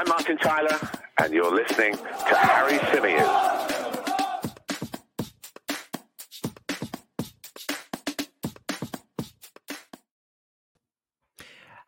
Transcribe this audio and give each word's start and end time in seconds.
I'm 0.00 0.08
Martin 0.08 0.38
Tyler, 0.38 0.80
and 1.18 1.34
you're 1.34 1.54
listening 1.54 1.94
to 1.94 2.34
Harry 2.34 2.78
Symeou. 2.78 3.20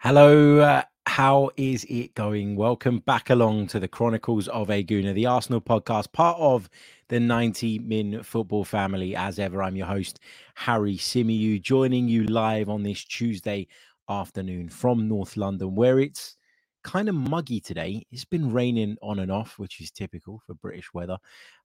Hello, 0.00 0.58
uh, 0.58 0.82
how 1.06 1.52
is 1.56 1.86
it 1.88 2.14
going? 2.14 2.54
Welcome 2.54 2.98
back 2.98 3.30
along 3.30 3.68
to 3.68 3.80
the 3.80 3.88
Chronicles 3.88 4.46
of 4.48 4.68
a 4.68 4.84
Gooner, 4.84 5.14
the 5.14 5.24
Arsenal 5.24 5.62
podcast, 5.62 6.12
part 6.12 6.38
of 6.38 6.68
the 7.08 7.18
90 7.18 7.78
Min 7.78 8.22
football 8.22 8.66
family. 8.66 9.16
As 9.16 9.38
ever, 9.38 9.62
I'm 9.62 9.74
your 9.74 9.86
host, 9.86 10.20
Harry 10.56 10.98
Symeou, 10.98 11.62
joining 11.62 12.08
you 12.08 12.24
live 12.24 12.68
on 12.68 12.82
this 12.82 13.04
Tuesday 13.04 13.68
afternoon 14.10 14.68
from 14.68 15.08
North 15.08 15.38
London, 15.38 15.74
where 15.74 15.98
it's 15.98 16.36
kind 16.82 17.08
of 17.08 17.14
muggy 17.14 17.60
today. 17.60 18.04
It's 18.10 18.24
been 18.24 18.52
raining 18.52 18.96
on 19.02 19.18
and 19.20 19.30
off, 19.30 19.58
which 19.58 19.80
is 19.80 19.90
typical 19.90 20.42
for 20.46 20.54
British 20.54 20.92
weather. 20.92 21.18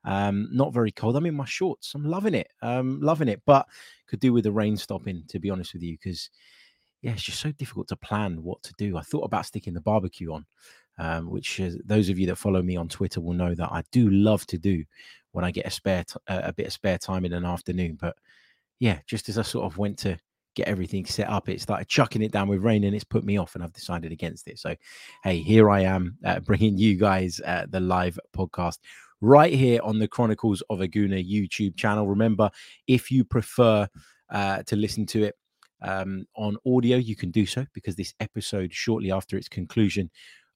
Um, 0.03 0.49
not 0.51 0.73
very 0.73 0.91
cold. 0.91 1.15
I'm 1.15 1.25
in 1.25 1.35
my 1.35 1.45
shorts. 1.45 1.93
I'm 1.95 2.05
loving 2.05 2.33
it. 2.33 2.49
Um, 2.61 3.01
loving 3.01 3.27
it, 3.27 3.41
but 3.45 3.67
could 4.07 4.19
do 4.19 4.33
with 4.33 4.43
the 4.43 4.51
rain 4.51 4.77
stopping, 4.77 5.23
to 5.29 5.39
be 5.39 5.49
honest 5.49 5.73
with 5.73 5.83
you, 5.83 5.97
because 5.97 6.29
yeah, 7.01 7.11
it's 7.11 7.23
just 7.23 7.39
so 7.39 7.51
difficult 7.51 7.87
to 7.89 7.95
plan 7.95 8.43
what 8.43 8.61
to 8.63 8.73
do. 8.77 8.97
I 8.97 9.01
thought 9.01 9.25
about 9.25 9.45
sticking 9.45 9.73
the 9.73 9.81
barbecue 9.81 10.33
on, 10.33 10.45
um, 10.97 11.29
which 11.29 11.59
is, 11.59 11.77
those 11.85 12.09
of 12.09 12.17
you 12.17 12.25
that 12.27 12.37
follow 12.37 12.61
me 12.61 12.75
on 12.75 12.89
Twitter 12.89 13.21
will 13.21 13.33
know 13.33 13.53
that 13.53 13.71
I 13.71 13.83
do 13.91 14.09
love 14.09 14.45
to 14.47 14.57
do 14.57 14.83
when 15.31 15.45
I 15.45 15.51
get 15.51 15.67
a 15.67 15.71
spare 15.71 16.03
t- 16.03 16.19
a 16.27 16.51
bit 16.53 16.67
of 16.67 16.73
spare 16.73 16.97
time 16.97 17.23
in 17.25 17.33
an 17.33 17.45
afternoon. 17.45 17.97
But 17.99 18.15
yeah, 18.79 18.99
just 19.05 19.29
as 19.29 19.37
I 19.37 19.43
sort 19.43 19.65
of 19.65 19.77
went 19.77 19.99
to 19.99 20.17
get 20.57 20.67
everything 20.67 21.05
set 21.05 21.29
up, 21.29 21.47
it 21.47 21.61
started 21.61 21.87
chucking 21.87 22.23
it 22.23 22.31
down 22.31 22.47
with 22.47 22.63
rain, 22.63 22.83
and 22.83 22.95
it's 22.95 23.03
put 23.03 23.23
me 23.23 23.37
off, 23.37 23.53
and 23.55 23.63
I've 23.63 23.73
decided 23.73 24.11
against 24.11 24.47
it. 24.47 24.57
So, 24.57 24.75
hey, 25.23 25.39
here 25.39 25.69
I 25.69 25.81
am 25.81 26.17
uh, 26.25 26.39
bringing 26.39 26.77
you 26.77 26.95
guys 26.95 27.39
uh, 27.45 27.67
the 27.69 27.79
live 27.79 28.19
podcast 28.35 28.79
right 29.21 29.53
here 29.53 29.79
on 29.83 29.99
the 29.99 30.07
Chronicles 30.07 30.63
of 30.69 30.81
a 30.81 30.87
Gooner 30.87 31.23
YouTube 31.23 31.77
channel. 31.77 32.07
Remember, 32.07 32.49
if 32.87 33.11
you 33.11 33.23
prefer 33.23 33.87
uh, 34.31 34.63
to 34.63 34.75
listen 34.75 35.05
to 35.07 35.25
it 35.25 35.35
um, 35.83 36.25
on 36.35 36.57
audio, 36.65 36.97
you 36.97 37.15
can 37.15 37.29
do 37.29 37.45
so 37.45 37.65
because 37.73 37.95
this 37.95 38.15
episode, 38.19 38.73
shortly 38.73 39.11
after 39.11 39.37
its 39.37 39.47
conclusion, 39.47 40.09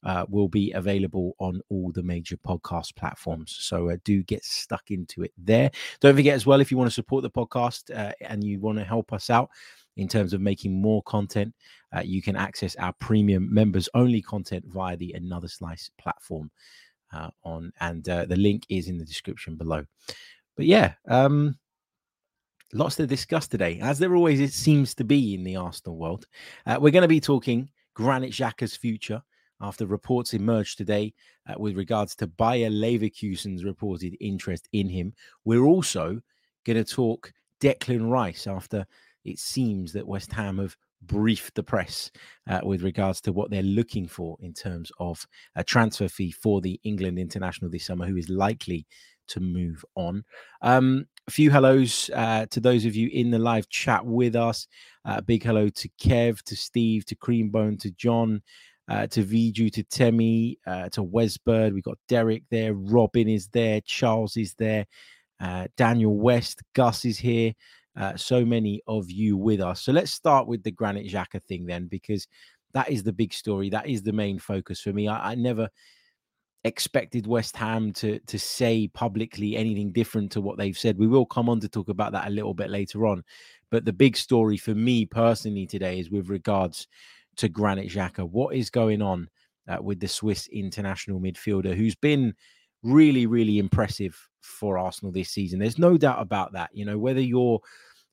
uh, 0.03 0.25
will 0.29 0.47
be 0.47 0.71
available 0.71 1.35
on 1.37 1.61
all 1.69 1.91
the 1.91 2.01
major 2.01 2.37
podcast 2.37 2.95
platforms. 2.95 3.55
So 3.59 3.91
uh, 3.91 3.97
do 4.03 4.23
get 4.23 4.43
stuck 4.43 4.89
into 4.89 5.21
it 5.21 5.31
there. 5.37 5.69
Don't 5.99 6.15
forget 6.15 6.33
as 6.33 6.45
well, 6.45 6.59
if 6.59 6.71
you 6.71 6.77
want 6.77 6.89
to 6.89 6.93
support 6.93 7.21
the 7.21 7.29
podcast 7.29 7.95
uh, 7.95 8.13
and 8.21 8.43
you 8.43 8.59
want 8.59 8.79
to 8.79 8.83
help 8.83 9.13
us 9.13 9.29
out 9.29 9.49
in 9.97 10.07
terms 10.07 10.33
of 10.33 10.41
making 10.41 10.81
more 10.81 11.03
content, 11.03 11.53
uh, 11.95 12.01
you 12.01 12.21
can 12.21 12.35
access 12.35 12.75
our 12.77 12.93
premium 12.93 13.53
members 13.53 13.89
only 13.93 14.21
content 14.21 14.65
via 14.67 14.97
the 14.97 15.13
Another 15.13 15.47
Slice 15.47 15.89
platform. 15.97 16.49
Uh, 17.13 17.29
on 17.43 17.73
and 17.81 18.07
uh, 18.07 18.23
the 18.23 18.37
link 18.37 18.65
is 18.69 18.87
in 18.87 18.97
the 18.97 19.03
description 19.03 19.57
below. 19.57 19.85
But 20.55 20.65
yeah, 20.65 20.93
um, 21.09 21.57
lots 22.73 22.95
to 22.95 23.07
discuss 23.07 23.49
today, 23.49 23.79
as 23.81 23.99
there 23.99 24.15
always 24.15 24.39
it 24.39 24.53
seems 24.53 24.95
to 24.95 25.03
be 25.03 25.33
in 25.33 25.43
the 25.43 25.57
Arsenal 25.57 25.97
world. 25.97 26.25
Uh, 26.65 26.77
we're 26.79 26.91
going 26.91 27.01
to 27.01 27.09
be 27.09 27.19
talking 27.19 27.69
Granit 27.95 28.31
Xhaka's 28.31 28.77
future 28.77 29.21
after 29.59 29.85
reports 29.85 30.33
emerged 30.33 30.77
today 30.77 31.13
uh, 31.47 31.55
with 31.57 31.77
regards 31.77 32.15
to 32.15 32.27
Bayer 32.27 32.69
Leverkusen's 32.69 33.63
reported 33.63 34.15
interest 34.19 34.67
in 34.71 34.89
him. 34.89 35.13
We're 35.45 35.65
also 35.65 36.21
going 36.65 36.83
to 36.83 36.85
talk 36.85 37.31
Declan 37.59 38.09
Rice 38.09 38.47
after 38.47 38.85
it 39.25 39.39
seems 39.39 39.93
that 39.93 40.07
West 40.07 40.31
Ham 40.33 40.57
have 40.57 40.75
briefed 41.01 41.55
the 41.55 41.63
press 41.63 42.11
uh, 42.49 42.59
with 42.63 42.83
regards 42.83 43.21
to 43.21 43.33
what 43.33 43.49
they're 43.49 43.63
looking 43.63 44.07
for 44.07 44.37
in 44.39 44.53
terms 44.53 44.91
of 44.99 45.25
a 45.55 45.63
transfer 45.63 46.07
fee 46.07 46.31
for 46.31 46.61
the 46.61 46.79
England 46.83 47.17
international 47.17 47.71
this 47.71 47.85
summer, 47.85 48.05
who 48.05 48.17
is 48.17 48.29
likely 48.29 48.85
to 49.27 49.39
move 49.39 49.83
on. 49.95 50.23
Um, 50.61 51.07
a 51.27 51.31
few 51.31 51.49
hellos 51.49 52.09
uh, 52.13 52.45
to 52.51 52.59
those 52.59 52.85
of 52.85 52.95
you 52.95 53.09
in 53.11 53.31
the 53.31 53.39
live 53.39 53.69
chat 53.69 54.05
with 54.05 54.35
us. 54.35 54.67
Uh, 55.05 55.15
a 55.17 55.21
big 55.21 55.43
hello 55.43 55.69
to 55.69 55.89
Kev, 56.01 56.41
to 56.43 56.55
Steve, 56.55 57.05
to 57.05 57.15
Creambone, 57.15 57.79
to 57.79 57.91
John, 57.91 58.41
uh, 58.87 59.07
to 59.07 59.23
Viju, 59.23 59.71
to 59.71 59.83
Temi, 59.83 60.57
uh, 60.67 60.89
to 60.89 61.03
Wesbird. 61.03 61.73
We've 61.73 61.83
got 61.83 61.97
Derek 62.07 62.43
there. 62.49 62.73
Robin 62.73 63.29
is 63.29 63.47
there. 63.47 63.81
Charles 63.81 64.35
is 64.37 64.53
there. 64.55 64.85
Uh, 65.39 65.67
Daniel 65.77 66.15
West. 66.17 66.61
Gus 66.75 67.05
is 67.05 67.17
here. 67.17 67.53
Uh, 67.95 68.15
so 68.15 68.45
many 68.45 68.81
of 68.87 69.11
you 69.11 69.35
with 69.35 69.59
us. 69.59 69.81
So 69.81 69.91
let's 69.91 70.11
start 70.11 70.47
with 70.47 70.63
the 70.63 70.71
Granit 70.71 71.07
Xhaka 71.07 71.43
thing 71.43 71.65
then, 71.65 71.87
because 71.87 72.27
that 72.73 72.89
is 72.89 73.03
the 73.03 73.11
big 73.13 73.33
story. 73.33 73.69
That 73.69 73.87
is 73.87 74.01
the 74.01 74.13
main 74.13 74.39
focus 74.39 74.79
for 74.79 74.93
me. 74.93 75.07
I, 75.07 75.31
I 75.31 75.35
never 75.35 75.69
expected 76.63 77.25
West 77.25 77.57
Ham 77.57 77.91
to 77.91 78.19
to 78.19 78.37
say 78.37 78.87
publicly 78.87 79.57
anything 79.57 79.91
different 79.91 80.31
to 80.31 80.41
what 80.41 80.57
they've 80.57 80.77
said. 80.77 80.97
We 80.97 81.07
will 81.07 81.25
come 81.25 81.49
on 81.49 81.59
to 81.61 81.69
talk 81.69 81.89
about 81.89 82.11
that 82.13 82.27
a 82.27 82.31
little 82.31 82.53
bit 82.53 82.69
later 82.69 83.07
on. 83.07 83.23
But 83.71 83.83
the 83.85 83.93
big 83.93 84.15
story 84.15 84.57
for 84.57 84.75
me 84.75 85.05
personally 85.05 85.65
today 85.65 85.99
is 85.99 86.11
with 86.11 86.29
regards 86.29 86.87
to 87.37 87.49
Granit 87.49 87.89
Xhaka. 87.89 88.29
What 88.29 88.55
is 88.55 88.69
going 88.69 89.01
on 89.01 89.29
uh, 89.67 89.81
with 89.81 89.99
the 89.99 90.07
Swiss 90.07 90.47
international 90.47 91.19
midfielder 91.19 91.75
who's 91.75 91.95
been 91.95 92.33
really, 92.83 93.25
really 93.25 93.57
impressive 93.57 94.29
for 94.41 94.77
Arsenal 94.77 95.11
this 95.11 95.29
season? 95.29 95.59
There's 95.59 95.79
no 95.79 95.97
doubt 95.97 96.21
about 96.21 96.53
that. 96.53 96.69
You 96.73 96.85
know, 96.85 96.97
whether 96.97 97.21
you're 97.21 97.61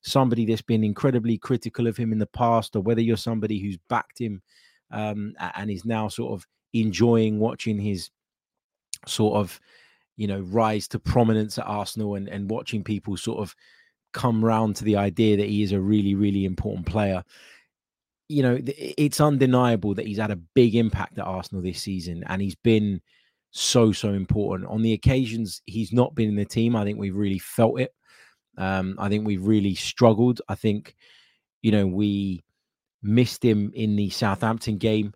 somebody 0.03 0.47
that's 0.47 0.63
been 0.63 0.85
incredibly 0.85 1.39
critical 1.39 1.87
of 1.87 1.97
him 1.97 2.13
in 2.13 2.19
the 2.19 2.27
past 2.27 2.77
or 2.77 2.81
whether 2.81 3.01
you're 3.01 3.17
somebody 3.17 3.59
who's 3.59 3.79
backed 3.89 4.19
him 4.21 4.43
um, 4.91 5.35
and 5.57 5.71
is 5.71 5.85
now 5.85 6.09
sort 6.09 6.33
of 6.33 6.47
enjoying 6.73 7.39
watching 7.39 7.79
his 7.79 8.11
sort 9.07 9.37
of 9.37 9.61
you 10.17 10.27
know 10.27 10.41
rise 10.41 10.89
to 10.89 10.99
prominence 10.99 11.59
at 11.59 11.67
Arsenal 11.67 12.15
and 12.15 12.29
and 12.29 12.51
watching 12.51 12.85
people 12.85 13.17
sort 13.17 13.39
of 13.39 13.55
come 14.13 14.45
round 14.45 14.77
to 14.77 14.85
the 14.85 14.97
idea 14.97 15.37
that 15.37 15.49
he 15.49 15.63
is 15.63 15.73
a 15.73 15.81
really 15.81 16.15
really 16.15 16.45
important 16.45 16.87
player 16.87 17.23
you 18.29 18.43
know 18.43 18.59
it's 18.67 19.21
undeniable 19.21 19.95
that 19.95 20.07
he's 20.07 20.19
had 20.19 20.31
a 20.31 20.37
big 20.55 20.75
impact 20.75 21.19
at 21.19 21.25
Arsenal 21.25 21.63
this 21.63 21.81
season 21.81 22.25
and 22.27 22.43
he's 22.43 22.57
been 22.57 23.01
so 23.51 23.93
so 23.93 24.13
important 24.13 24.69
on 24.69 24.83
the 24.83 24.93
occasions 24.93 25.63
he's 25.65 25.93
not 25.93 26.15
been 26.15 26.29
in 26.29 26.37
the 26.37 26.45
team 26.45 26.77
I 26.77 26.85
think 26.85 26.99
we've 26.99 27.17
really 27.17 27.39
felt 27.39 27.81
it 27.81 27.93
um 28.59 28.97
I 28.99 29.09
think 29.09 29.27
we've 29.27 29.47
really 29.47 29.75
struggled 29.75 30.41
I 30.49 30.55
think 30.55 30.95
you 31.63 31.73
know 31.73 31.87
we 31.87 32.45
missed 33.03 33.45
him 33.45 33.71
in 33.75 33.97
the 33.97 34.11
Southampton 34.11 34.79
game. 34.79 35.13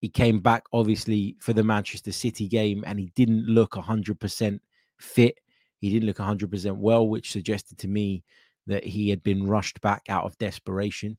He 0.00 0.08
came 0.08 0.40
back, 0.40 0.64
obviously, 0.72 1.36
for 1.40 1.52
the 1.52 1.62
Manchester 1.62 2.12
City 2.12 2.48
game, 2.48 2.82
and 2.86 2.98
he 2.98 3.12
didn't 3.14 3.46
look 3.46 3.72
100% 3.72 4.60
fit. 4.98 5.38
He 5.80 5.90
didn't 5.90 6.06
look 6.06 6.18
100% 6.18 6.76
well, 6.76 7.08
which 7.08 7.32
suggested 7.32 7.78
to 7.78 7.88
me 7.88 8.24
that 8.66 8.84
he 8.84 9.10
had 9.10 9.22
been 9.22 9.46
rushed 9.46 9.80
back 9.80 10.02
out 10.08 10.24
of 10.24 10.38
desperation. 10.38 11.16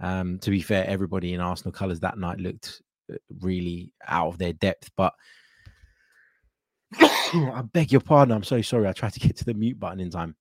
Um, 0.00 0.38
to 0.40 0.50
be 0.50 0.60
fair, 0.60 0.86
everybody 0.86 1.34
in 1.34 1.40
Arsenal 1.40 1.72
colours 1.72 2.00
that 2.00 2.18
night 2.18 2.38
looked 2.38 2.82
uh, 3.12 3.16
really 3.40 3.92
out 4.06 4.28
of 4.28 4.38
their 4.38 4.52
depth. 4.52 4.90
But 4.96 5.14
I 7.00 7.62
beg 7.72 7.92
your 7.92 8.00
pardon. 8.00 8.34
I'm 8.34 8.44
so 8.44 8.62
sorry. 8.62 8.88
I 8.88 8.92
tried 8.92 9.12
to 9.14 9.20
get 9.20 9.36
to 9.36 9.44
the 9.44 9.54
mute 9.54 9.78
button 9.78 10.00
in 10.00 10.10
time. 10.10 10.36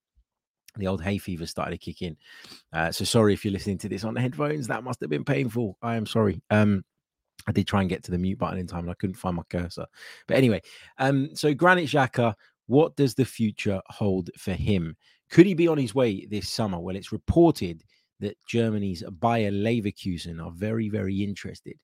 The 0.77 0.87
old 0.87 1.01
hay 1.01 1.17
fever 1.17 1.45
started 1.45 1.71
to 1.71 1.77
kick 1.77 2.01
in. 2.01 2.17
Uh, 2.73 2.91
so 2.91 3.05
sorry 3.05 3.33
if 3.33 3.45
you're 3.45 3.53
listening 3.53 3.77
to 3.79 3.89
this 3.89 4.03
on 4.03 4.15
headphones. 4.15 4.67
That 4.67 4.83
must 4.83 4.99
have 5.01 5.09
been 5.09 5.23
painful. 5.23 5.77
I 5.81 5.95
am 5.95 6.05
sorry. 6.05 6.41
Um, 6.49 6.83
I 7.47 7.51
did 7.51 7.67
try 7.67 7.81
and 7.81 7.89
get 7.89 8.03
to 8.03 8.11
the 8.11 8.17
mute 8.17 8.37
button 8.39 8.59
in 8.59 8.67
time 8.67 8.81
and 8.81 8.91
I 8.91 8.95
couldn't 8.95 9.15
find 9.15 9.35
my 9.35 9.43
cursor. 9.49 9.85
But 10.27 10.37
anyway, 10.37 10.61
um, 10.97 11.29
so 11.33 11.53
Granit 11.53 11.89
Xhaka, 11.89 12.33
what 12.67 12.95
does 12.95 13.13
the 13.13 13.25
future 13.25 13.81
hold 13.87 14.29
for 14.37 14.53
him? 14.53 14.95
Could 15.29 15.45
he 15.45 15.53
be 15.53 15.67
on 15.67 15.77
his 15.77 15.95
way 15.95 16.25
this 16.25 16.49
summer? 16.49 16.79
Well, 16.79 16.95
it's 16.95 17.11
reported 17.11 17.83
that 18.19 18.37
Germany's 18.47 19.03
Bayer 19.19 19.51
Leverkusen 19.51 20.43
are 20.43 20.51
very, 20.51 20.89
very 20.89 21.23
interested 21.23 21.75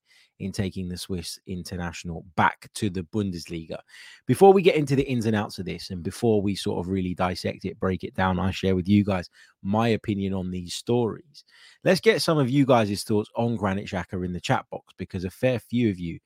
in 0.42 0.52
taking 0.52 0.90
the 0.90 0.98
Swiss 0.98 1.40
international 1.46 2.26
back 2.36 2.68
to 2.74 2.90
the 2.90 3.04
Bundesliga. 3.04 3.78
Before 4.26 4.52
we 4.52 4.62
get 4.62 4.76
into 4.76 4.96
the 4.96 5.08
ins 5.08 5.28
and 5.28 5.36
outs 5.36 5.60
of 5.60 5.66
this, 5.66 5.92
and 5.92 6.04
before 6.04 6.42
we 6.42 6.56
sort 6.56 6.80
of 6.80 6.92
really 6.92 7.14
dissect 7.14 7.66
it, 7.66 7.80
break 7.80 8.04
it 8.04 8.16
down, 8.16 8.40
I 8.40 8.52
share 8.52 8.76
with 8.76 8.88
you 8.88 9.04
guys 9.04 9.30
my 9.62 9.90
opinion 9.90 10.34
on 10.34 10.50
these 10.50 10.74
stories. 10.74 11.44
Let's 11.84 12.02
get 12.02 12.22
some 12.22 12.38
of 12.38 12.50
you 12.50 12.66
guys' 12.66 13.04
thoughts 13.04 13.30
on 13.36 13.56
Granit 13.56 13.88
Xhaka 13.88 14.26
in 14.26 14.34
the 14.34 14.40
chat 14.40 14.66
box 14.72 14.94
because 14.98 15.26
a 15.26 15.30
fair 15.30 15.60
few 15.60 15.90
of 15.90 16.00
you 16.00 16.20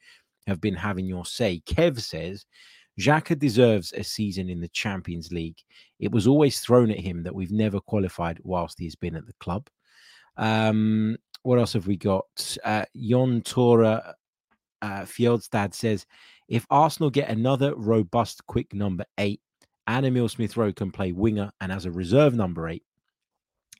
have 0.47 0.61
been 0.61 0.75
having 0.75 1.05
your 1.05 1.25
say. 1.25 1.61
Kev 1.65 1.99
says, 1.99 2.45
Xhaka 2.99 3.37
deserves 3.37 3.91
a 3.91 4.03
season 4.03 4.49
in 4.49 4.61
the 4.61 4.69
Champions 4.69 5.31
League. 5.31 5.57
It 5.99 6.11
was 6.11 6.27
always 6.27 6.61
thrown 6.61 6.89
at 6.89 6.99
him 6.99 7.23
that 7.23 7.35
we've 7.35 7.51
never 7.51 7.81
qualified 7.81 8.39
whilst 8.43 8.79
he's 8.79 8.95
been 8.95 9.15
at 9.15 9.25
the 9.25 9.33
club. 9.41 9.67
Um, 10.37 11.17
what 11.43 11.59
else 11.59 11.73
have 11.73 11.87
we 11.87 11.97
got? 11.97 12.57
Uh, 12.63 12.85
Jon 12.95 13.41
Tora 13.41 14.15
uh, 14.81 15.01
Fieldstad 15.01 15.73
says, 15.73 16.05
if 16.47 16.65
Arsenal 16.69 17.09
get 17.09 17.29
another 17.29 17.75
robust 17.75 18.45
quick 18.47 18.73
number 18.73 19.05
eight, 19.17 19.41
and 19.87 20.05
Emil 20.05 20.29
Smith 20.29 20.57
Rowe 20.57 20.73
can 20.73 20.91
play 20.91 21.11
winger 21.11 21.51
and 21.61 21.71
as 21.71 21.85
a 21.85 21.91
reserve 21.91 22.33
number 22.33 22.67
eight, 22.67 22.83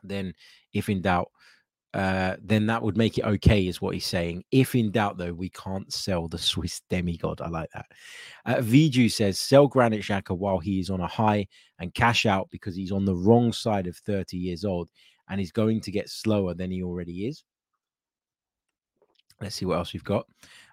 then 0.04 0.34
if 0.74 0.90
in 0.90 1.02
doubt, 1.02 1.32
uh, 1.96 2.36
then 2.44 2.66
that 2.66 2.84
would 2.84 2.98
make 2.98 3.18
it 3.18 3.26
okay, 3.26 3.68
is 3.68 3.82
what 3.82 3.94
he's 3.94 4.06
saying. 4.06 4.44
If 4.52 4.76
in 4.76 4.92
doubt, 4.92 5.18
though, 5.18 5.34
we 5.34 5.50
can't 5.50 5.92
sell 5.92 6.28
the 6.28 6.38
Swiss 6.38 6.82
demigod. 6.90 7.40
I 7.40 7.48
like 7.48 7.70
that. 7.74 7.86
Uh, 8.46 8.56
Viju 8.56 9.10
says, 9.10 9.40
sell 9.40 9.66
Granit 9.68 10.02
Xhaka 10.02 10.38
while 10.38 10.60
he 10.60 10.80
is 10.80 10.90
on 10.90 11.00
a 11.00 11.08
high 11.08 11.48
and 11.80 11.94
cash 11.94 12.26
out 12.26 12.50
because 12.52 12.76
he's 12.76 12.92
on 12.92 13.06
the 13.06 13.16
wrong 13.16 13.54
side 13.54 13.88
of 13.88 13.96
30 13.98 14.38
years 14.38 14.66
old 14.66 14.90
and 15.30 15.40
he's 15.40 15.52
going 15.52 15.82
to 15.82 15.92
get 15.92 16.10
slower 16.10 16.54
than 16.54 16.72
he 16.72 16.84
already 16.84 17.28
is. 17.28 17.44
Let's 19.42 19.56
see 19.56 19.66
what 19.66 19.78
else 19.78 19.94
we've 19.94 20.04
got. 20.04 20.26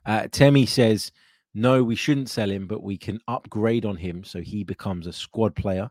Uh, 0.07 0.29
Temi 0.31 0.67
says, 0.67 1.13
no, 1.55 1.83
we 1.83 1.97
shouldn't 1.97 2.31
sell 2.31 2.51
him, 2.51 2.67
but 2.67 2.83
we 2.83 2.97
can 2.97 3.21
upgrade 3.29 3.85
on 3.85 3.97
him 3.97 4.25
so 4.25 4.41
he 4.41 4.65
becomes 4.65 5.07
a 5.07 5.13
squad 5.13 5.55
player. 5.55 5.91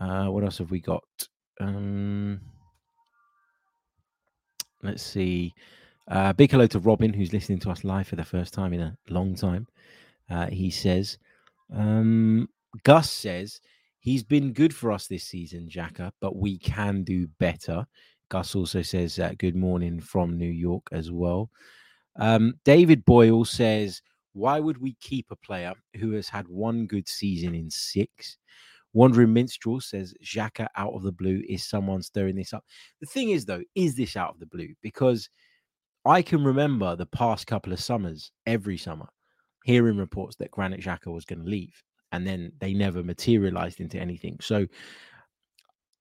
Uh, 0.00 0.26
what 0.26 0.44
else 0.44 0.58
have 0.58 0.70
we 0.70 0.80
got? 0.80 1.04
Um, 1.60 2.40
let's 4.82 5.02
see. 5.02 5.54
Uh, 6.08 6.32
big 6.32 6.50
hello 6.50 6.66
to 6.66 6.78
Robin, 6.80 7.12
who's 7.12 7.32
listening 7.32 7.60
to 7.60 7.70
us 7.70 7.84
live 7.84 8.08
for 8.08 8.16
the 8.16 8.24
first 8.24 8.52
time 8.54 8.72
in 8.72 8.80
a 8.80 8.96
long 9.08 9.34
time. 9.34 9.66
Uh, 10.28 10.46
he 10.46 10.70
says, 10.70 11.18
um, 11.72 12.48
Gus 12.82 13.10
says, 13.10 13.60
he's 14.00 14.24
been 14.24 14.52
good 14.52 14.74
for 14.74 14.90
us 14.90 15.06
this 15.06 15.24
season, 15.24 15.68
Xhaka, 15.68 16.10
but 16.20 16.36
we 16.36 16.58
can 16.58 17.04
do 17.04 17.28
better. 17.38 17.86
Gus 18.28 18.54
also 18.54 18.82
says, 18.82 19.18
uh, 19.18 19.32
good 19.38 19.56
morning 19.56 20.00
from 20.00 20.36
New 20.36 20.50
York 20.50 20.86
as 20.92 21.10
well. 21.10 21.50
Um, 22.16 22.54
David 22.64 23.04
Boyle 23.04 23.44
says, 23.44 24.02
why 24.32 24.60
would 24.60 24.78
we 24.78 24.96
keep 25.00 25.26
a 25.30 25.36
player 25.36 25.72
who 25.98 26.12
has 26.12 26.28
had 26.28 26.46
one 26.48 26.86
good 26.86 27.08
season 27.08 27.54
in 27.54 27.70
six? 27.70 28.36
Wandering 28.92 29.32
Minstrel 29.32 29.80
says 29.80 30.14
Xhaka 30.24 30.66
out 30.76 30.94
of 30.94 31.02
the 31.02 31.12
blue. 31.12 31.42
Is 31.48 31.64
someone 31.64 32.02
stirring 32.02 32.36
this 32.36 32.52
up? 32.52 32.64
The 33.00 33.06
thing 33.06 33.30
is, 33.30 33.44
though, 33.44 33.62
is 33.74 33.96
this 33.96 34.16
out 34.16 34.30
of 34.30 34.40
the 34.40 34.46
blue? 34.46 34.74
Because 34.82 35.28
I 36.04 36.22
can 36.22 36.42
remember 36.42 36.96
the 36.96 37.06
past 37.06 37.46
couple 37.46 37.72
of 37.72 37.80
summers, 37.80 38.32
every 38.46 38.76
summer, 38.76 39.08
hearing 39.64 39.96
reports 39.96 40.36
that 40.36 40.50
Granit 40.50 40.80
Xhaka 40.80 41.12
was 41.12 41.24
going 41.24 41.40
to 41.40 41.50
leave, 41.50 41.82
and 42.12 42.26
then 42.26 42.52
they 42.58 42.74
never 42.74 43.02
materialized 43.02 43.80
into 43.80 43.98
anything. 43.98 44.38
So, 44.40 44.66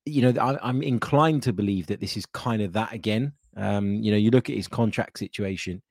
you 0.05 0.21
know, 0.21 0.41
I, 0.41 0.69
am 0.69 0.81
inclined 0.81 1.43
to 1.43 1.53
believe 1.53 1.87
that 1.87 1.99
this 1.99 2.17
is 2.17 2.25
kind 2.27 2.61
of 2.61 2.73
that 2.73 2.93
again. 2.93 3.33
Um, 3.55 3.95
you 3.95 4.11
know, 4.11 4.17
you 4.17 4.31
look 4.31 4.49
at 4.49 4.55
his 4.55 4.67
contract 4.67 5.19
situation, 5.19 5.81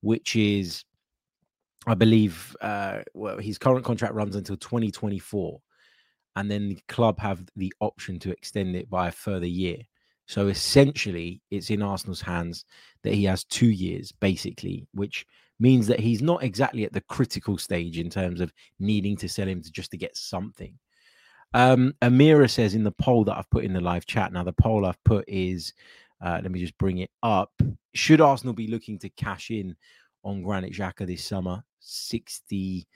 which 0.00 0.36
is, 0.36 0.84
I 1.86 1.94
believe, 1.94 2.54
uh, 2.60 3.00
well, 3.14 3.38
his 3.38 3.58
current 3.58 3.84
contract 3.84 4.14
runs 4.14 4.36
until 4.36 4.56
2024 4.56 5.60
and 6.36 6.50
then 6.50 6.68
the 6.68 6.78
club 6.88 7.18
have 7.18 7.44
the 7.56 7.72
option 7.80 8.18
to 8.20 8.30
extend 8.30 8.74
it 8.76 8.88
by 8.88 9.08
a 9.08 9.12
further 9.12 9.46
year. 9.46 9.78
So 10.32 10.48
essentially, 10.48 11.42
it's 11.50 11.68
in 11.68 11.82
Arsenal's 11.82 12.22
hands 12.22 12.64
that 13.02 13.12
he 13.12 13.24
has 13.24 13.44
two 13.44 13.68
years, 13.68 14.12
basically, 14.12 14.86
which 14.94 15.26
means 15.60 15.86
that 15.88 16.00
he's 16.00 16.22
not 16.22 16.42
exactly 16.42 16.84
at 16.84 16.92
the 16.94 17.02
critical 17.02 17.58
stage 17.58 17.98
in 17.98 18.08
terms 18.08 18.40
of 18.40 18.50
needing 18.80 19.14
to 19.18 19.28
sell 19.28 19.46
him 19.46 19.60
to 19.60 19.70
just 19.70 19.90
to 19.90 19.98
get 19.98 20.16
something. 20.16 20.78
Um, 21.52 21.92
Amira 22.00 22.48
says 22.48 22.74
in 22.74 22.82
the 22.82 22.92
poll 22.92 23.24
that 23.24 23.36
I've 23.36 23.50
put 23.50 23.64
in 23.64 23.74
the 23.74 23.82
live 23.82 24.06
chat. 24.06 24.32
Now, 24.32 24.42
the 24.42 24.54
poll 24.54 24.86
I've 24.86 25.04
put 25.04 25.26
is, 25.28 25.74
uh, 26.24 26.40
let 26.42 26.50
me 26.50 26.60
just 26.60 26.78
bring 26.78 26.96
it 26.96 27.10
up. 27.22 27.52
Should 27.92 28.22
Arsenal 28.22 28.54
be 28.54 28.68
looking 28.68 28.98
to 29.00 29.10
cash 29.10 29.50
in 29.50 29.76
on 30.24 30.42
Granit 30.42 30.72
Xhaka 30.72 31.06
this 31.06 31.22
summer? 31.22 31.62
60 31.80 32.88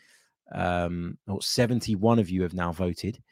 um, 0.55 1.19
or 1.29 1.43
71 1.43 2.19
of 2.19 2.31
you 2.31 2.41
have 2.41 2.55
now 2.55 2.73
voted. 2.73 3.23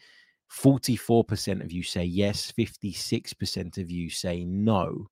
44% 0.63 1.63
of 1.63 1.73
you 1.73 1.83
say 1.83 2.05
yes, 2.05 2.53
56% 2.57 3.79
of 3.79 3.91
you 3.91 4.09
say 4.11 4.45
no, 4.45 5.09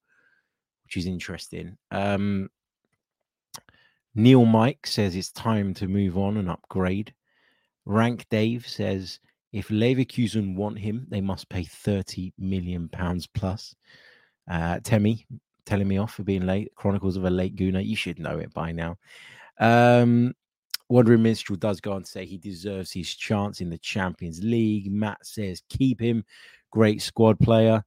which 0.85 0.97
is 0.97 1.07
interesting. 1.07 1.77
Um, 1.91 2.49
Neil 4.15 4.45
Mike 4.45 4.87
says 4.87 5.17
it's 5.17 5.33
time 5.33 5.75
to 5.75 5.89
move 5.89 6.17
on 6.19 6.37
and 6.37 6.51
upgrade. 6.51 7.13
Rank 7.85 8.27
Dave 8.31 8.67
says 8.69 9.19
if 9.53 9.69
Leverkusen 9.69 10.55
want 10.55 10.79
him, 10.79 11.07
they 11.09 11.21
must 11.21 11.49
pay 11.49 11.65
30 11.65 12.33
million 12.39 12.89
pounds 12.89 13.27
plus. 13.27 13.75
Uh, 14.51 14.81
Temi 14.83 15.27
telling 15.67 15.89
me 15.89 15.99
off 15.99 16.15
for 16.15 16.23
being 16.23 16.47
late. 16.47 16.73
Chronicles 16.75 17.17
of 17.17 17.25
a 17.25 17.31
Late 17.31 17.57
Gooner. 17.57 17.85
You 17.85 17.97
should 17.97 18.19
know 18.19 18.39
it 18.39 18.53
by 18.55 18.73
now. 18.73 18.97
Um, 19.61 20.35
Wandering 20.93 21.23
Minstrel 21.23 21.57
does 21.57 21.81
go 21.81 21.93
on 21.93 22.03
to 22.03 22.11
say 22.11 22.27
he 22.27 22.37
deserves 22.37 22.93
his 22.93 23.15
chance 23.15 23.63
in 23.63 23.71
the 23.71 23.79
Champions 23.79 24.45
League. 24.45 24.93
Matt 24.93 25.25
says 25.25 25.63
keep 25.71 25.99
him. 25.99 26.23
Great 26.71 27.01
squad 27.01 27.41
player. 27.41 27.83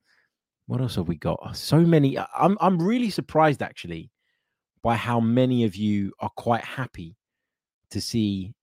What 0.65 0.81
else 0.81 0.95
have 0.95 1.07
we 1.07 1.15
got? 1.15 1.39
Oh, 1.45 1.53
so 1.53 1.81
many. 1.81 2.17
I'm 2.17 2.57
I'm 2.59 2.81
really 2.81 3.11
surprised 3.11 3.61
actually 3.61 4.09
by 4.81 4.95
how 4.95 5.19
many 5.19 5.65
of 5.65 5.75
you 5.75 6.13
are 6.19 6.31
quite 6.35 6.63
happy 6.63 7.15
to 7.91 8.01
see 8.01 8.55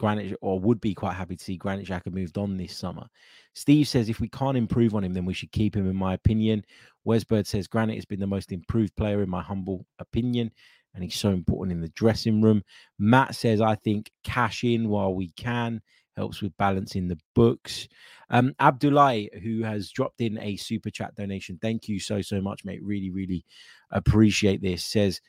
Granit 0.00 0.38
or 0.40 0.58
would 0.58 0.80
be 0.80 0.94
quite 0.94 1.12
happy 1.12 1.36
to 1.36 1.44
see 1.44 1.58
Granit 1.58 1.86
Xhaka 1.86 2.10
moved 2.10 2.38
on 2.38 2.56
this 2.56 2.74
summer. 2.74 3.06
Steve 3.52 3.88
says 3.88 4.08
if 4.08 4.20
we 4.20 4.28
can't 4.30 4.56
improve 4.56 4.94
on 4.94 5.04
him, 5.04 5.12
then 5.12 5.26
we 5.26 5.34
should 5.34 5.52
keep 5.52 5.76
him, 5.76 5.86
in 5.86 5.96
my 5.96 6.14
opinion. 6.14 6.64
Wesbird 7.06 7.46
says 7.46 7.66
Granit 7.66 7.96
has 7.96 8.06
been 8.06 8.20
the 8.20 8.26
most 8.26 8.52
improved 8.52 8.96
player, 8.96 9.22
in 9.22 9.28
my 9.28 9.42
humble 9.42 9.84
opinion 9.98 10.50
and 10.96 11.04
he's 11.04 11.14
so 11.14 11.28
important 11.28 11.76
in 11.76 11.82
the 11.82 11.90
dressing 11.90 12.40
room. 12.40 12.64
Matt 12.98 13.36
says, 13.36 13.60
I 13.60 13.76
think 13.76 14.10
cash 14.24 14.64
in 14.64 14.88
while 14.88 15.14
we 15.14 15.28
can 15.30 15.80
helps 16.16 16.40
with 16.40 16.56
balancing 16.56 17.06
the 17.06 17.18
books. 17.34 17.86
Um, 18.30 18.54
Abdullah, 18.58 19.26
who 19.42 19.62
has 19.62 19.90
dropped 19.90 20.22
in 20.22 20.38
a 20.38 20.56
super 20.56 20.90
chat 20.90 21.14
donation, 21.14 21.58
thank 21.60 21.88
you 21.88 22.00
so, 22.00 22.22
so 22.22 22.40
much, 22.40 22.64
mate. 22.64 22.82
Really, 22.82 23.10
really 23.10 23.44
appreciate 23.90 24.62
this. 24.62 24.82
Says, 24.82 25.20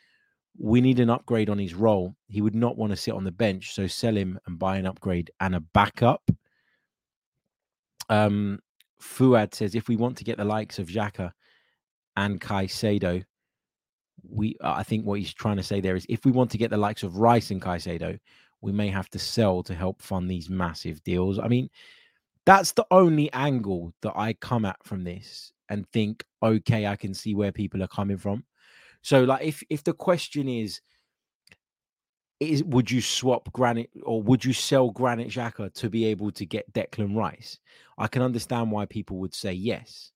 we 0.57 0.81
need 0.81 1.00
an 1.00 1.09
upgrade 1.09 1.50
on 1.50 1.59
his 1.59 1.74
role. 1.74 2.15
He 2.29 2.41
would 2.41 2.55
not 2.55 2.77
want 2.77 2.91
to 2.91 2.97
sit 2.97 3.13
on 3.13 3.25
the 3.25 3.31
bench, 3.31 3.75
so 3.75 3.86
sell 3.86 4.15
him 4.15 4.39
and 4.47 4.57
buy 4.57 4.77
an 4.77 4.88
upgrade 4.88 5.29
and 5.39 5.53
a 5.53 5.59
backup. 5.59 6.31
Um, 8.09 8.59
Fuad 9.00 9.53
says, 9.53 9.75
if 9.75 9.89
we 9.89 9.97
want 9.97 10.17
to 10.17 10.24
get 10.24 10.38
the 10.38 10.45
likes 10.45 10.79
of 10.79 10.88
Xhaka 10.88 11.33
and 12.15 12.41
Caicedo, 12.41 13.24
we 14.27 14.55
uh, 14.62 14.74
I 14.77 14.83
think 14.83 15.05
what 15.05 15.19
he's 15.19 15.33
trying 15.33 15.57
to 15.57 15.63
say 15.63 15.81
there 15.81 15.95
is 15.95 16.05
if 16.09 16.25
we 16.25 16.31
want 16.31 16.51
to 16.51 16.57
get 16.57 16.69
the 16.69 16.77
likes 16.77 17.03
of 17.03 17.17
Rice 17.17 17.51
and 17.51 17.62
Caicedo, 17.62 18.19
we 18.62 18.71
may 18.71 18.89
have 18.89 19.09
to 19.12 19.19
sell 19.19 19.63
to 19.63 19.75
help 19.75 20.01
fund 20.01 20.29
these 20.29 20.50
massive 20.50 21.03
deals. 21.03 21.39
I 21.39 21.47
mean, 21.47 21.69
that's 22.45 22.71
the 22.71 22.86
only 22.91 23.31
angle 23.33 23.93
that 24.01 24.13
I 24.15 24.33
come 24.33 24.65
at 24.65 24.77
from 24.83 25.03
this 25.03 25.51
and 25.69 25.88
think, 25.89 26.24
okay, 26.41 26.88
I 26.88 26.95
can 26.95 27.13
see 27.13 27.36
where 27.36 27.51
people 27.51 27.83
are 27.83 27.88
coming 27.88 28.17
from. 28.17 28.45
So, 29.01 29.24
like, 29.24 29.45
if 29.45 29.63
if 29.69 29.83
the 29.83 29.93
question 29.93 30.47
is, 30.47 30.81
is 32.39 32.63
would 32.63 32.89
you 32.89 33.01
swap 33.01 33.51
Granit 33.51 33.89
or 34.03 34.21
would 34.21 34.45
you 34.45 34.53
sell 34.53 34.91
Granit 34.91 35.29
Xhaka 35.29 35.74
to 35.74 35.89
be 35.89 36.05
able 36.05 36.31
to 36.31 36.45
get 36.45 36.71
Declan 36.74 37.15
Rice? 37.15 37.59
I 37.97 38.07
can 38.07 38.21
understand 38.21 38.71
why 38.71 38.86
people 38.86 39.17
would 39.17 39.33
say 39.33 39.53
yes. 39.53 40.12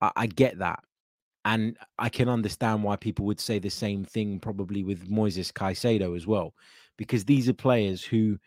I, 0.00 0.10
I 0.16 0.26
get 0.26 0.58
that. 0.58 0.82
And 1.44 1.76
I 1.98 2.08
can 2.08 2.28
understand 2.28 2.82
why 2.84 2.96
people 2.96 3.24
would 3.26 3.40
say 3.40 3.58
the 3.58 3.70
same 3.70 4.04
thing 4.04 4.38
probably 4.38 4.84
with 4.84 5.10
Moises 5.10 5.52
Caicedo 5.52 6.16
as 6.16 6.26
well, 6.26 6.54
because 6.96 7.24
these 7.24 7.48
are 7.48 7.54
players 7.54 8.04
who 8.04 8.38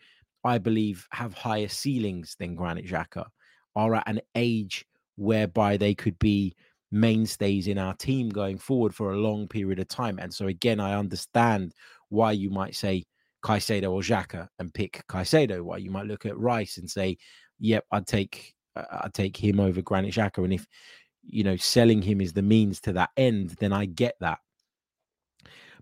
I 0.44 0.58
believe 0.58 1.06
have 1.10 1.34
higher 1.34 1.68
ceilings 1.68 2.36
than 2.38 2.54
Granit 2.54 2.86
Xhaka, 2.86 3.26
are 3.74 3.96
at 3.96 4.08
an 4.08 4.20
age 4.34 4.86
whereby 5.16 5.76
they 5.76 5.94
could 5.94 6.18
be 6.18 6.54
mainstays 6.92 7.66
in 7.66 7.78
our 7.78 7.94
team 7.94 8.28
going 8.30 8.56
forward 8.56 8.94
for 8.94 9.12
a 9.12 9.18
long 9.18 9.48
period 9.48 9.78
of 9.78 9.88
time. 9.88 10.18
And 10.18 10.32
so 10.32 10.46
again, 10.46 10.80
I 10.80 10.94
understand 10.94 11.74
why 12.08 12.32
you 12.32 12.48
might 12.48 12.74
say 12.76 13.04
Caicedo 13.44 13.92
or 13.92 14.00
Xhaka 14.00 14.48
and 14.58 14.72
pick 14.72 15.02
Caicedo. 15.08 15.62
Why 15.62 15.78
you 15.78 15.90
might 15.90 16.06
look 16.06 16.26
at 16.26 16.38
Rice 16.38 16.78
and 16.78 16.90
say, 16.90 17.18
"Yep, 17.58 17.84
I'd 17.90 18.06
take 18.06 18.54
uh, 18.76 18.84
I'd 19.02 19.14
take 19.14 19.36
him 19.36 19.60
over 19.60 19.82
Granit 19.82 20.14
Xhaka." 20.14 20.42
And 20.44 20.52
if 20.52 20.66
you 21.26 21.44
know, 21.44 21.56
selling 21.56 22.02
him 22.02 22.20
is 22.20 22.32
the 22.32 22.42
means 22.42 22.80
to 22.82 22.92
that 22.94 23.10
end, 23.16 23.50
then 23.58 23.72
I 23.72 23.86
get 23.86 24.16
that. 24.20 24.38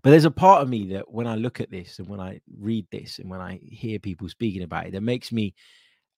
But 0.03 0.11
there's 0.11 0.27
a 0.27 0.31
part 0.31 0.63
of 0.63 0.69
me 0.69 0.89
that 0.89 1.11
when 1.11 1.27
I 1.27 1.35
look 1.35 1.61
at 1.61 1.71
this 1.71 1.99
and 1.99 2.09
when 2.09 2.21
I 2.21 2.41
read 2.59 2.87
this 2.91 3.19
and 3.19 3.31
when 3.31 3.41
I 3.41 3.59
hear 3.63 3.99
people 3.99 4.29
speaking 4.29 4.63
about 4.63 4.87
it, 4.87 4.93
that 4.93 5.01
makes 5.01 5.33
me 5.33 5.55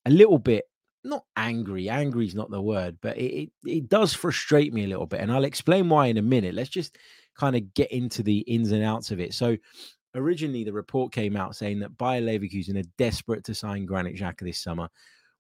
a 0.04 0.10
little 0.10 0.38
bit 0.38 0.64
not 1.04 1.24
angry. 1.36 1.88
Angry 1.88 2.26
is 2.26 2.34
not 2.34 2.50
the 2.50 2.60
word, 2.60 2.98
but 3.00 3.16
it, 3.16 3.42
it, 3.42 3.50
it 3.64 3.88
does 3.88 4.12
frustrate 4.12 4.72
me 4.72 4.84
a 4.84 4.88
little 4.88 5.06
bit. 5.06 5.20
And 5.20 5.30
I'll 5.30 5.44
explain 5.44 5.88
why 5.88 6.06
in 6.06 6.16
a 6.16 6.22
minute. 6.22 6.54
Let's 6.54 6.68
just 6.68 6.98
kind 7.38 7.54
of 7.54 7.74
get 7.74 7.92
into 7.92 8.24
the 8.24 8.38
ins 8.40 8.72
and 8.72 8.82
outs 8.82 9.12
of 9.12 9.20
it. 9.20 9.34
So 9.34 9.56
originally 10.16 10.64
the 10.64 10.72
report 10.72 11.12
came 11.12 11.36
out 11.36 11.54
saying 11.54 11.78
that 11.80 11.96
Bayer 11.96 12.22
Leverkusen 12.22 12.78
are 12.78 12.88
desperate 12.98 13.44
to 13.44 13.54
sign 13.54 13.86
Granit 13.86 14.16
Xhaka 14.16 14.40
this 14.40 14.58
summer, 14.58 14.88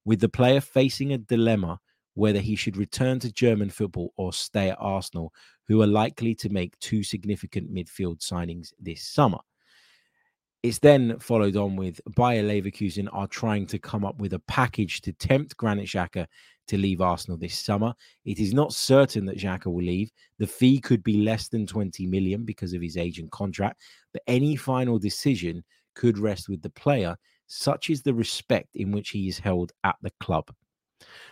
with 0.04 0.20
the 0.20 0.28
player 0.28 0.60
facing 0.60 1.14
a 1.14 1.18
dilemma 1.18 1.80
whether 2.16 2.40
he 2.40 2.56
should 2.56 2.78
return 2.78 3.18
to 3.20 3.30
German 3.30 3.68
football 3.68 4.12
or 4.16 4.32
stay 4.32 4.70
at 4.70 4.78
Arsenal, 4.80 5.32
who 5.68 5.82
are 5.82 5.86
likely 5.86 6.34
to 6.34 6.48
make 6.48 6.78
two 6.80 7.02
significant 7.02 7.72
midfield 7.72 8.18
signings 8.20 8.72
this 8.80 9.04
summer. 9.04 9.38
It's 10.62 10.78
then 10.78 11.18
followed 11.20 11.56
on 11.56 11.76
with 11.76 12.00
Bayer 12.16 12.42
Leverkusen 12.42 13.08
are 13.12 13.28
trying 13.28 13.66
to 13.66 13.78
come 13.78 14.04
up 14.04 14.18
with 14.18 14.32
a 14.32 14.40
package 14.48 15.02
to 15.02 15.12
tempt 15.12 15.56
Granit 15.58 15.86
Xhaka 15.86 16.26
to 16.68 16.78
leave 16.78 17.02
Arsenal 17.02 17.36
this 17.36 17.58
summer. 17.58 17.94
It 18.24 18.40
is 18.40 18.54
not 18.54 18.72
certain 18.72 19.26
that 19.26 19.38
Xhaka 19.38 19.66
will 19.66 19.84
leave. 19.84 20.10
The 20.38 20.46
fee 20.46 20.80
could 20.80 21.04
be 21.04 21.18
less 21.18 21.48
than 21.48 21.66
20 21.66 22.06
million 22.06 22.44
because 22.44 22.72
of 22.72 22.80
his 22.80 22.96
age 22.96 23.18
and 23.18 23.30
contract, 23.30 23.82
but 24.14 24.22
any 24.26 24.56
final 24.56 24.98
decision 24.98 25.62
could 25.94 26.18
rest 26.18 26.48
with 26.48 26.62
the 26.62 26.70
player. 26.70 27.14
Such 27.46 27.90
is 27.90 28.02
the 28.02 28.14
respect 28.14 28.74
in 28.74 28.90
which 28.90 29.10
he 29.10 29.28
is 29.28 29.38
held 29.38 29.72
at 29.84 29.96
the 30.02 30.12
club. 30.18 30.50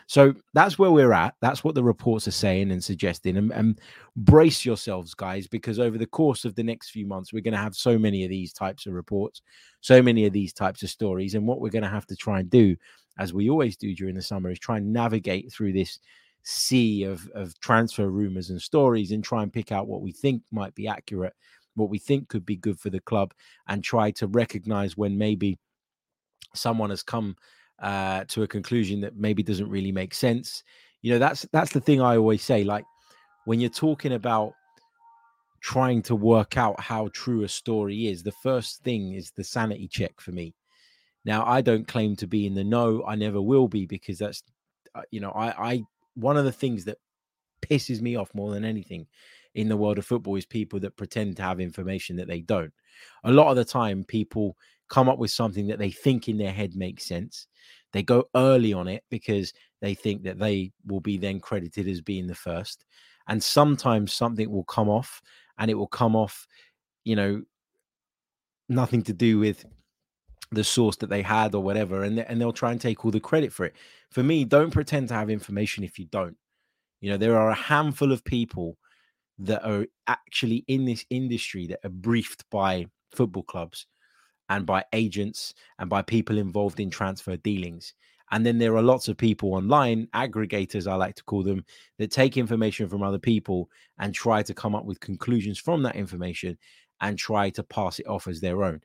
So 0.07 0.35
that's 0.53 0.79
where 0.79 0.91
we're 0.91 1.13
at. 1.13 1.35
That's 1.41 1.65
what 1.65 1.75
the 1.75 1.85
reports 1.85 2.29
are 2.29 2.33
saying 2.33 2.71
and 2.71 2.83
suggesting. 2.83 3.37
And, 3.37 3.53
and, 3.53 3.81
brace 4.17 4.65
yourselves, 4.65 5.13
guys, 5.13 5.49
because 5.49 5.81
over 5.81 5.99
the 5.99 6.07
course 6.07 6.45
of 6.45 6.55
the 6.55 6.63
next 6.63 6.91
few 6.91 7.05
months, 7.05 7.33
we're 7.33 7.43
going 7.43 7.53
to 7.53 7.59
have 7.59 7.75
so 7.75 7.99
many 7.99 8.23
of 8.23 8.31
these 8.31 8.53
types 8.53 8.87
of 8.87 8.93
reports, 8.93 9.43
so 9.81 10.01
many 10.01 10.25
of 10.25 10.33
these 10.33 10.53
types 10.53 10.83
of 10.85 10.91
stories. 10.91 11.35
And 11.35 11.47
what 11.47 11.61
we're 11.61 11.71
going 11.71 11.83
to 11.83 11.89
have 11.89 12.07
to 12.07 12.17
try 12.17 12.41
and 12.41 12.49
do, 12.49 12.77
as 13.19 13.33
we 13.33 13.51
always 13.51 13.77
do 13.77 13.95
during 13.95 14.15
the 14.15 14.23
summer, 14.23 14.51
is 14.51 14.59
try 14.59 14.77
and 14.77 14.93
navigate 14.93 15.53
through 15.53 15.73
this 15.73 15.99
sea 16.45 17.05
of, 17.05 17.29
of 17.35 17.59
transfer 17.61 18.09
rumors 18.09 18.51
and 18.51 18.61
stories 18.61 19.11
and 19.11 19.25
try 19.25 19.43
and 19.43 19.53
pick 19.53 19.73
out 19.73 19.89
what 19.89 20.03
we 20.03 20.13
think 20.13 20.43
might 20.53 20.75
be 20.75 20.87
accurate, 20.87 21.35
what 21.75 21.91
we 21.91 21.99
think 21.99 22.29
could 22.29 22.47
be 22.47 22.57
good 22.57 22.79
for 22.79 22.91
the 22.91 23.01
club, 23.01 23.35
and 23.67 23.83
try 23.83 24.11
to 24.13 24.27
recognize 24.29 24.97
when 24.97 25.19
maybe 25.19 25.59
someone 26.55 26.91
has 26.91 27.03
come 27.03 27.35
uh, 27.81 28.25
to 28.29 28.43
a 28.43 28.49
conclusion 28.49 29.01
that 29.01 29.17
maybe 29.17 29.43
doesn't 29.43 29.69
really 29.69 29.93
make 29.93 30.15
sense. 30.15 30.63
You 31.03 31.13
know, 31.13 31.19
that's 31.19 31.47
that's 31.53 31.73
the 31.73 31.81
thing 31.81 32.01
I 32.01 32.17
always 32.17 32.43
say. 32.43 32.65
Like 32.65 32.85
when 33.45 33.61
you're 33.61 33.71
talking 33.71 34.13
about 34.13 34.53
trying 35.61 36.03
to 36.03 36.15
work 36.15 36.57
out 36.57 36.79
how 36.81 37.09
true 37.13 37.43
a 37.43 37.49
story 37.49 38.09
is, 38.09 38.23
the 38.23 38.33
first 38.43 38.83
thing 38.83 39.15
is 39.15 39.31
the 39.31 39.45
sanity 39.45 39.89
check 39.89 40.21
for 40.21 40.33
me. 40.33 40.55
Now, 41.25 41.45
I 41.47 41.63
don't 41.63 41.89
claim 41.89 42.17
to 42.17 42.27
be 42.27 42.47
in 42.47 42.55
the 42.55 42.65
know. 42.65 43.03
I 43.07 43.15
never 43.15 43.41
will 43.41 43.67
be 43.67 43.87
because 43.87 44.19
that's, 44.19 44.43
uh, 44.95 45.03
you 45.11 45.21
know, 45.21 45.31
I, 45.31 45.73
I, 45.73 45.83
one 46.15 46.37
of 46.37 46.45
the 46.45 46.53
things 46.53 46.85
that 46.85 46.99
pisses 47.63 48.03
me 48.03 48.17
off 48.17 48.35
more 48.35 48.53
than 48.53 48.65
anything 48.65 49.07
in 49.55 49.69
the 49.69 49.77
world 49.77 49.99
of 49.99 50.05
football 50.05 50.37
is 50.37 50.45
people 50.45 50.81
that 50.81 50.97
pretend 50.97 51.37
to 51.37 51.43
have 51.43 51.61
information 51.61 52.17
that 52.17 52.29
they 52.29 52.41
don't. 52.41 52.73
A 53.25 53.33
lot 53.33 53.49
of 53.49 53.57
the 53.57 53.65
time, 53.65 54.05
people 54.05 54.57
come 54.89 55.09
up 55.09 55.19
with 55.19 55.31
something 55.31 55.67
that 55.69 55.79
they 55.79 55.91
think 55.91 56.29
in 56.29 56.39
their 56.39 56.53
head 56.53 56.75
makes 56.75 57.07
sense. 57.07 57.47
They 57.93 58.03
go 58.03 58.29
early 58.35 58.73
on 58.73 58.89
it 58.89 59.05
because 59.11 59.53
they 59.81 59.95
think 59.95 60.25
that 60.25 60.39
they 60.39 60.73
will 60.87 61.01
be 61.01 61.17
then 61.17 61.41
credited 61.41 61.89
as 61.89 62.01
being 62.01 62.27
the 62.27 62.35
first. 62.35 62.85
And 63.29 63.43
sometimes 63.43 64.13
something 64.13 64.51
will 64.51 64.65
come 64.65 64.89
off 64.89 65.23
and 65.59 65.71
it 65.71 65.75
will 65.75 65.87
come 65.87 66.17
off, 66.17 66.47
you 67.05 67.17
know, 67.17 67.43
nothing 68.69 69.03
to 69.05 69.13
do 69.13 69.39
with 69.39 69.65
the 70.51 70.65
source 70.65 70.97
that 70.97 71.09
they 71.09 71.23
had 71.23 71.55
or 71.55 71.63
whatever. 71.63 72.03
And, 72.03 72.19
and 72.19 72.41
they'll 72.41 72.53
try 72.53 72.73
and 72.73 72.81
take 72.81 73.05
all 73.05 73.11
the 73.11 73.21
credit 73.21 73.53
for 73.53 73.65
it. 73.67 73.75
For 74.11 74.23
me, 74.23 74.45
don't 74.45 74.73
pretend 74.73 75.09
to 75.09 75.15
have 75.15 75.31
information 75.31 75.85
if 75.85 75.99
you 75.99 76.07
don't. 76.07 76.37
You 77.01 77.11
know, 77.11 77.17
there 77.17 77.39
are 77.39 77.51
a 77.51 77.55
handful 77.55 78.13
of 78.13 78.25
people 78.25 78.77
that 79.39 79.65
are 79.65 79.87
actually 80.07 80.65
in 80.69 80.85
this 80.85 81.05
industry 81.11 81.67
that 81.69 81.81
are 81.85 81.91
briefed 81.91 82.45
by 82.51 82.87
football 83.13 83.43
clubs 83.43 83.87
and 84.49 84.67
by 84.67 84.85
agents 84.93 85.55
and 85.79 85.89
by 85.89 86.03
people 86.03 86.39
involved 86.39 86.81
in 86.81 86.91
transfer 86.91 87.37
dealings. 87.37 87.95
And 88.31 88.45
then 88.45 88.59
there 88.59 88.77
are 88.77 88.83
lots 88.83 89.09
of 89.09 89.17
people 89.17 89.55
online, 89.55 90.09
aggregators, 90.15 90.91
I 90.91 90.95
like 90.97 91.15
to 91.17 91.25
call 91.25 91.43
them, 91.43 91.65
that 91.99 92.11
take 92.11 92.37
information 92.37 92.89
from 92.89 93.03
other 93.03 93.19
people 93.19 93.71
and 93.99 94.15
try 94.15 94.43
to 94.43 94.55
come 94.55 94.75
up 94.75 94.85
with 94.85 94.99
conclusions 95.01 95.59
from 95.59 95.83
that 95.83 95.97
information 95.97 96.59
and 97.01 97.19
try 97.19 97.51
to 97.51 97.63
pass 97.63 97.99
it 97.99 98.07
off 98.07 98.27
as 98.27 98.41
their 98.41 98.65
own. 98.65 98.81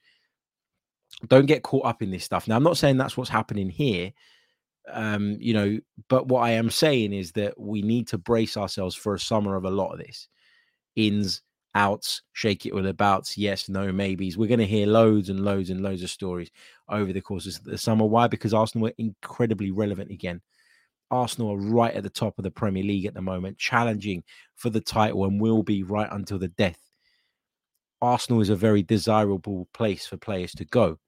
Don't 1.28 1.46
get 1.46 1.64
caught 1.64 1.86
up 1.86 2.02
in 2.02 2.12
this 2.12 2.24
stuff. 2.24 2.48
Now, 2.48 2.58
I'm 2.58 2.64
not 2.64 2.78
saying 2.78 2.98
that's 2.98 3.18
what's 3.18 3.30
happening 3.30 3.70
here, 3.70 4.12
um, 4.92 5.38
you 5.40 5.54
know, 5.54 5.80
but 6.10 6.28
what 6.28 6.42
I 6.42 6.52
am 6.52 6.70
saying 6.70 7.14
is 7.14 7.32
that 7.34 7.60
we 7.60 7.82
need 7.82 8.08
to 8.10 8.18
brace 8.18 8.58
ourselves 8.58 8.96
for 8.96 9.14
a 9.14 9.20
summer 9.20 9.56
of 9.56 9.66
a 9.66 9.72
lot 9.72 9.92
of 9.92 10.00
this 10.00 10.28
ins, 10.96 11.42
outs, 11.76 12.22
shake 12.34 12.66
it 12.66 12.74
with 12.74 12.86
abouts, 12.86 13.38
yes, 13.38 13.70
no, 13.70 13.92
maybes. 13.92 14.38
We're 14.38 14.48
going 14.48 14.60
to 14.60 14.66
hear 14.66 14.88
loads 14.88 15.30
and 15.30 15.44
loads 15.44 15.70
and 15.70 15.82
loads 15.82 16.04
of 16.04 16.10
stories 16.10 16.50
over 16.90 17.14
the 17.14 17.22
course 17.22 17.46
of 17.46 17.64
the 17.64 17.78
summer. 17.78 18.06
Why? 18.06 18.28
Because 18.28 18.54
Arsenal 18.54 18.84
were 18.84 18.94
incredibly 18.98 19.72
relevant 19.72 20.12
again. 20.12 20.42
Arsenal 21.12 21.52
are 21.54 21.58
right 21.58 21.94
at 21.94 22.04
the 22.04 22.10
top 22.10 22.38
of 22.38 22.44
the 22.44 22.52
Premier 22.52 22.84
League 22.84 23.06
at 23.06 23.14
the 23.14 23.22
moment, 23.22 23.58
challenging 23.58 24.24
for 24.56 24.70
the 24.70 24.82
title 24.82 25.26
and 25.26 25.42
will 25.42 25.64
be 25.64 25.84
right 25.84 26.10
until 26.12 26.38
the 26.38 26.50
death. 26.50 26.80
Arsenal 28.02 28.42
is 28.42 28.50
a 28.50 28.56
very 28.56 28.84
desirable 28.84 29.68
place 29.74 30.06
for 30.06 30.18
players 30.18 30.52
to 30.54 30.66
go. 30.66 31.00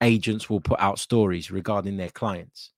Agents 0.00 0.48
will 0.48 0.60
put 0.60 0.80
out 0.80 0.98
stories 0.98 1.50
regarding 1.50 1.96
their 1.96 2.10
clients. 2.10 2.70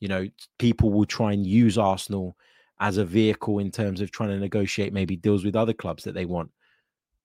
You 0.00 0.08
know, 0.08 0.28
people 0.58 0.92
will 0.92 1.06
try 1.06 1.32
and 1.32 1.46
use 1.46 1.78
Arsenal 1.78 2.36
as 2.82 2.96
a 2.96 3.04
vehicle 3.04 3.60
in 3.60 3.70
terms 3.70 4.00
of 4.00 4.10
trying 4.10 4.30
to 4.30 4.38
negotiate 4.38 4.92
maybe 4.92 5.14
deals 5.14 5.44
with 5.44 5.54
other 5.54 5.72
clubs 5.72 6.02
that 6.02 6.14
they 6.14 6.24
want. 6.24 6.50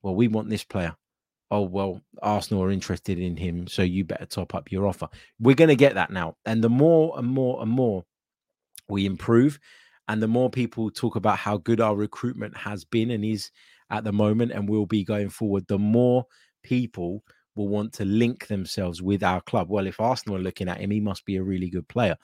Well, 0.04 0.14
we 0.14 0.28
want 0.28 0.52
this 0.52 0.64
player. 0.64 0.96
Oh, 1.50 1.64
well, 1.64 2.00
Arsenal 2.22 2.62
are 2.64 2.70
interested 2.70 3.18
in 3.18 3.36
him, 3.36 3.66
so 3.68 3.82
you 3.82 4.04
better 4.04 4.28
top 4.28 4.54
up 4.54 4.72
your 4.72 4.86
offer. 4.86 5.08
We're 5.40 5.56
going 5.56 5.70
to 5.70 5.76
get 5.76 5.96
that 5.96 6.12
now. 6.12 6.36
And 6.46 6.64
the 6.64 6.70
more 6.70 7.18
and 7.18 7.28
more 7.28 7.60
and 7.60 7.72
more 7.72 8.06
we 8.88 9.08
improve, 9.08 9.60
and 10.08 10.22
the 10.22 10.28
more 10.28 10.52
people 10.52 10.92
talk 10.92 11.16
about 11.16 11.40
how 11.40 11.58
good 11.58 11.82
our 11.82 11.96
recruitment 11.96 12.56
has 12.56 12.86
been 12.86 13.10
and 13.10 13.26
is 13.26 13.50
at 13.90 14.04
the 14.04 14.14
moment 14.14 14.52
and 14.52 14.70
will 14.70 14.86
be 14.86 15.04
going 15.04 15.30
forward, 15.30 15.66
the 15.68 15.80
more 15.80 16.24
people 16.62 17.24
will 17.56 17.68
want 17.68 17.94
to 17.94 18.06
link 18.06 18.46
themselves 18.46 19.02
with 19.02 19.24
our 19.24 19.42
club. 19.42 19.70
Well, 19.70 19.88
if 19.88 20.00
Arsenal 20.00 20.38
are 20.38 20.44
looking 20.44 20.70
at 20.70 20.82
him, 20.82 20.92
he 20.92 21.00
must 21.00 21.26
be 21.26 21.38
a 21.38 21.44
really 21.44 21.72
good 21.72 21.88
player 21.88 22.16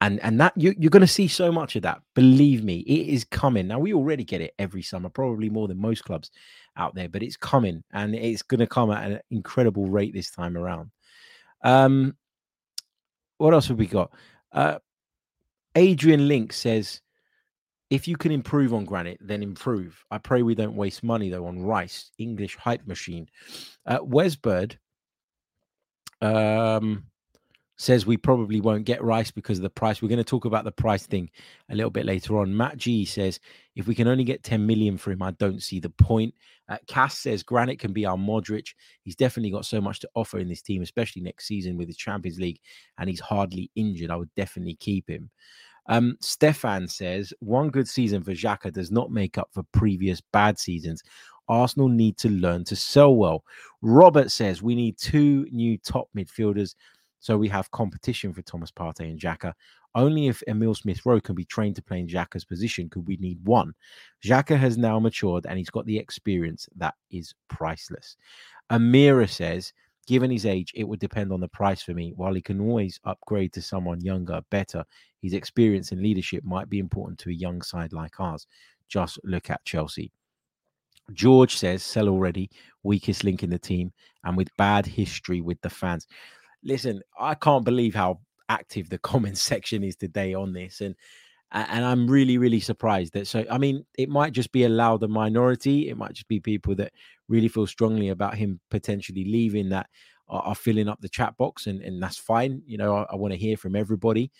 and 0.00 0.20
and 0.20 0.40
that 0.40 0.52
you, 0.56 0.74
you're 0.78 0.90
going 0.90 1.00
to 1.00 1.06
see 1.06 1.28
so 1.28 1.50
much 1.50 1.76
of 1.76 1.82
that. 1.82 2.00
Believe 2.14 2.62
me 2.64 2.78
it 2.80 3.12
is 3.12 3.24
coming. 3.24 3.66
Now 3.66 3.78
we 3.78 3.92
already 3.94 4.24
get 4.24 4.40
it 4.40 4.54
every 4.58 4.82
summer 4.82 5.08
probably 5.08 5.50
more 5.50 5.68
than 5.68 5.80
most 5.80 6.04
clubs 6.04 6.30
out 6.76 6.94
there 6.94 7.08
but 7.08 7.22
it's 7.22 7.36
coming 7.36 7.82
and 7.92 8.14
it's 8.14 8.42
going 8.42 8.60
to 8.60 8.66
come 8.66 8.90
at 8.90 9.10
an 9.10 9.20
incredible 9.30 9.88
rate 9.88 10.14
this 10.14 10.30
time 10.30 10.56
around. 10.56 10.90
Um 11.64 12.16
what 13.38 13.54
else 13.54 13.68
have 13.68 13.78
we 13.78 13.86
got? 13.86 14.12
Uh 14.52 14.78
adrian 15.74 16.28
link 16.28 16.52
says 16.52 17.00
if 17.90 18.06
you 18.06 18.16
can 18.16 18.32
improve 18.32 18.74
on 18.74 18.84
Granit 18.84 19.18
then 19.20 19.42
improve. 19.42 20.04
I 20.10 20.18
pray 20.18 20.42
we 20.42 20.54
don't 20.54 20.76
waste 20.76 21.02
money 21.02 21.30
though 21.30 21.46
on 21.46 21.62
rice. 21.62 22.10
English 22.18 22.56
hype 22.56 22.86
machine. 22.86 23.28
Uh 23.84 23.98
wesbird 23.98 24.76
um 26.22 27.04
says 27.78 28.04
we 28.04 28.16
probably 28.16 28.60
won't 28.60 28.84
get 28.84 29.02
Rice 29.02 29.30
because 29.30 29.58
of 29.58 29.62
the 29.62 29.70
price. 29.70 30.02
We're 30.02 30.08
going 30.08 30.18
to 30.18 30.24
talk 30.24 30.44
about 30.44 30.64
the 30.64 30.72
price 30.72 31.06
thing 31.06 31.30
a 31.70 31.74
little 31.76 31.90
bit 31.90 32.06
later 32.06 32.38
on. 32.38 32.54
Matt 32.54 32.76
G 32.76 33.04
says 33.04 33.38
if 33.76 33.86
we 33.86 33.94
can 33.94 34.08
only 34.08 34.24
get 34.24 34.42
10 34.42 34.66
million 34.66 34.98
for 34.98 35.12
him, 35.12 35.22
I 35.22 35.30
don't 35.32 35.62
see 35.62 35.78
the 35.78 35.90
point. 35.90 36.34
Uh, 36.68 36.78
Cass 36.88 37.18
says 37.18 37.44
Granit 37.44 37.78
can 37.78 37.92
be 37.92 38.04
our 38.04 38.16
Modric. 38.16 38.74
He's 39.04 39.16
definitely 39.16 39.52
got 39.52 39.64
so 39.64 39.80
much 39.80 40.00
to 40.00 40.08
offer 40.16 40.38
in 40.38 40.48
this 40.48 40.60
team, 40.60 40.82
especially 40.82 41.22
next 41.22 41.46
season 41.46 41.76
with 41.76 41.86
the 41.88 41.94
Champions 41.94 42.40
League, 42.40 42.60
and 42.98 43.08
he's 43.08 43.20
hardly 43.20 43.70
injured. 43.76 44.10
I 44.10 44.16
would 44.16 44.34
definitely 44.34 44.74
keep 44.74 45.08
him. 45.08 45.30
Um, 45.86 46.18
Stefan 46.20 46.88
says 46.88 47.32
one 47.38 47.70
good 47.70 47.88
season 47.88 48.22
for 48.22 48.32
Xhaka 48.32 48.72
does 48.72 48.90
not 48.90 49.10
make 49.10 49.38
up 49.38 49.48
for 49.52 49.62
previous 49.72 50.20
bad 50.32 50.58
seasons. 50.58 51.02
Arsenal 51.48 51.88
need 51.88 52.18
to 52.18 52.28
learn 52.28 52.64
to 52.64 52.76
sell 52.76 53.14
well. 53.14 53.44
Robert 53.80 54.30
says 54.30 54.62
we 54.62 54.74
need 54.74 54.98
two 54.98 55.46
new 55.50 55.78
top 55.78 56.08
midfielders 56.14 56.74
so 57.20 57.36
we 57.36 57.48
have 57.48 57.70
competition 57.70 58.32
for 58.32 58.42
Thomas 58.42 58.70
Partey 58.70 59.10
and 59.10 59.18
Xhaka. 59.18 59.52
Only 59.94 60.28
if 60.28 60.42
Emil 60.46 60.74
Smith 60.74 61.04
Rowe 61.04 61.20
can 61.20 61.34
be 61.34 61.44
trained 61.44 61.76
to 61.76 61.82
play 61.82 61.98
in 62.00 62.06
Xhaka's 62.06 62.44
position 62.44 62.88
could 62.88 63.06
we 63.06 63.16
need 63.16 63.38
one. 63.44 63.72
Xhaka 64.24 64.56
has 64.56 64.78
now 64.78 65.00
matured 65.00 65.46
and 65.46 65.58
he's 65.58 65.70
got 65.70 65.86
the 65.86 65.98
experience 65.98 66.68
that 66.76 66.94
is 67.10 67.34
priceless. 67.48 68.16
Amira 68.70 69.28
says, 69.28 69.72
given 70.06 70.30
his 70.30 70.46
age, 70.46 70.72
it 70.74 70.84
would 70.84 71.00
depend 71.00 71.32
on 71.32 71.40
the 71.40 71.48
price 71.48 71.82
for 71.82 71.94
me. 71.94 72.12
While 72.16 72.34
he 72.34 72.42
can 72.42 72.60
always 72.60 73.00
upgrade 73.04 73.52
to 73.54 73.62
someone 73.62 74.00
younger, 74.00 74.40
better, 74.50 74.84
his 75.20 75.32
experience 75.32 75.90
and 75.90 76.02
leadership 76.02 76.44
might 76.44 76.68
be 76.68 76.78
important 76.78 77.18
to 77.20 77.30
a 77.30 77.34
young 77.34 77.62
side 77.62 77.92
like 77.92 78.20
ours. 78.20 78.46
Just 78.88 79.18
look 79.24 79.50
at 79.50 79.64
Chelsea. 79.64 80.12
George 81.12 81.56
says, 81.56 81.82
sell 81.82 82.08
already, 82.08 82.50
weakest 82.82 83.24
link 83.24 83.42
in 83.42 83.50
the 83.50 83.58
team, 83.58 83.92
and 84.24 84.36
with 84.36 84.54
bad 84.58 84.84
history 84.84 85.40
with 85.40 85.60
the 85.62 85.70
fans 85.70 86.06
listen, 86.62 87.02
I 87.18 87.34
can't 87.34 87.64
believe 87.64 87.94
how 87.94 88.20
active 88.48 88.88
the 88.88 88.98
comment 89.10 89.38
section 89.38 89.84
is 89.84 89.96
today 89.96 90.34
on 90.34 90.52
this, 90.52 90.80
and 90.80 90.94
and 91.50 91.82
I'm 91.82 92.06
really 92.06 92.36
really 92.36 92.60
surprised 92.60 93.14
that. 93.14 93.26
So 93.26 93.44
I 93.50 93.58
mean, 93.58 93.84
it 93.96 94.08
might 94.08 94.32
just 94.32 94.52
be 94.52 94.64
a 94.64 94.68
louder 94.68 95.08
minority. 95.08 95.88
It 95.88 95.96
might 95.96 96.12
just 96.12 96.28
be 96.28 96.40
people 96.40 96.74
that 96.76 96.92
really 97.28 97.48
feel 97.48 97.66
strongly 97.66 98.08
about 98.08 98.36
him 98.36 98.60
potentially 98.70 99.24
leaving 99.24 99.70
that 99.70 99.88
are, 100.28 100.42
are 100.42 100.54
filling 100.54 100.88
up 100.88 101.00
the 101.00 101.08
chat 101.08 101.36
box, 101.36 101.66
and 101.66 101.80
and 101.82 102.02
that's 102.02 102.18
fine. 102.18 102.62
You 102.66 102.78
know, 102.78 102.96
I, 102.96 103.06
I 103.12 103.16
want 103.16 103.32
to 103.32 103.38
hear 103.38 103.56
from 103.56 103.76
everybody, 103.76 104.30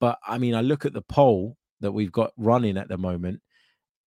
but 0.00 0.18
I 0.26 0.38
mean, 0.38 0.54
I 0.54 0.62
look 0.62 0.84
at 0.84 0.94
the 0.94 1.02
poll 1.02 1.56
that 1.80 1.92
we've 1.92 2.12
got 2.12 2.32
running 2.36 2.76
at 2.76 2.88
the 2.88 2.98
moment, 2.98 3.40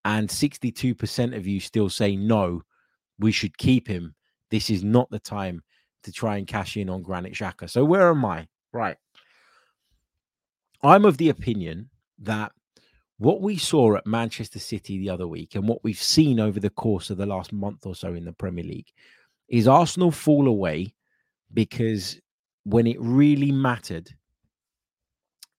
and 0.04 0.28
62% 0.28 1.38
of 1.38 1.48
you 1.48 1.60
still 1.60 1.90
say 1.90 2.16
no, 2.16 2.64
we 3.20 3.32
should 3.32 3.58
keep 3.58 3.88
him. 3.88 4.16
This 4.50 4.70
is 4.70 4.84
not 4.84 5.10
the 5.10 5.20
time 5.20 5.64
to 6.04 6.12
try 6.12 6.38
and 6.38 6.48
cash 6.48 6.78
in 6.78 6.90
on 6.90 7.02
Granit 7.02 7.34
Xhaka. 7.34 7.70
So 7.70 7.86
where 7.86 8.10
am 8.10 8.26
I? 8.26 8.48
Right. 8.74 8.98
I'm 10.84 11.06
of 11.06 11.18
the 11.18 11.30
opinion 11.30 11.90
that 12.20 12.52
what 13.18 13.42
we 13.42 13.58
saw 13.58 13.96
at 13.96 14.08
Manchester 14.08 14.58
City 14.58 14.98
the 14.98 15.10
other 15.10 15.28
week 15.28 15.54
and 15.54 15.68
what 15.68 15.84
we've 15.84 16.02
seen 16.02 16.40
over 16.40 16.60
the 16.60 16.72
course 16.72 17.10
of 17.12 17.18
the 17.18 17.26
last 17.26 17.54
month 17.54 17.86
or 17.86 17.94
so 17.94 18.14
in 18.14 18.26
the 18.26 18.34
Premier 18.34 18.64
League 18.64 18.92
is 19.48 19.68
Arsenal 19.68 20.12
fall 20.12 20.48
away 20.48 20.94
because 21.54 22.20
when 22.64 22.88
it 22.88 22.98
really 23.00 23.52
mattered, 23.52 24.10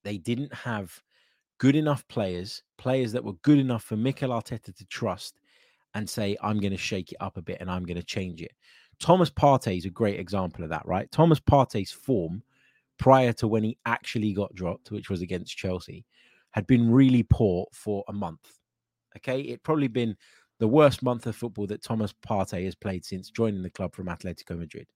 they 0.02 0.18
didn't 0.18 0.52
have 0.52 1.00
good 1.58 1.76
enough 1.76 2.06
players, 2.08 2.62
players 2.78 3.12
that 3.12 3.22
were 3.22 3.34
good 3.42 3.58
enough 3.58 3.84
for 3.84 3.96
Mikel 3.96 4.30
Arteta 4.30 4.74
to 4.74 4.84
trust 4.86 5.38
and 5.94 6.08
say, 6.08 6.36
I'm 6.42 6.58
going 6.58 6.72
to 6.72 6.76
shake 6.76 7.12
it 7.12 7.18
up 7.20 7.36
a 7.36 7.42
bit 7.42 7.58
and 7.60 7.70
I'm 7.70 7.84
going 7.84 7.96
to 7.96 8.02
change 8.02 8.42
it. 8.42 8.52
Thomas 9.00 9.30
Partey 9.30 9.78
is 9.78 9.84
a 9.84 9.90
great 9.90 10.20
example 10.20 10.64
of 10.64 10.70
that, 10.70 10.86
right? 10.86 11.10
Thomas 11.10 11.40
Partey's 11.40 11.90
form 11.90 12.42
prior 12.98 13.32
to 13.32 13.48
when 13.48 13.64
he 13.64 13.76
actually 13.84 14.32
got 14.32 14.54
dropped, 14.54 14.90
which 14.90 15.10
was 15.10 15.22
against 15.22 15.56
Chelsea, 15.56 16.04
had 16.52 16.66
been 16.66 16.90
really 16.90 17.22
poor 17.24 17.66
for 17.72 18.04
a 18.08 18.12
month. 18.12 18.58
Okay, 19.16 19.40
it 19.40 19.62
probably 19.62 19.88
been 19.88 20.16
the 20.58 20.68
worst 20.68 21.02
month 21.02 21.26
of 21.26 21.34
football 21.34 21.66
that 21.66 21.82
Thomas 21.82 22.14
Partey 22.26 22.64
has 22.64 22.74
played 22.74 23.04
since 23.04 23.30
joining 23.30 23.62
the 23.62 23.70
club 23.70 23.94
from 23.94 24.06
Atletico 24.06 24.56
Madrid. 24.56 24.86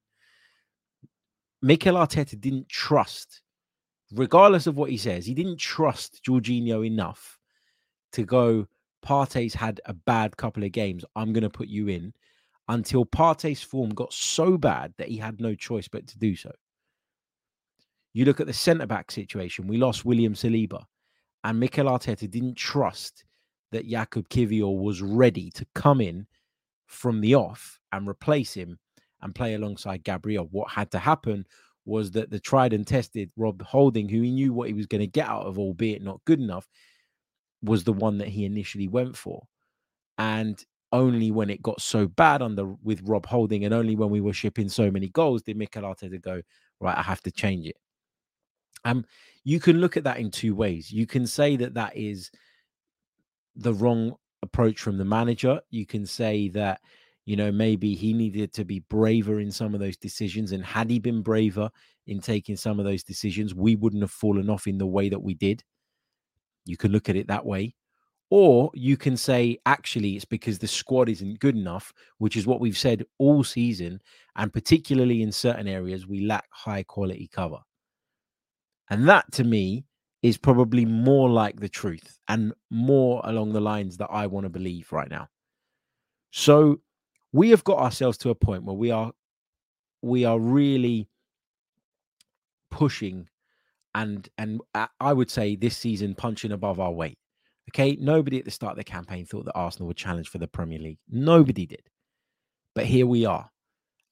Mikel 1.62 1.96
Arteta 1.96 2.40
didn't 2.40 2.68
trust, 2.68 3.42
regardless 4.12 4.66
of 4.66 4.76
what 4.76 4.90
he 4.90 4.96
says, 4.96 5.26
he 5.26 5.34
didn't 5.34 5.58
trust 5.58 6.22
Jorginho 6.24 6.86
enough 6.86 7.38
to 8.12 8.24
go. 8.24 8.68
Partey's 9.04 9.54
had 9.54 9.80
a 9.86 9.92
bad 9.92 10.36
couple 10.36 10.62
of 10.62 10.72
games. 10.72 11.04
I'm 11.16 11.32
going 11.32 11.42
to 11.42 11.50
put 11.50 11.68
you 11.68 11.88
in 11.88 12.12
until 12.68 13.06
Partey's 13.06 13.62
form 13.62 13.90
got 13.90 14.12
so 14.12 14.58
bad 14.58 14.92
that 14.98 15.08
he 15.08 15.16
had 15.16 15.40
no 15.40 15.54
choice 15.54 15.88
but 15.88 16.06
to 16.08 16.18
do 16.18 16.34
so. 16.34 16.52
You 18.12 18.24
look 18.24 18.40
at 18.40 18.46
the 18.46 18.52
centre 18.52 18.86
back 18.86 19.10
situation, 19.10 19.66
we 19.66 19.76
lost 19.76 20.04
William 20.04 20.34
Saliba, 20.34 20.84
and 21.44 21.60
Mikel 21.60 21.86
Arteta 21.86 22.28
didn't 22.30 22.56
trust 22.56 23.24
that 23.72 23.88
Jakub 23.88 24.28
Kiwior 24.28 24.76
was 24.80 25.02
ready 25.02 25.50
to 25.50 25.66
come 25.74 26.00
in 26.00 26.26
from 26.86 27.20
the 27.20 27.34
off 27.34 27.78
and 27.92 28.08
replace 28.08 28.54
him 28.54 28.78
and 29.22 29.34
play 29.34 29.54
alongside 29.54 30.04
Gabriel. 30.04 30.48
What 30.50 30.70
had 30.70 30.90
to 30.92 30.98
happen 30.98 31.46
was 31.84 32.10
that 32.12 32.30
the 32.30 32.40
tried 32.40 32.72
and 32.72 32.86
tested 32.86 33.30
Rob 33.36 33.62
Holding, 33.62 34.08
who 34.08 34.22
he 34.22 34.30
knew 34.30 34.52
what 34.52 34.68
he 34.68 34.74
was 34.74 34.86
going 34.86 35.00
to 35.00 35.06
get 35.06 35.28
out 35.28 35.46
of, 35.46 35.58
albeit 35.58 36.02
not 36.02 36.24
good 36.24 36.40
enough, 36.40 36.68
was 37.62 37.84
the 37.84 37.92
one 37.92 38.18
that 38.18 38.28
he 38.28 38.44
initially 38.44 38.88
went 38.88 39.16
for. 39.16 39.46
And 40.18 40.62
only 40.92 41.30
when 41.30 41.50
it 41.50 41.62
got 41.62 41.80
so 41.80 42.06
bad 42.06 42.42
under 42.42 42.66
with 42.82 43.02
Rob 43.02 43.26
Holding, 43.26 43.64
and 43.64 43.74
only 43.74 43.96
when 43.96 44.10
we 44.10 44.20
were 44.20 44.32
shipping 44.32 44.68
so 44.68 44.90
many 44.90 45.08
goals 45.08 45.42
did 45.42 45.56
Mikel 45.56 45.82
Arteta 45.82 46.20
go 46.20 46.40
right. 46.80 46.96
I 46.96 47.02
have 47.02 47.22
to 47.22 47.30
change 47.30 47.66
it. 47.66 47.76
Um, 48.84 49.04
you 49.44 49.60
can 49.60 49.80
look 49.80 49.96
at 49.96 50.04
that 50.04 50.18
in 50.18 50.30
two 50.30 50.54
ways. 50.54 50.92
You 50.92 51.06
can 51.06 51.26
say 51.26 51.56
that 51.56 51.74
that 51.74 51.96
is 51.96 52.30
the 53.56 53.74
wrong 53.74 54.14
approach 54.42 54.80
from 54.80 54.98
the 54.98 55.04
manager. 55.04 55.60
You 55.70 55.86
can 55.86 56.06
say 56.06 56.48
that 56.50 56.80
you 57.24 57.36
know 57.36 57.50
maybe 57.50 57.94
he 57.94 58.12
needed 58.12 58.52
to 58.54 58.64
be 58.64 58.80
braver 58.88 59.40
in 59.40 59.50
some 59.50 59.74
of 59.74 59.80
those 59.80 59.96
decisions, 59.96 60.52
and 60.52 60.64
had 60.64 60.90
he 60.90 60.98
been 60.98 61.22
braver 61.22 61.70
in 62.06 62.20
taking 62.20 62.56
some 62.56 62.78
of 62.78 62.84
those 62.84 63.02
decisions, 63.02 63.54
we 63.54 63.74
wouldn't 63.74 64.02
have 64.02 64.10
fallen 64.12 64.48
off 64.48 64.66
in 64.66 64.78
the 64.78 64.86
way 64.86 65.08
that 65.08 65.22
we 65.22 65.34
did. 65.34 65.64
You 66.64 66.76
can 66.76 66.92
look 66.92 67.08
at 67.08 67.16
it 67.16 67.28
that 67.28 67.44
way. 67.44 67.74
Or 68.28 68.70
you 68.74 68.96
can 68.96 69.16
say, 69.16 69.58
actually, 69.66 70.16
it's 70.16 70.24
because 70.24 70.58
the 70.58 70.66
squad 70.66 71.08
isn't 71.08 71.38
good 71.38 71.56
enough, 71.56 71.92
which 72.18 72.36
is 72.36 72.46
what 72.46 72.60
we've 72.60 72.76
said 72.76 73.04
all 73.18 73.44
season. 73.44 74.00
And 74.34 74.52
particularly 74.52 75.22
in 75.22 75.30
certain 75.30 75.68
areas, 75.68 76.06
we 76.06 76.26
lack 76.26 76.46
high 76.50 76.82
quality 76.82 77.28
cover. 77.32 77.58
And 78.90 79.08
that 79.08 79.30
to 79.32 79.44
me 79.44 79.84
is 80.22 80.36
probably 80.36 80.84
more 80.84 81.28
like 81.28 81.60
the 81.60 81.68
truth 81.68 82.18
and 82.28 82.52
more 82.70 83.20
along 83.24 83.52
the 83.52 83.60
lines 83.60 83.96
that 83.98 84.08
I 84.10 84.26
want 84.26 84.44
to 84.44 84.50
believe 84.50 84.90
right 84.92 85.10
now. 85.10 85.28
So 86.32 86.80
we 87.32 87.50
have 87.50 87.64
got 87.64 87.78
ourselves 87.78 88.18
to 88.18 88.30
a 88.30 88.34
point 88.34 88.64
where 88.64 88.76
we 88.76 88.90
are 88.90 89.12
we 90.02 90.24
are 90.24 90.38
really 90.38 91.08
pushing 92.70 93.28
and 93.94 94.28
and 94.36 94.60
uh, 94.74 94.86
I 95.00 95.12
would 95.12 95.30
say 95.30 95.56
this 95.56 95.76
season 95.76 96.14
punching 96.14 96.52
above 96.52 96.80
our 96.80 96.92
weight. 96.92 97.18
Okay, 97.70 97.96
nobody 98.00 98.38
at 98.38 98.44
the 98.44 98.50
start 98.50 98.72
of 98.72 98.78
the 98.78 98.84
campaign 98.84 99.26
thought 99.26 99.44
that 99.44 99.56
Arsenal 99.56 99.88
would 99.88 99.96
challenge 99.96 100.28
for 100.28 100.38
the 100.38 100.46
Premier 100.46 100.78
League. 100.78 100.98
Nobody 101.10 101.66
did. 101.66 101.82
But 102.74 102.86
here 102.86 103.06
we 103.06 103.26
are. 103.26 103.50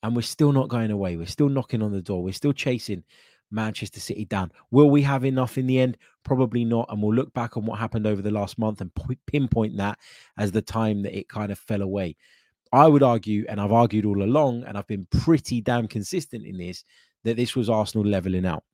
And 0.02 0.14
we're 0.14 0.22
still 0.22 0.52
not 0.52 0.68
going 0.68 0.90
away. 0.90 1.16
We're 1.16 1.26
still 1.26 1.48
knocking 1.48 1.82
on 1.82 1.92
the 1.92 2.02
door. 2.02 2.22
We're 2.22 2.32
still 2.32 2.52
chasing 2.52 3.04
Manchester 3.50 4.00
City 4.00 4.24
down. 4.24 4.50
Will 4.70 4.90
we 4.90 5.02
have 5.02 5.24
enough 5.24 5.56
in 5.56 5.66
the 5.66 5.78
end? 5.78 5.96
Probably 6.24 6.64
not. 6.64 6.86
And 6.90 7.02
we'll 7.02 7.14
look 7.14 7.32
back 7.32 7.56
on 7.56 7.64
what 7.64 7.78
happened 7.78 8.06
over 8.06 8.20
the 8.20 8.30
last 8.30 8.58
month 8.58 8.80
and 8.80 8.90
pinpoint 9.26 9.76
that 9.76 9.98
as 10.36 10.52
the 10.52 10.60
time 10.60 11.02
that 11.02 11.16
it 11.16 11.28
kind 11.28 11.52
of 11.52 11.58
fell 11.58 11.82
away. 11.82 12.16
I 12.72 12.88
would 12.88 13.04
argue, 13.04 13.46
and 13.48 13.60
I've 13.60 13.72
argued 13.72 14.04
all 14.04 14.22
along, 14.22 14.64
and 14.64 14.76
I've 14.76 14.88
been 14.88 15.06
pretty 15.10 15.60
damn 15.60 15.86
consistent 15.86 16.44
in 16.44 16.58
this, 16.58 16.84
that 17.22 17.36
this 17.36 17.54
was 17.54 17.70
Arsenal 17.70 18.04
leveling 18.04 18.44
out. 18.44 18.64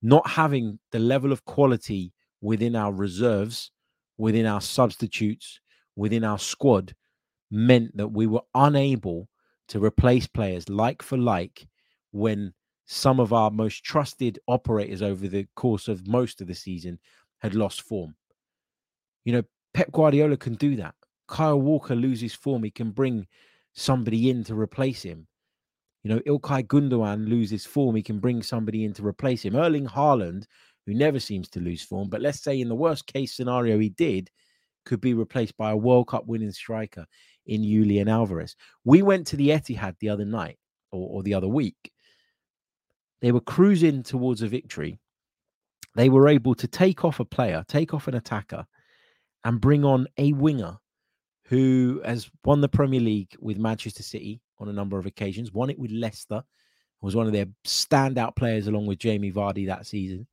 Not 0.00 0.26
having 0.28 0.78
the 0.92 1.00
level 1.00 1.32
of 1.32 1.44
quality 1.44 2.12
within 2.40 2.76
our 2.76 2.92
reserves 2.92 3.72
within 4.18 4.46
our 4.46 4.60
substitutes, 4.60 5.60
within 5.96 6.24
our 6.24 6.38
squad, 6.38 6.94
meant 7.50 7.96
that 7.96 8.08
we 8.08 8.26
were 8.26 8.42
unable 8.54 9.28
to 9.68 9.82
replace 9.82 10.26
players 10.26 10.68
like 10.68 11.02
for 11.02 11.16
like 11.16 11.66
when 12.12 12.52
some 12.86 13.20
of 13.20 13.32
our 13.32 13.50
most 13.50 13.84
trusted 13.84 14.38
operators 14.48 15.02
over 15.02 15.28
the 15.28 15.46
course 15.54 15.88
of 15.88 16.06
most 16.06 16.40
of 16.40 16.46
the 16.46 16.54
season 16.54 16.98
had 17.38 17.54
lost 17.54 17.82
form. 17.82 18.14
You 19.24 19.34
know, 19.34 19.42
Pep 19.74 19.92
Guardiola 19.92 20.36
can 20.36 20.54
do 20.54 20.76
that. 20.76 20.94
Kyle 21.28 21.60
Walker 21.60 21.94
loses 21.94 22.34
form, 22.34 22.64
he 22.64 22.70
can 22.70 22.90
bring 22.90 23.26
somebody 23.74 24.30
in 24.30 24.42
to 24.44 24.54
replace 24.54 25.02
him. 25.02 25.26
You 26.02 26.14
know, 26.14 26.20
Ilkay 26.20 26.66
Gundogan 26.66 27.28
loses 27.28 27.66
form, 27.66 27.96
he 27.96 28.02
can 28.02 28.18
bring 28.18 28.42
somebody 28.42 28.84
in 28.84 28.94
to 28.94 29.06
replace 29.06 29.44
him. 29.44 29.54
Erling 29.54 29.86
Haaland 29.86 30.46
who 30.88 30.94
never 30.94 31.20
seems 31.20 31.50
to 31.50 31.60
lose 31.60 31.82
form. 31.82 32.08
But 32.08 32.22
let's 32.22 32.40
say 32.40 32.58
in 32.58 32.70
the 32.70 32.74
worst 32.74 33.06
case 33.06 33.34
scenario, 33.34 33.78
he 33.78 33.90
did, 33.90 34.30
could 34.86 35.02
be 35.02 35.12
replaced 35.12 35.54
by 35.58 35.70
a 35.70 35.76
World 35.76 36.08
Cup 36.08 36.26
winning 36.26 36.50
striker 36.50 37.04
in 37.44 37.62
Julian 37.62 38.08
Alvarez. 38.08 38.56
We 38.84 39.02
went 39.02 39.26
to 39.26 39.36
the 39.36 39.50
Etihad 39.50 39.98
the 39.98 40.08
other 40.08 40.24
night 40.24 40.56
or, 40.90 41.18
or 41.18 41.22
the 41.22 41.34
other 41.34 41.46
week, 41.46 41.92
they 43.20 43.32
were 43.32 43.42
cruising 43.42 44.02
towards 44.02 44.40
a 44.40 44.48
victory. 44.48 44.98
They 45.94 46.08
were 46.08 46.26
able 46.26 46.54
to 46.54 46.66
take 46.66 47.04
off 47.04 47.20
a 47.20 47.24
player, 47.26 47.64
take 47.68 47.92
off 47.92 48.08
an 48.08 48.14
attacker, 48.14 48.64
and 49.44 49.60
bring 49.60 49.84
on 49.84 50.06
a 50.16 50.32
winger 50.32 50.78
who 51.44 52.00
has 52.02 52.30
won 52.46 52.62
the 52.62 52.68
Premier 52.68 53.00
League 53.00 53.36
with 53.40 53.58
Manchester 53.58 54.02
City 54.02 54.40
on 54.58 54.70
a 54.70 54.72
number 54.72 54.98
of 54.98 55.04
occasions, 55.04 55.52
won 55.52 55.68
it 55.68 55.78
with 55.78 55.90
Leicester, 55.90 56.42
was 57.02 57.14
one 57.14 57.26
of 57.26 57.34
their 57.34 57.46
standout 57.66 58.36
players 58.36 58.68
along 58.68 58.86
with 58.86 58.98
Jamie 58.98 59.32
Vardy 59.32 59.66
that 59.66 59.86
season, 59.86 60.26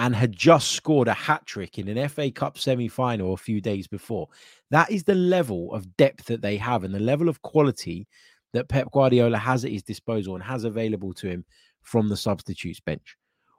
and 0.00 0.16
had 0.16 0.32
just 0.32 0.70
scored 0.70 1.08
a 1.08 1.12
hat 1.12 1.44
trick 1.44 1.78
in 1.78 1.86
an 1.86 2.08
FA 2.08 2.30
Cup 2.30 2.56
semi 2.56 2.88
final 2.88 3.34
a 3.34 3.36
few 3.36 3.60
days 3.60 3.86
before. 3.86 4.28
That 4.70 4.90
is 4.90 5.04
the 5.04 5.14
level 5.14 5.74
of 5.74 5.94
depth 5.98 6.24
that 6.24 6.40
they 6.40 6.56
have 6.56 6.84
and 6.84 6.94
the 6.94 6.98
level 6.98 7.28
of 7.28 7.42
quality 7.42 8.08
that 8.54 8.70
Pep 8.70 8.90
Guardiola 8.92 9.36
has 9.36 9.62
at 9.62 9.72
his 9.72 9.82
disposal 9.82 10.34
and 10.34 10.42
has 10.42 10.64
available 10.64 11.12
to 11.14 11.28
him 11.28 11.44
from 11.82 12.08
the 12.08 12.16
substitutes 12.16 12.80
bench. 12.80 13.14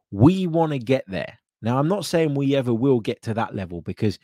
We 0.10 0.48
want 0.48 0.72
to 0.72 0.80
get 0.80 1.04
there. 1.08 1.38
Now, 1.62 1.78
I'm 1.78 1.88
not 1.88 2.06
saying 2.06 2.34
we 2.34 2.56
ever 2.56 2.74
will 2.74 3.02
get 3.02 3.22
to 3.22 3.36
that 3.36 3.54
level 3.54 3.82
because 3.84 4.18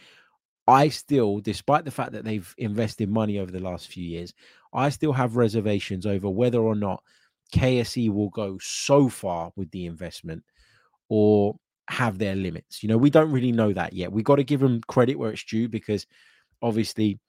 I 0.67 0.89
still, 0.89 1.39
despite 1.39 1.86
the 1.86 1.91
fact 1.91 2.13
that 2.13 2.25
they've 2.25 2.51
invested 2.58 3.12
money 3.12 3.38
over 3.38 3.51
the 3.51 3.60
last 3.60 3.89
few 3.89 4.03
years, 4.03 4.34
I 4.73 4.89
still 4.89 5.13
have 5.13 5.38
reservations 5.38 6.08
over 6.08 6.32
whether 6.32 6.62
or 6.62 6.75
not 6.75 7.03
KSE 7.53 8.10
will 8.10 8.30
go 8.30 8.58
so 8.60 9.08
far 9.08 9.51
with 9.56 9.69
the 9.69 9.86
investment 9.86 10.43
or 11.10 11.56
have 11.89 12.17
their 12.17 12.36
limits. 12.36 12.84
You 12.84 12.89
know, 12.89 12.97
we 12.97 13.10
don't 13.10 13.32
really 13.32 13.52
know 13.52 13.73
that 13.73 13.93
yet. 13.93 14.12
We 14.12 14.23
got 14.23 14.36
to 14.38 14.43
give 14.43 14.60
them 14.60 14.82
credit 14.88 15.17
where 15.17 15.32
it's 15.32 15.43
due 15.43 15.69
because 15.69 16.06
obviously, 16.62 17.19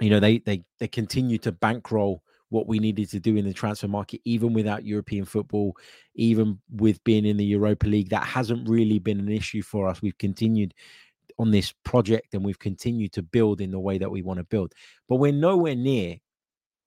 you 0.00 0.10
know, 0.10 0.20
they 0.20 0.38
they 0.38 0.64
they 0.78 0.88
continue 0.88 1.38
to 1.38 1.52
bankroll 1.52 2.22
what 2.50 2.66
we 2.66 2.78
needed 2.80 3.08
to 3.10 3.20
do 3.20 3.36
in 3.36 3.44
the 3.44 3.54
transfer 3.54 3.88
market, 3.88 4.20
even 4.24 4.52
without 4.52 4.84
European 4.84 5.24
football, 5.24 5.76
even 6.14 6.58
with 6.68 7.02
being 7.04 7.24
in 7.24 7.36
the 7.36 7.44
Europa 7.44 7.86
League. 7.86 8.10
That 8.10 8.24
hasn't 8.24 8.68
really 8.68 8.98
been 8.98 9.20
an 9.20 9.30
issue 9.30 9.62
for 9.62 9.88
us. 9.88 10.02
We've 10.02 10.18
continued 10.18 10.74
on 11.38 11.50
this 11.52 11.72
project 11.84 12.34
and 12.34 12.44
we've 12.44 12.58
continued 12.58 13.12
to 13.12 13.22
build 13.22 13.60
in 13.60 13.70
the 13.70 13.78
way 13.78 13.98
that 13.98 14.10
we 14.10 14.20
want 14.20 14.38
to 14.38 14.44
build. 14.44 14.74
But 15.08 15.16
we're 15.16 15.32
nowhere 15.32 15.76
near 15.76 16.16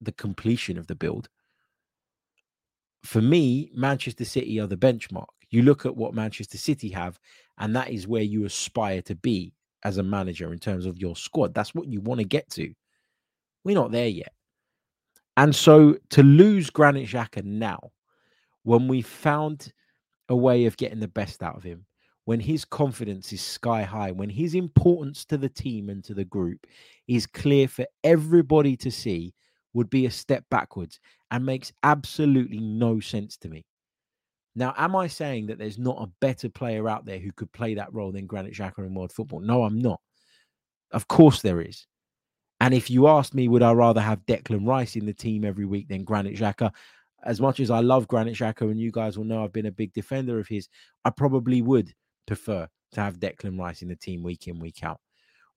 the 0.02 0.12
completion 0.12 0.78
of 0.78 0.86
the 0.88 0.96
build. 0.96 1.30
For 3.04 3.22
me, 3.22 3.72
Manchester 3.74 4.26
City 4.26 4.60
are 4.60 4.68
the 4.68 4.78
benchmark. 4.78 5.26
You 5.54 5.62
look 5.62 5.86
at 5.86 5.96
what 5.96 6.16
Manchester 6.16 6.58
City 6.58 6.90
have, 6.90 7.20
and 7.60 7.76
that 7.76 7.92
is 7.92 8.08
where 8.08 8.24
you 8.24 8.46
aspire 8.46 9.04
to 9.04 9.14
be 9.14 9.54
as 9.84 10.00
a 10.00 10.04
manager 10.04 10.52
in 10.52 10.58
terms 10.58 10.88
of 10.88 10.98
your 10.98 11.16
squad. 11.16 11.54
That's 11.54 11.76
what 11.76 11.88
you 11.88 12.02
want 12.02 12.20
to 12.20 12.26
get 12.26 12.50
to. 12.52 12.74
We're 13.64 13.76
not 13.76 13.92
there 13.92 14.08
yet. 14.08 14.34
And 15.38 15.56
so 15.56 15.98
to 16.10 16.24
lose 16.24 16.72
Granit 16.72 17.08
Xhaka 17.08 17.44
now, 17.44 17.92
when 18.64 18.88
we 18.88 19.04
found 19.04 19.72
a 20.28 20.36
way 20.36 20.66
of 20.66 20.78
getting 20.78 21.00
the 21.00 21.08
best 21.08 21.44
out 21.44 21.56
of 21.56 21.64
him, 21.64 21.86
when 22.26 22.40
his 22.40 22.66
confidence 22.66 23.32
is 23.32 23.42
sky 23.42 23.84
high, 23.84 24.12
when 24.12 24.30
his 24.30 24.56
importance 24.56 25.24
to 25.26 25.38
the 25.38 25.50
team 25.50 25.90
and 25.90 26.04
to 26.06 26.16
the 26.16 26.26
group 26.26 26.66
is 27.08 27.28
clear 27.28 27.68
for 27.68 27.86
everybody 28.04 28.76
to 28.78 28.90
see, 28.90 29.34
would 29.74 29.90
be 29.90 30.06
a 30.06 30.12
step 30.12 30.46
backwards 30.50 31.00
and 31.32 31.46
makes 31.46 31.74
absolutely 31.84 32.60
no 32.60 33.00
sense 33.00 33.38
to 33.38 33.50
me. 33.50 33.66
Now, 34.56 34.74
am 34.78 34.96
I 34.96 35.08
saying 35.08 35.48
that 35.48 35.58
there's 35.58 35.80
not 35.80 35.98
a 36.00 36.12
better 36.22 36.50
player 36.50 36.88
out 36.88 37.06
there 37.06 37.20
who 37.20 37.32
could 37.32 37.52
play 37.52 37.74
that 37.76 37.94
role 37.94 38.12
than 38.12 38.28
Granit 38.28 38.54
Xhaka 38.54 38.80
in 38.80 38.94
world 38.94 39.12
football? 39.12 39.40
No, 39.40 39.64
I'm 39.64 39.80
not. 39.80 40.00
Of 40.92 41.08
course 41.08 41.42
there 41.42 41.60
is. 41.60 41.88
And 42.60 42.74
if 42.74 42.90
you 42.90 43.08
asked 43.08 43.34
me, 43.34 43.48
would 43.48 43.64
I 43.64 43.74
rather 43.74 44.00
have 44.00 44.26
Declan 44.26 44.68
Rice 44.68 44.96
in 44.96 45.06
the 45.06 45.14
team 45.14 45.44
every 45.44 45.66
week 45.66 45.88
than 45.88 46.04
Granit 46.04 46.38
Xhaka? 46.38 46.72
As 47.26 47.42
much 47.42 47.60
as 47.60 47.72
I 47.72 47.80
love 47.80 48.08
Granit 48.08 48.36
Xhaka, 48.36 48.62
and 48.62 48.80
you 48.80 48.92
guys 48.92 49.18
will 49.18 49.26
know 49.26 49.44
I've 49.44 49.54
been 49.54 49.66
a 49.66 49.72
big 49.72 49.92
defender 49.94 50.40
of 50.40 50.48
his, 50.48 50.70
I 51.04 51.10
probably 51.10 51.62
would 51.62 51.94
prefer 52.28 52.68
to 52.92 53.02
have 53.02 53.20
Declan 53.20 53.60
Rice 53.60 53.82
in 53.82 53.88
the 53.88 53.96
team 53.96 54.24
week 54.24 54.48
in, 54.48 54.60
week 54.60 54.84
out. 54.84 55.00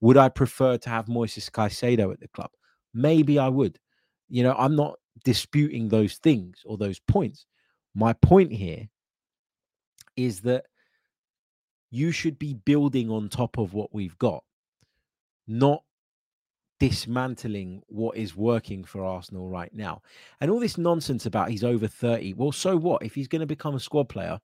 Would 0.00 0.16
I 0.16 0.28
prefer 0.28 0.78
to 0.78 0.90
have 0.90 1.06
Moises 1.06 1.50
Caicedo 1.50 2.12
at 2.12 2.20
the 2.20 2.28
club? 2.28 2.50
Maybe 2.94 3.38
I 3.38 3.48
would. 3.48 3.78
You 4.28 4.42
know, 4.42 4.54
I'm 4.58 4.74
not 4.74 4.98
disputing 5.24 5.88
those 5.88 6.16
things 6.16 6.62
or 6.64 6.76
those 6.76 6.98
points. 6.98 7.46
My 7.96 8.12
point 8.12 8.52
here 8.52 8.88
is 10.16 10.42
that 10.42 10.66
you 11.90 12.12
should 12.12 12.38
be 12.38 12.52
building 12.52 13.10
on 13.10 13.30
top 13.30 13.56
of 13.56 13.72
what 13.72 13.94
we've 13.94 14.18
got, 14.18 14.44
not 15.48 15.82
dismantling 16.78 17.80
what 17.86 18.18
is 18.18 18.36
working 18.36 18.84
for 18.84 19.02
Arsenal 19.02 19.48
right 19.48 19.72
now. 19.72 20.02
And 20.42 20.50
all 20.50 20.60
this 20.60 20.76
nonsense 20.76 21.24
about 21.24 21.48
he's 21.48 21.64
over 21.64 21.88
30. 21.88 22.34
Well, 22.34 22.52
so 22.52 22.76
what? 22.76 23.02
If 23.02 23.14
he's 23.14 23.28
going 23.28 23.40
to 23.40 23.46
become 23.46 23.74
a 23.74 23.80
squad 23.80 24.10
player, 24.10 24.38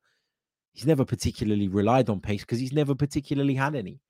he's 0.73 0.87
never 0.87 1.05
particularly 1.05 1.69
relied 1.69 2.09
on 2.09 2.21
pace 2.21 2.41
because 2.41 2.59
he's 2.59 2.73
never 2.73 2.95
particularly 2.95 3.55
had 3.55 3.75
any. 3.75 4.01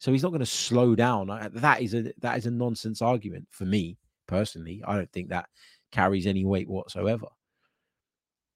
So 0.00 0.10
he's 0.10 0.24
not 0.24 0.30
going 0.30 0.40
to 0.40 0.46
slow 0.46 0.96
down. 0.96 1.28
That 1.54 1.80
is 1.80 1.94
a 1.94 2.12
that 2.22 2.38
is 2.38 2.46
a 2.46 2.50
nonsense 2.50 3.02
argument 3.02 3.46
for 3.50 3.66
me 3.66 3.98
personally. 4.26 4.82
I 4.84 4.96
don't 4.96 5.12
think 5.12 5.28
that 5.28 5.48
carries 5.92 6.26
any 6.26 6.44
weight 6.44 6.68
whatsoever. 6.68 7.26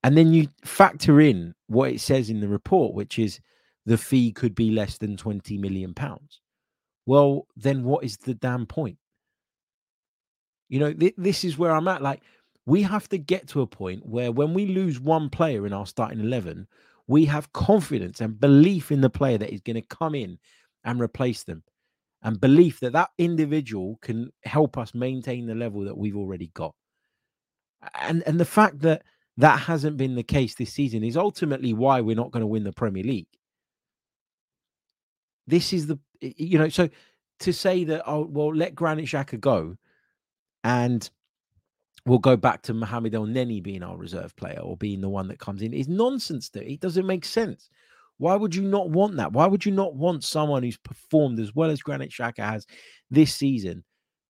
And 0.05 0.19
then 0.19 0.35
you 0.35 0.49
factor 0.65 1.21
in 1.21 1.55
what 1.69 1.91
it 1.91 2.01
says 2.01 2.31
in 2.31 2.41
the 2.41 2.49
report, 2.49 2.95
which 2.95 3.19
is 3.19 3.41
the 3.87 3.99
fee 3.99 4.33
could 4.33 4.55
be 4.55 4.71
less 4.71 4.99
than 4.99 5.17
20 5.17 5.59
million 5.59 5.95
pounds. 5.95 6.41
Well, 7.07 7.49
then 7.57 7.85
what 7.85 8.05
is 8.05 8.19
the 8.19 8.35
damn 8.35 8.67
point? 8.67 8.99
You 10.69 10.81
know, 10.81 10.93
th- 10.93 11.15
this 11.17 11.45
is 11.45 11.59
where 11.59 11.73
I'm 11.73 11.89
at. 11.89 12.03
Like, 12.03 12.23
we 12.67 12.83
have 12.83 13.09
to 13.11 13.19
get 13.19 13.49
to 13.49 13.63
a 13.63 13.67
point 13.67 14.07
where 14.07 14.31
when 14.31 14.55
we 14.55 14.67
lose 14.67 15.01
one 15.01 15.31
player 15.31 15.67
in 15.67 15.73
our 15.73 15.87
starting 15.87 16.21
11, 16.21 16.69
we 17.09 17.25
have 17.27 17.53
confidence 17.55 18.21
and 18.21 18.41
belief 18.41 18.93
in 18.93 19.01
the 19.01 19.11
player 19.11 19.39
that 19.39 19.55
is 19.55 19.63
going 19.63 19.81
to 19.81 19.97
come 19.97 20.15
in 20.15 20.39
and 20.85 21.01
replace 21.01 21.45
them 21.45 21.63
and 22.23 22.41
belief 22.41 22.81
that 22.81 22.93
that 22.93 23.11
individual 23.19 23.99
can 24.03 24.31
help 24.45 24.79
us 24.79 24.95
maintain 24.95 25.47
the 25.47 25.55
level 25.55 25.83
that 25.85 25.97
we've 25.97 26.17
already 26.17 26.51
got 26.55 26.75
and 28.01 28.23
and 28.27 28.41
the 28.41 28.45
fact 28.47 28.81
that 28.81 29.03
that 29.37 29.59
hasn't 29.59 29.97
been 29.97 30.15
the 30.15 30.23
case 30.23 30.55
this 30.55 30.73
season 30.73 31.03
is 31.03 31.17
ultimately 31.17 31.73
why 31.73 32.01
we're 32.01 32.17
not 32.17 32.31
going 32.31 32.43
to 32.43 32.47
win 32.47 32.65
the 32.65 32.73
premier 32.73 33.03
league 33.03 33.27
this 35.47 35.73
is 35.73 35.87
the 35.87 35.99
you 36.21 36.59
know 36.59 36.69
so 36.69 36.89
to 37.41 37.53
say 37.53 37.85
that 37.85 38.03
oh 38.07 38.27
well 38.31 38.55
let 38.55 38.75
granit 38.75 39.07
Xhaka 39.07 39.39
go 39.39 39.77
and 40.63 41.11
we'll 42.07 42.19
go 42.19 42.37
back 42.37 42.63
to 42.63 42.75
Mohamed 42.75 43.13
Elneny 43.13 43.63
being 43.63 43.83
our 43.83 43.97
reserve 43.97 44.35
player 44.37 44.61
or 44.61 44.77
being 44.77 45.01
the 45.01 45.09
one 45.09 45.29
that 45.29 45.39
comes 45.39 45.63
in 45.63 45.73
is 45.73 45.89
nonsense. 45.89 46.49
To 46.51 46.73
it 46.73 46.81
doesn't 46.81 47.07
make 47.07 47.25
sense. 47.25 47.71
Why 48.19 48.37
would 48.37 48.55
you 48.55 48.63
not 48.63 48.91
want 48.91 49.17
that? 49.17 49.33
Why 49.33 49.47
would 49.47 49.67
you 49.67 49.73
not 49.73 49.95
want 49.95 50.23
someone 50.23 50.63
who's 50.63 50.77
performed 50.77 51.41
as 51.41 51.55
well 51.55 51.71
as 51.71 51.83
Granit 51.83 52.11
Xhaka 52.11 52.49
has 52.49 52.67
this 53.11 53.35
season 53.35 53.85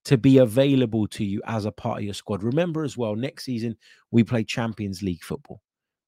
to 0.04 0.18
be 0.18 0.38
available 0.38 1.06
to 1.08 1.24
you 1.24 1.40
as 1.46 1.64
a 1.64 1.72
part 1.72 1.98
of 1.98 2.04
your 2.04 2.14
squad? 2.14 2.42
Remember 2.42 2.84
as 2.84 2.96
well, 2.96 3.16
next 3.16 3.44
season 3.44 3.76
we 4.10 4.24
play 4.24 4.44
Champions 4.44 5.02
League 5.02 5.22
football. 5.22 5.60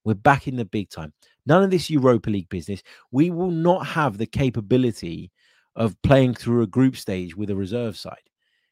We're 0.04 0.14
back 0.14 0.46
in 0.46 0.56
the 0.56 0.64
big 0.64 0.88
time. 0.90 1.12
None 1.46 1.64
of 1.64 1.70
this 1.70 1.90
Europa 1.90 2.30
League 2.30 2.48
business. 2.48 2.82
We 3.10 3.30
will 3.30 3.50
not 3.50 3.86
have 3.86 4.18
the 4.18 4.26
capability 4.26 5.32
of 5.74 6.00
playing 6.02 6.34
through 6.34 6.62
a 6.62 6.66
group 6.68 6.96
stage 6.96 7.36
with 7.36 7.50
a 7.50 7.56
reserve 7.56 7.96
side 7.96 8.14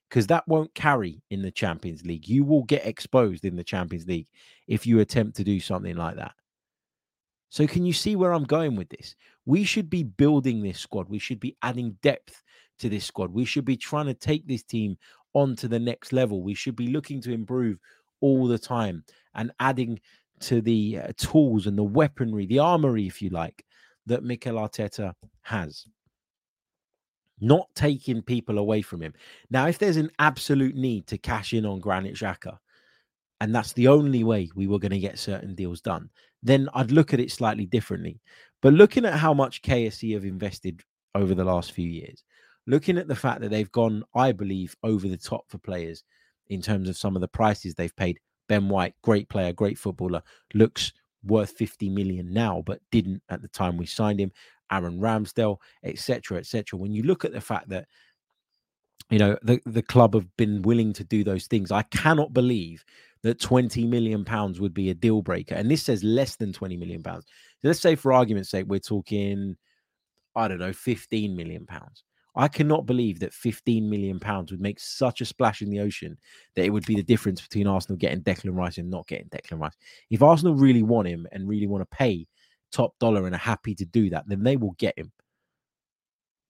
because 0.09 0.29
that 0.29 0.47
won't 0.47 0.73
carry 0.77 1.21
in 1.31 1.43
the 1.43 1.51
Champions 1.51 2.07
League. 2.07 2.29
You 2.29 2.45
will 2.45 2.63
get 2.63 2.87
exposed 2.87 3.45
in 3.45 3.57
the 3.57 3.65
Champions 3.65 4.07
League 4.07 4.29
if 4.69 4.87
you 4.87 5.01
attempt 5.01 5.37
to 5.39 5.45
do 5.45 5.59
something 5.59 5.97
like 5.97 6.15
that. 6.15 6.35
So, 7.49 7.67
can 7.67 7.85
you 7.85 7.93
see 7.93 8.15
where 8.15 8.33
I'm 8.33 8.45
going 8.45 8.77
with 8.77 8.89
this? 8.91 9.17
We 9.45 9.65
should 9.65 9.91
be 9.91 10.05
building 10.05 10.63
this 10.63 10.79
squad. 10.79 11.09
We 11.09 11.19
should 11.19 11.41
be 11.41 11.57
adding 11.63 11.99
depth 12.01 12.44
to 12.79 12.89
this 12.89 13.05
squad. 13.05 13.33
We 13.33 13.45
should 13.45 13.65
be 13.65 13.77
trying 13.77 14.07
to 14.07 14.15
take 14.15 14.47
this 14.47 14.63
team 14.63 14.97
on 15.35 15.57
to 15.57 15.69
the 15.69 15.79
next 15.79 16.13
level. 16.13 16.43
We 16.43 16.55
should 16.55 16.77
be 16.77 16.89
looking 16.89 17.21
to 17.23 17.33
improve 17.33 17.79
all 18.21 18.47
the 18.47 18.59
time 18.59 19.05
and 19.35 19.53
adding 19.61 20.01
to 20.41 20.61
the 20.61 20.99
uh, 20.99 21.13
tools 21.17 21.67
and 21.67 21.77
the 21.77 21.85
weaponry, 21.85 22.47
the 22.47 22.59
armory, 22.59 23.07
if 23.07 23.21
you 23.23 23.31
like, 23.31 23.65
that 24.07 24.25
Mikel 24.25 24.57
Arteta 24.57 25.13
has 25.43 25.87
not 27.41 27.69
taking 27.75 28.23
people 28.23 28.59
away 28.59 28.83
from 28.83 29.03
him. 29.03 29.13
Now, 29.51 29.67
if 29.67 29.79
there's 29.79 29.97
an 29.97 30.11
absolute 30.19 30.77
need 30.77 31.07
to 31.09 31.19
cash 31.19 31.53
in 31.53 31.67
on 31.67 31.81
Granit 31.81 32.15
Xhaka, 32.15 32.59
and 33.41 33.55
that's 33.55 33.73
the 33.73 33.89
only 33.89 34.25
way 34.25 34.51
we 34.55 34.67
were 34.67 34.79
going 34.79 34.93
to 34.93 34.99
get 34.99 35.19
certain 35.19 35.55
deals 35.55 35.81
done, 35.81 36.09
then 36.43 36.69
I'd 36.75 36.93
look 36.93 37.13
at 37.13 37.21
it 37.21 37.33
slightly 37.33 37.67
differently. 37.67 38.21
But 38.63 38.75
looking 38.75 39.05
at 39.05 39.19
how 39.19 39.35
much 39.35 39.63
KSE 39.63 40.15
have 40.15 40.25
invested 40.25 40.83
over 41.15 41.35
the 41.35 41.45
last 41.45 41.73
few 41.73 41.89
years, 41.89 42.23
looking 42.67 42.99
at 42.99 43.09
the 43.09 43.17
fact 43.17 43.41
that 43.41 43.51
they've 43.51 43.73
gone, 43.73 44.05
I 44.15 44.33
believe, 44.33 44.77
over 44.83 45.09
the 45.09 45.17
top 45.17 45.45
for 45.49 45.59
players 45.59 46.05
in 46.49 46.61
terms 46.61 46.89
of 46.89 46.97
some 46.97 47.17
of 47.17 47.21
the 47.21 47.29
prices 47.29 47.75
they've 47.75 47.95
paid. 47.97 48.21
Ben 48.49 48.69
White, 48.69 48.95
great 49.03 49.29
player, 49.29 49.53
great 49.53 49.79
footballer, 49.79 50.23
looks 50.53 50.93
worth 51.23 51.51
50 51.53 51.89
million 51.89 52.33
now, 52.33 52.63
but 52.67 52.81
didn't 52.91 53.23
at 53.31 53.43
the 53.43 53.49
time 53.49 53.77
we 53.77 53.87
signed 53.87 54.21
him. 54.21 54.33
Aaron 54.71 55.01
Ramsdale, 55.01 55.59
etc., 55.83 56.39
etc. 56.39 56.79
When 56.79 56.93
you 56.93 57.03
look 57.03 57.25
at 57.25 57.33
the 57.33 57.41
fact 57.41 57.69
that 57.71 57.87
you 59.11 59.19
know 59.19 59.37
the 59.43 59.61
the 59.67 59.83
club 59.83 60.15
have 60.15 60.35
been 60.37 60.63
willing 60.63 60.93
to 60.95 61.05
do 61.05 61.25
those 61.25 61.47
things, 61.47 61.71
I 61.71 61.83
cannot 61.83 62.33
believe 62.33 62.85
that 63.23 63.41
20 63.41 63.87
million 63.87 64.25
pounds 64.25 64.61
would 64.61 64.75
be 64.75 64.91
a 64.91 64.95
deal 64.95 65.23
breaker. 65.23 65.55
And 65.55 65.71
this 65.71 65.83
says 65.83 66.05
less 66.05 66.37
than 66.37 66.53
20 66.53 66.77
million 66.77 67.03
pounds. 67.03 67.25
So 67.63 67.69
let's 67.69 67.81
say, 67.81 67.97
for 67.97 68.13
argument's 68.13 68.51
sake, 68.51 68.67
we're 68.69 68.81
talking, 68.81 69.57
I 70.37 70.47
don't 70.47 70.59
know, 70.59 70.75
15 70.75 71.35
million 71.35 71.65
pounds. 71.65 72.05
I 72.37 72.49
cannot 72.49 72.87
believe 72.87 73.21
that 73.21 73.33
15 73.33 73.89
million 73.89 74.19
pounds 74.19 74.51
would 74.51 74.61
make 74.61 74.81
such 74.81 75.21
a 75.21 75.25
splash 75.25 75.63
in 75.63 75.71
the 75.71 75.81
ocean 75.81 76.19
that 76.57 76.65
it 76.65 76.71
would 76.71 76.87
be 76.87 76.97
the 76.97 77.03
difference 77.03 77.41
between 77.41 77.67
Arsenal 77.67 77.97
getting 77.97 78.23
Declan 78.23 78.57
Rice 78.57 78.79
and 78.79 78.91
not 78.91 79.07
getting 79.07 79.29
Declan 79.29 79.61
Rice. 79.61 79.77
If 80.11 80.23
Arsenal 80.23 80.55
really 80.55 80.83
want 80.83 81.07
him 81.07 81.29
and 81.31 81.49
really 81.49 81.69
want 81.69 81.83
to 81.83 81.97
pay 81.97 82.27
top 82.73 82.93
dollar 82.99 83.27
and 83.27 83.35
are 83.35 83.39
happy 83.39 83.75
to 83.77 83.85
do 83.85 84.11
that, 84.11 84.25
then 84.27 84.43
they 84.43 84.57
will 84.57 84.75
get 84.79 84.99
him. 84.99 85.13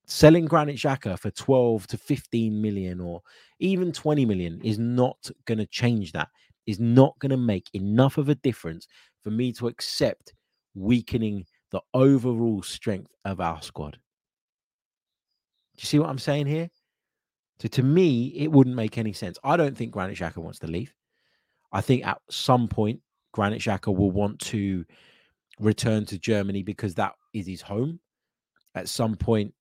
Selling 0.07 0.45
Granit 0.45 0.75
Xhaka 0.75 1.17
for 1.19 1.31
12 1.31 1.87
to 1.87 1.97
15 1.97 2.61
million 2.61 2.99
or 2.99 3.21
even 3.59 3.91
20 3.91 4.25
million 4.25 4.61
is 4.63 4.79
not 4.79 5.29
going 5.45 5.57
to 5.57 5.65
change 5.67 6.11
that, 6.11 6.29
is 6.65 6.79
not 6.79 7.17
going 7.19 7.31
to 7.31 7.37
make 7.37 7.69
enough 7.73 8.17
of 8.17 8.29
a 8.29 8.35
difference 8.35 8.87
for 9.23 9.31
me 9.31 9.51
to 9.53 9.67
accept 9.67 10.33
weakening 10.75 11.45
the 11.71 11.81
overall 11.93 12.61
strength 12.61 13.11
of 13.23 13.39
our 13.39 13.61
squad. 13.61 13.97
Do 15.75 15.81
you 15.81 15.87
see 15.87 15.99
what 15.99 16.09
I'm 16.09 16.19
saying 16.19 16.47
here? 16.47 16.69
So 17.59 17.67
to 17.69 17.83
me, 17.83 18.27
it 18.35 18.51
wouldn't 18.51 18.75
make 18.75 18.97
any 18.97 19.13
sense. 19.13 19.37
I 19.43 19.57
don't 19.57 19.77
think 19.77 19.91
Granit 19.91 20.17
Xhaka 20.17 20.37
wants 20.37 20.59
to 20.59 20.67
leave. 20.67 20.93
I 21.71 21.81
think 21.81 22.05
at 22.05 22.19
some 22.29 22.67
point, 22.67 23.01
Granit 23.31 23.61
Xhaka 23.61 23.95
will 23.95 24.11
want 24.11 24.39
to 24.39 24.85
return 25.59 26.05
to 26.05 26.19
Germany 26.19 26.63
because 26.63 26.95
that 26.95 27.13
is 27.33 27.47
his 27.47 27.61
home. 27.61 27.99
At 28.75 28.89
some 28.89 29.15
point, 29.15 29.53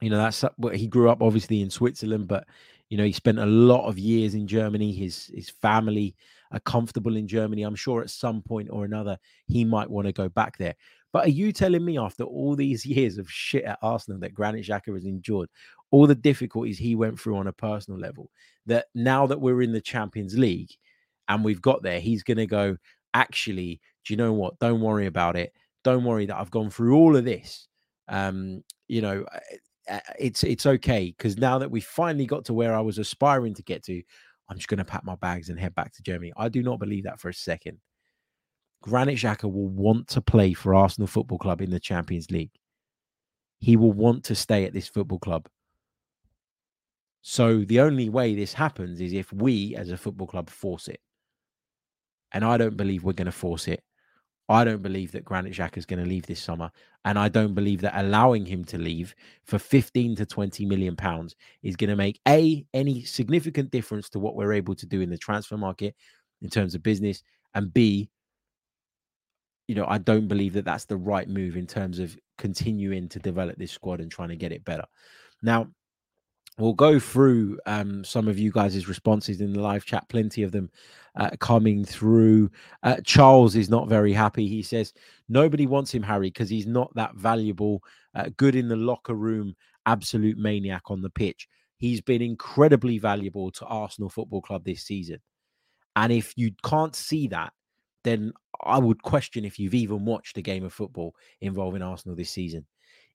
you 0.00 0.10
know, 0.10 0.18
that's 0.18 0.44
what 0.56 0.76
he 0.76 0.86
grew 0.86 1.10
up 1.10 1.22
obviously 1.22 1.60
in 1.60 1.70
Switzerland, 1.70 2.28
but 2.28 2.44
you 2.88 2.98
know, 2.98 3.04
he 3.04 3.12
spent 3.12 3.38
a 3.38 3.46
lot 3.46 3.88
of 3.88 3.98
years 3.98 4.34
in 4.34 4.46
Germany. 4.46 4.92
His 4.92 5.30
his 5.34 5.48
family 5.48 6.14
are 6.50 6.60
comfortable 6.60 7.16
in 7.16 7.26
Germany. 7.26 7.62
I'm 7.62 7.74
sure 7.74 8.02
at 8.02 8.10
some 8.10 8.42
point 8.42 8.68
or 8.70 8.84
another 8.84 9.18
he 9.46 9.64
might 9.64 9.88
want 9.88 10.06
to 10.06 10.12
go 10.12 10.28
back 10.28 10.58
there. 10.58 10.74
But 11.12 11.26
are 11.26 11.30
you 11.30 11.52
telling 11.52 11.84
me 11.84 11.98
after 11.98 12.24
all 12.24 12.56
these 12.56 12.84
years 12.86 13.18
of 13.18 13.30
shit 13.30 13.64
at 13.64 13.78
Arsenal 13.82 14.20
that 14.20 14.34
Granit 14.34 14.66
Xhaka 14.66 14.94
has 14.94 15.04
endured, 15.04 15.48
all 15.90 16.06
the 16.06 16.14
difficulties 16.14 16.78
he 16.78 16.94
went 16.94 17.20
through 17.20 17.36
on 17.36 17.46
a 17.46 17.52
personal 17.52 18.00
level, 18.00 18.30
that 18.66 18.86
now 18.94 19.26
that 19.26 19.40
we're 19.40 19.62
in 19.62 19.72
the 19.72 19.80
Champions 19.80 20.38
League 20.38 20.70
and 21.28 21.44
we've 21.44 21.62
got 21.62 21.82
there, 21.82 22.00
he's 22.00 22.22
going 22.22 22.38
to 22.38 22.46
go, 22.46 22.76
actually, 23.14 23.80
do 24.04 24.12
you 24.12 24.16
know 24.16 24.32
what? 24.32 24.58
Don't 24.58 24.80
worry 24.80 25.06
about 25.06 25.36
it. 25.36 25.52
Don't 25.84 26.04
worry 26.04 26.26
that 26.26 26.36
I've 26.36 26.50
gone 26.50 26.70
through 26.70 26.96
all 26.96 27.16
of 27.16 27.24
this. 27.24 27.68
Um, 28.08 28.62
you 28.88 29.00
know, 29.02 29.24
it's 30.18 30.44
it's 30.44 30.66
okay 30.66 31.14
because 31.16 31.36
now 31.36 31.58
that 31.58 31.70
we 31.70 31.80
finally 31.80 32.26
got 32.26 32.44
to 32.46 32.54
where 32.54 32.74
I 32.74 32.80
was 32.80 32.98
aspiring 32.98 33.54
to 33.54 33.62
get 33.62 33.82
to, 33.84 34.02
I'm 34.48 34.56
just 34.56 34.68
going 34.68 34.78
to 34.78 34.84
pack 34.84 35.04
my 35.04 35.16
bags 35.16 35.48
and 35.48 35.58
head 35.58 35.74
back 35.74 35.92
to 35.94 36.02
Germany. 36.02 36.32
I 36.36 36.48
do 36.48 36.62
not 36.62 36.78
believe 36.78 37.04
that 37.04 37.20
for 37.20 37.28
a 37.28 37.34
second. 37.34 37.78
Granit 38.82 39.16
Xhaka 39.16 39.44
will 39.44 39.68
want 39.68 40.08
to 40.08 40.20
play 40.20 40.52
for 40.52 40.74
Arsenal 40.74 41.06
Football 41.06 41.38
Club 41.38 41.62
in 41.62 41.70
the 41.70 41.80
Champions 41.80 42.30
League. 42.30 42.50
He 43.60 43.76
will 43.76 43.92
want 43.92 44.24
to 44.24 44.34
stay 44.34 44.64
at 44.64 44.72
this 44.72 44.88
football 44.88 45.20
club. 45.20 45.48
So 47.22 47.64
the 47.64 47.80
only 47.80 48.08
way 48.08 48.34
this 48.34 48.52
happens 48.52 49.00
is 49.00 49.12
if 49.12 49.32
we 49.32 49.76
as 49.76 49.90
a 49.90 49.96
football 49.96 50.26
club 50.26 50.50
force 50.50 50.88
it. 50.88 51.00
And 52.32 52.44
I 52.44 52.56
don't 52.56 52.76
believe 52.76 53.04
we're 53.04 53.12
going 53.12 53.26
to 53.26 53.32
force 53.32 53.68
it. 53.68 53.84
I 54.48 54.64
don't 54.64 54.82
believe 54.82 55.12
that 55.12 55.24
Granit 55.24 55.52
Xhaka 55.52 55.78
is 55.78 55.86
going 55.86 56.02
to 56.02 56.08
leave 56.08 56.26
this 56.26 56.42
summer. 56.42 56.70
And 57.04 57.16
I 57.16 57.28
don't 57.28 57.54
believe 57.54 57.80
that 57.82 57.98
allowing 57.98 58.44
him 58.44 58.64
to 58.66 58.78
leave 58.78 59.14
for 59.44 59.60
15 59.60 60.16
to 60.16 60.26
20 60.26 60.66
million 60.66 60.96
pounds 60.96 61.36
is 61.62 61.76
going 61.76 61.90
to 61.90 61.96
make 61.96 62.20
A, 62.26 62.66
any 62.74 63.04
significant 63.04 63.70
difference 63.70 64.08
to 64.10 64.18
what 64.18 64.34
we're 64.34 64.52
able 64.52 64.74
to 64.74 64.86
do 64.86 65.00
in 65.00 65.10
the 65.10 65.18
transfer 65.18 65.56
market 65.56 65.94
in 66.42 66.50
terms 66.50 66.74
of 66.74 66.82
business, 66.82 67.22
and 67.54 67.72
B, 67.72 68.10
you 69.72 69.76
know, 69.76 69.86
I 69.88 69.96
don't 69.96 70.28
believe 70.28 70.52
that 70.52 70.66
that's 70.66 70.84
the 70.84 70.98
right 70.98 71.26
move 71.26 71.56
in 71.56 71.66
terms 71.66 71.98
of 71.98 72.14
continuing 72.36 73.08
to 73.08 73.18
develop 73.18 73.56
this 73.56 73.72
squad 73.72 74.02
and 74.02 74.10
trying 74.10 74.28
to 74.28 74.36
get 74.36 74.52
it 74.52 74.66
better. 74.66 74.84
Now, 75.42 75.68
we'll 76.58 76.74
go 76.74 76.98
through 76.98 77.58
um, 77.64 78.04
some 78.04 78.28
of 78.28 78.38
you 78.38 78.52
guys' 78.52 78.86
responses 78.86 79.40
in 79.40 79.54
the 79.54 79.62
live 79.62 79.86
chat, 79.86 80.06
plenty 80.10 80.42
of 80.42 80.52
them 80.52 80.68
uh, 81.16 81.30
coming 81.40 81.86
through. 81.86 82.50
Uh, 82.82 82.96
Charles 83.02 83.56
is 83.56 83.70
not 83.70 83.88
very 83.88 84.12
happy. 84.12 84.46
He 84.46 84.62
says, 84.62 84.92
Nobody 85.30 85.66
wants 85.66 85.94
him, 85.94 86.02
Harry, 86.02 86.28
because 86.28 86.50
he's 86.50 86.66
not 86.66 86.94
that 86.94 87.14
valuable, 87.14 87.82
uh, 88.14 88.28
good 88.36 88.54
in 88.54 88.68
the 88.68 88.76
locker 88.76 89.14
room, 89.14 89.56
absolute 89.86 90.36
maniac 90.36 90.82
on 90.90 91.00
the 91.00 91.08
pitch. 91.08 91.48
He's 91.78 92.02
been 92.02 92.20
incredibly 92.20 92.98
valuable 92.98 93.50
to 93.52 93.64
Arsenal 93.64 94.10
Football 94.10 94.42
Club 94.42 94.66
this 94.66 94.82
season. 94.82 95.20
And 95.96 96.12
if 96.12 96.34
you 96.36 96.50
can't 96.62 96.94
see 96.94 97.26
that, 97.28 97.54
then 98.04 98.32
I 98.62 98.78
would 98.78 99.02
question 99.02 99.44
if 99.44 99.58
you've 99.58 99.74
even 99.74 100.04
watched 100.04 100.38
a 100.38 100.42
game 100.42 100.64
of 100.64 100.72
football 100.72 101.14
involving 101.40 101.82
Arsenal 101.82 102.16
this 102.16 102.30
season. 102.30 102.66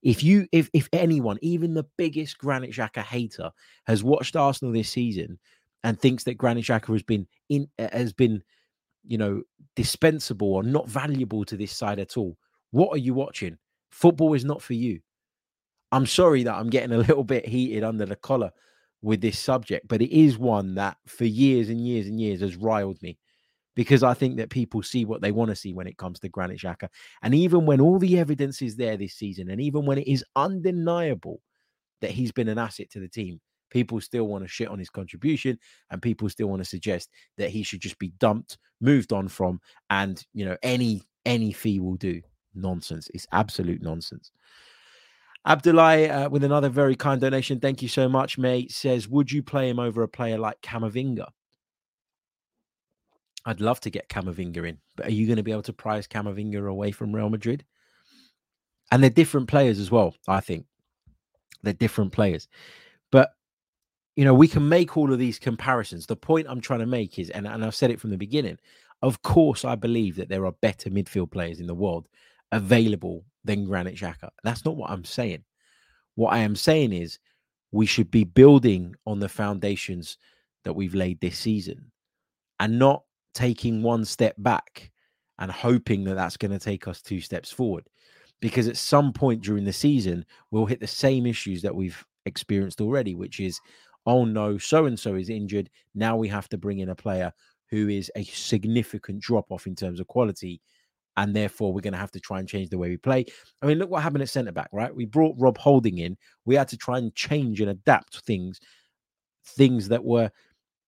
If 0.01 0.23
you, 0.23 0.47
if 0.51 0.69
if 0.73 0.87
anyone, 0.93 1.39
even 1.41 1.73
the 1.73 1.87
biggest 1.97 2.37
Granit 2.37 2.71
Xhaka 2.71 3.03
hater, 3.03 3.51
has 3.87 4.03
watched 4.03 4.35
Arsenal 4.35 4.73
this 4.73 4.89
season 4.89 5.39
and 5.83 5.99
thinks 5.99 6.23
that 6.25 6.37
Granit 6.37 6.65
Xhaka 6.65 6.93
has 6.93 7.03
been 7.03 7.27
in 7.49 7.67
has 7.79 8.13
been, 8.13 8.43
you 9.05 9.17
know, 9.17 9.41
dispensable 9.75 10.53
or 10.53 10.63
not 10.63 10.87
valuable 10.87 11.45
to 11.45 11.57
this 11.57 11.71
side 11.71 11.99
at 11.99 12.17
all, 12.17 12.37
what 12.71 12.93
are 12.93 12.99
you 12.99 13.13
watching? 13.13 13.57
Football 13.89 14.33
is 14.33 14.45
not 14.45 14.61
for 14.61 14.73
you. 14.73 14.99
I'm 15.91 16.05
sorry 16.05 16.43
that 16.43 16.55
I'm 16.55 16.69
getting 16.69 16.91
a 16.91 16.97
little 16.97 17.23
bit 17.23 17.47
heated 17.47 17.83
under 17.83 18.05
the 18.05 18.15
collar 18.15 18.51
with 19.01 19.21
this 19.21 19.39
subject, 19.39 19.87
but 19.87 20.01
it 20.01 20.11
is 20.11 20.37
one 20.37 20.75
that 20.75 20.97
for 21.07 21.25
years 21.25 21.69
and 21.69 21.85
years 21.87 22.07
and 22.07 22.19
years 22.19 22.41
has 22.41 22.55
riled 22.55 23.01
me 23.01 23.17
because 23.77 24.01
I 24.01 24.15
think 24.15 24.37
that 24.37 24.49
people 24.49 24.81
see 24.81 25.05
what 25.05 25.21
they 25.21 25.31
want 25.31 25.49
to 25.49 25.55
see 25.55 25.71
when 25.71 25.85
it 25.85 25.97
comes 25.97 26.19
to 26.19 26.29
Granit 26.29 26.57
Xhaka. 26.57 26.89
And 27.21 27.35
even 27.35 27.67
when 27.67 27.79
all 27.79 27.99
the 27.99 28.17
evidence 28.17 28.63
is 28.63 28.75
there 28.75 28.97
this 28.97 29.13
season, 29.13 29.51
and 29.51 29.61
even 29.61 29.85
when 29.85 29.99
it 29.99 30.07
is 30.07 30.25
undeniable 30.35 31.41
that 32.01 32.09
he's 32.09 32.31
been 32.31 32.47
an 32.47 32.57
asset 32.57 32.89
to 32.89 32.99
the 32.99 33.07
team, 33.07 33.39
people 33.69 34.01
still 34.01 34.23
want 34.23 34.43
to 34.43 34.47
shit 34.47 34.67
on 34.67 34.79
his 34.79 34.89
contribution 34.89 35.59
and 35.91 36.01
people 36.01 36.27
still 36.27 36.47
want 36.47 36.59
to 36.59 36.67
suggest 36.67 37.11
that 37.37 37.51
he 37.51 37.61
should 37.61 37.79
just 37.79 37.99
be 37.99 38.09
dumped, 38.17 38.57
moved 38.81 39.13
on 39.13 39.27
from, 39.27 39.61
and 39.91 40.25
you 40.33 40.43
know, 40.43 40.57
any 40.63 41.03
any 41.27 41.53
fee 41.53 41.79
will 41.79 41.97
do. 41.97 42.19
Nonsense. 42.55 43.11
It's 43.13 43.27
absolute 43.31 43.83
nonsense. 43.83 44.31
Abdullah, 45.45 46.07
uh, 46.07 46.29
with 46.29 46.43
another 46.43 46.69
very 46.69 46.95
kind 46.95 47.21
donation. 47.21 47.59
Thank 47.59 47.83
you 47.83 47.89
so 47.89 48.09
much, 48.09 48.39
mate. 48.39 48.71
Says, 48.71 49.07
would 49.07 49.31
you 49.31 49.43
play 49.43 49.69
him 49.69 49.77
over 49.77 50.01
a 50.01 50.07
player 50.07 50.39
like 50.39 50.59
Camavinga? 50.61 51.27
I'd 53.47 53.61
love 53.61 53.79
to 53.81 53.89
get 53.89 54.09
Camavinga 54.09 54.67
in, 54.67 54.77
but 54.97 55.07
are 55.07 55.11
you 55.11 55.25
going 55.25 55.37
to 55.37 55.43
be 55.43 55.53
able 55.53 55.63
to 55.63 55.73
prize 55.73 56.05
Camavinga 56.05 56.69
away 56.69 56.91
from 56.91 57.15
Real 57.15 57.29
Madrid? 57.29 57.63
And 58.91 59.01
they're 59.01 59.09
different 59.09 59.47
players 59.47 59.79
as 59.79 59.89
well, 59.89 60.15
I 60.27 60.41
think. 60.41 60.65
They're 61.63 61.71
different 61.71 62.11
players. 62.11 62.49
But, 63.09 63.31
you 64.17 64.25
know, 64.25 64.33
we 64.33 64.49
can 64.49 64.67
make 64.67 64.97
all 64.97 65.13
of 65.13 65.17
these 65.17 65.39
comparisons. 65.39 66.05
The 66.05 66.17
point 66.17 66.47
I'm 66.49 66.59
trying 66.59 66.81
to 66.81 66.85
make 66.85 67.17
is, 67.19 67.29
and, 67.29 67.47
and 67.47 67.63
I've 67.63 67.73
said 67.73 67.89
it 67.89 68.01
from 68.01 68.09
the 68.09 68.17
beginning, 68.17 68.57
of 69.01 69.21
course, 69.21 69.63
I 69.63 69.75
believe 69.75 70.17
that 70.17 70.27
there 70.27 70.45
are 70.45 70.51
better 70.61 70.89
midfield 70.89 71.31
players 71.31 71.61
in 71.61 71.67
the 71.67 71.73
world 71.73 72.09
available 72.51 73.23
than 73.45 73.65
Granit 73.65 73.95
Xhaka. 73.95 74.29
That's 74.43 74.65
not 74.65 74.75
what 74.75 74.91
I'm 74.91 75.05
saying. 75.05 75.45
What 76.15 76.33
I 76.33 76.39
am 76.39 76.57
saying 76.57 76.91
is 76.91 77.17
we 77.71 77.85
should 77.85 78.11
be 78.11 78.25
building 78.25 78.93
on 79.05 79.19
the 79.19 79.29
foundations 79.29 80.17
that 80.65 80.73
we've 80.73 80.95
laid 80.95 81.21
this 81.21 81.37
season 81.37 81.91
and 82.59 82.77
not 82.77 83.03
taking 83.37 83.83
one 83.83 84.03
step 84.03 84.33
back 84.39 84.89
and 85.37 85.51
hoping 85.51 86.03
that 86.03 86.15
that's 86.15 86.37
going 86.37 86.51
to 86.51 86.57
take 86.57 86.87
us 86.87 87.03
two 87.03 87.21
steps 87.21 87.51
forward. 87.51 87.87
Because 88.39 88.67
at 88.67 88.77
some 88.77 89.13
point 89.13 89.43
during 89.43 89.63
the 89.63 89.73
season, 89.73 90.25
we'll 90.49 90.65
hit 90.65 90.79
the 90.79 90.87
same 90.87 91.27
issues 91.27 91.61
that 91.61 91.75
we've 91.75 92.03
experienced 92.25 92.81
already, 92.81 93.13
which 93.13 93.39
is, 93.39 93.59
oh 94.07 94.25
no, 94.25 94.57
so 94.57 94.85
and 94.85 94.99
so 94.99 95.13
is 95.13 95.29
injured. 95.29 95.69
Now 95.93 96.17
we 96.17 96.27
have 96.29 96.49
to 96.49 96.57
bring 96.57 96.79
in 96.79 96.89
a 96.89 96.95
player 96.95 97.31
who 97.69 97.89
is 97.89 98.11
a 98.15 98.23
significant 98.23 99.19
drop 99.19 99.51
off 99.51 99.67
in 99.67 99.75
terms 99.75 99.99
of 99.99 100.07
quality. 100.07 100.59
And 101.15 101.35
therefore, 101.35 101.73
we're 101.73 101.81
going 101.81 101.93
to 101.93 101.99
have 101.99 102.11
to 102.11 102.19
try 102.19 102.39
and 102.39 102.47
change 102.47 102.69
the 102.69 102.77
way 102.79 102.89
we 102.89 102.97
play. 102.97 103.25
I 103.61 103.67
mean, 103.67 103.77
look 103.77 103.91
what 103.91 104.01
happened 104.01 104.23
at 104.23 104.29
centre 104.29 104.51
back, 104.51 104.69
right? 104.71 104.95
We 104.95 105.05
brought 105.05 105.35
Rob 105.37 105.57
Holding 105.57 105.99
in. 105.99 106.17
We 106.45 106.55
had 106.55 106.67
to 106.69 106.77
try 106.77 106.97
and 106.97 107.13
change 107.13 107.61
and 107.61 107.69
adapt 107.69 108.19
things, 108.21 108.59
things 109.45 109.87
that 109.89 110.03
were, 110.03 110.31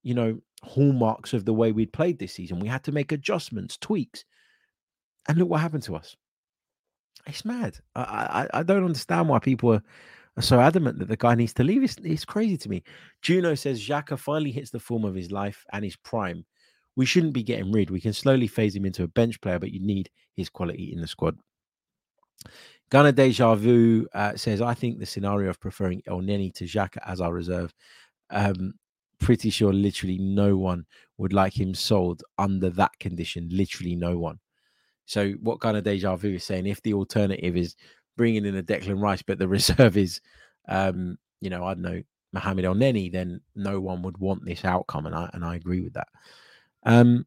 you 0.02 0.14
know, 0.14 0.40
hallmarks 0.64 1.34
of 1.34 1.46
the 1.46 1.54
way 1.54 1.72
we'd 1.72 1.94
played 1.94 2.20
this 2.20 2.34
season. 2.34 2.60
We 2.60 2.68
had 2.68 2.84
to 2.86 2.92
make 2.92 3.12
adjustments, 3.12 3.78
tweaks. 3.78 4.26
And 5.28 5.38
look 5.38 5.50
what 5.50 5.62
happened 5.62 5.84
to 5.84 5.96
us. 5.96 6.16
It's 7.28 7.46
mad. 7.46 7.78
I, 7.96 8.48
I, 8.54 8.60
I 8.60 8.64
don't 8.64 8.86
understand 8.86 9.30
why 9.30 9.40
people 9.40 9.74
are, 9.74 9.84
so 10.40 10.60
adamant 10.60 11.00
that 11.00 11.10
the 11.10 11.18
guy 11.18 11.36
needs 11.36 11.54
to 11.54 11.64
leave. 11.66 11.84
It's, 11.84 11.98
it's 12.02 12.24
crazy 12.24 12.56
to 12.58 12.70
me. 12.70 12.82
Juno 13.22 13.56
says 13.56 13.82
Xhaka 13.82 14.18
finally 14.18 14.52
hits 14.52 14.72
the 14.72 14.80
form 14.80 15.04
of 15.04 15.14
his 15.14 15.32
life 15.32 15.66
and 15.74 15.84
his 15.84 15.98
prime. 15.98 16.46
We 16.96 17.06
shouldn't 17.06 17.34
be 17.34 17.44
getting 17.44 17.72
rid. 17.74 17.90
We 17.90 18.00
can 18.00 18.14
slowly 18.14 18.48
phase 18.48 18.74
him 18.76 18.86
into 18.86 19.04
a 19.04 19.08
bench 19.08 19.42
player, 19.42 19.60
but 19.60 19.72
you 19.72 19.82
need 19.82 20.10
his 20.36 20.50
quality 20.50 20.94
in 20.94 21.02
the 21.02 21.08
squad. 21.08 21.38
Gunnar 22.90 23.12
Deja 23.12 23.54
Vu 23.56 24.08
uh, 24.14 24.36
says, 24.36 24.62
I 24.62 24.74
think 24.74 24.98
the 24.98 25.06
scenario 25.06 25.50
of 25.50 25.60
preferring 25.60 26.02
Elneny 26.08 26.54
to 26.56 26.64
Xhaka 26.64 27.00
as 27.06 27.22
our 27.22 27.34
reserve 27.34 27.74
um, 28.30 28.74
pretty 29.20 29.50
sure 29.50 29.74
literally 29.74 30.18
no 30.18 30.56
one 30.58 30.86
would 31.18 31.34
like 31.34 31.58
him 31.58 31.74
sold 31.74 32.24
under 32.38 32.70
that 32.72 32.98
condition. 33.00 33.50
Literally 33.52 33.96
no 33.96 34.18
one. 34.18 34.40
So 35.06 35.32
what 35.42 35.60
kind 35.60 35.76
of 35.76 35.84
deja 35.84 36.16
vu 36.16 36.36
is 36.36 36.44
saying 36.44 36.68
if 36.68 36.82
the 36.82 36.94
alternative 36.94 37.58
is 37.58 37.76
bringing 38.16 38.46
in 38.46 38.58
a 38.58 38.64
Declan 38.64 39.02
Rice, 39.02 39.22
but 39.22 39.40
the 39.40 39.48
reserve 39.58 39.98
is, 39.98 40.22
um, 40.68 41.18
you 41.42 41.50
know, 41.50 41.66
I 41.66 41.74
don't 41.74 41.84
know, 41.84 42.04
Mohamed 42.32 42.66
Elneny, 42.66 43.12
then 43.12 43.42
no 43.56 43.80
one 43.80 44.04
would 44.04 44.18
want 44.20 44.46
this 44.46 44.64
outcome, 44.64 45.08
and 45.08 45.16
I 45.16 45.30
and 45.34 45.44
I 45.44 45.56
agree 45.56 45.82
with 45.82 45.94
that. 45.94 46.08
Um, 46.86 47.26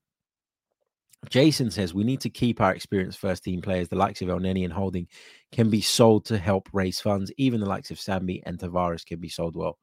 Jason 1.28 1.70
says 1.70 1.94
we 1.94 2.04
need 2.04 2.20
to 2.20 2.30
keep 2.30 2.60
our 2.60 2.74
experienced 2.74 3.18
first 3.18 3.44
team 3.44 3.62
players, 3.62 3.88
the 3.88 3.96
likes 3.96 4.22
of 4.22 4.28
Elneny 4.28 4.64
and 4.64 4.72
Holding, 4.72 5.08
can 5.50 5.70
be 5.70 5.80
sold 5.80 6.24
to 6.26 6.38
help 6.38 6.68
raise 6.72 7.00
funds. 7.00 7.32
Even 7.36 7.60
the 7.60 7.68
likes 7.68 7.90
of 7.90 7.98
Sambi 7.98 8.42
and 8.44 8.58
Tavares 8.58 9.04
can 9.04 9.20
be 9.20 9.28
sold 9.28 9.56
well. 9.56 9.78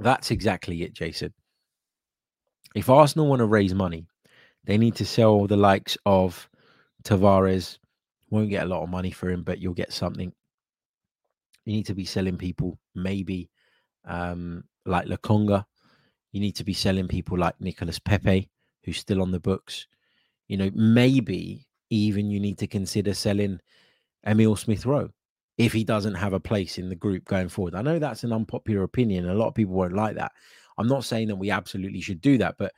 That's 0.00 0.30
exactly 0.30 0.82
it, 0.82 0.94
Jason. 0.94 1.32
If 2.74 2.88
Arsenal 2.88 3.26
want 3.28 3.40
to 3.40 3.46
raise 3.46 3.74
money, 3.74 4.06
they 4.64 4.78
need 4.78 4.94
to 4.96 5.04
sell 5.04 5.46
the 5.46 5.56
likes 5.56 5.98
of 6.06 6.48
Tavares. 7.04 7.78
Won't 8.30 8.50
get 8.50 8.64
a 8.64 8.68
lot 8.68 8.82
of 8.82 8.88
money 8.88 9.10
for 9.10 9.28
him, 9.28 9.42
but 9.42 9.58
you'll 9.58 9.74
get 9.74 9.92
something. 9.92 10.32
You 11.64 11.72
need 11.74 11.86
to 11.86 11.94
be 11.94 12.04
selling 12.04 12.38
people, 12.38 12.78
maybe 12.94 13.50
um, 14.06 14.64
like 14.86 15.06
Lokonga. 15.06 15.64
You 16.32 16.40
need 16.40 16.56
to 16.56 16.64
be 16.64 16.74
selling 16.74 17.08
people 17.08 17.36
like 17.36 17.60
Nicolas 17.60 17.98
Pepe, 17.98 18.48
who's 18.84 18.98
still 18.98 19.20
on 19.20 19.32
the 19.32 19.40
books. 19.40 19.86
You 20.48 20.56
know, 20.56 20.70
maybe 20.74 21.66
even 21.90 22.30
you 22.30 22.40
need 22.40 22.58
to 22.58 22.66
consider 22.66 23.14
selling 23.14 23.60
Emil 24.24 24.56
Smith 24.56 24.86
Rowe 24.86 25.10
if 25.60 25.74
he 25.74 25.84
doesn't 25.84 26.14
have 26.14 26.32
a 26.32 26.40
place 26.40 26.78
in 26.78 26.88
the 26.88 26.96
group 26.96 27.26
going 27.26 27.50
forward. 27.50 27.74
I 27.74 27.82
know 27.82 27.98
that's 27.98 28.24
an 28.24 28.32
unpopular 28.32 28.82
opinion. 28.82 29.28
A 29.28 29.34
lot 29.34 29.48
of 29.48 29.54
people 29.54 29.74
won't 29.74 29.92
like 29.92 30.16
that. 30.16 30.32
I'm 30.78 30.88
not 30.88 31.04
saying 31.04 31.28
that 31.28 31.36
we 31.36 31.50
absolutely 31.50 32.00
should 32.00 32.22
do 32.22 32.38
that, 32.38 32.54
but 32.58 32.72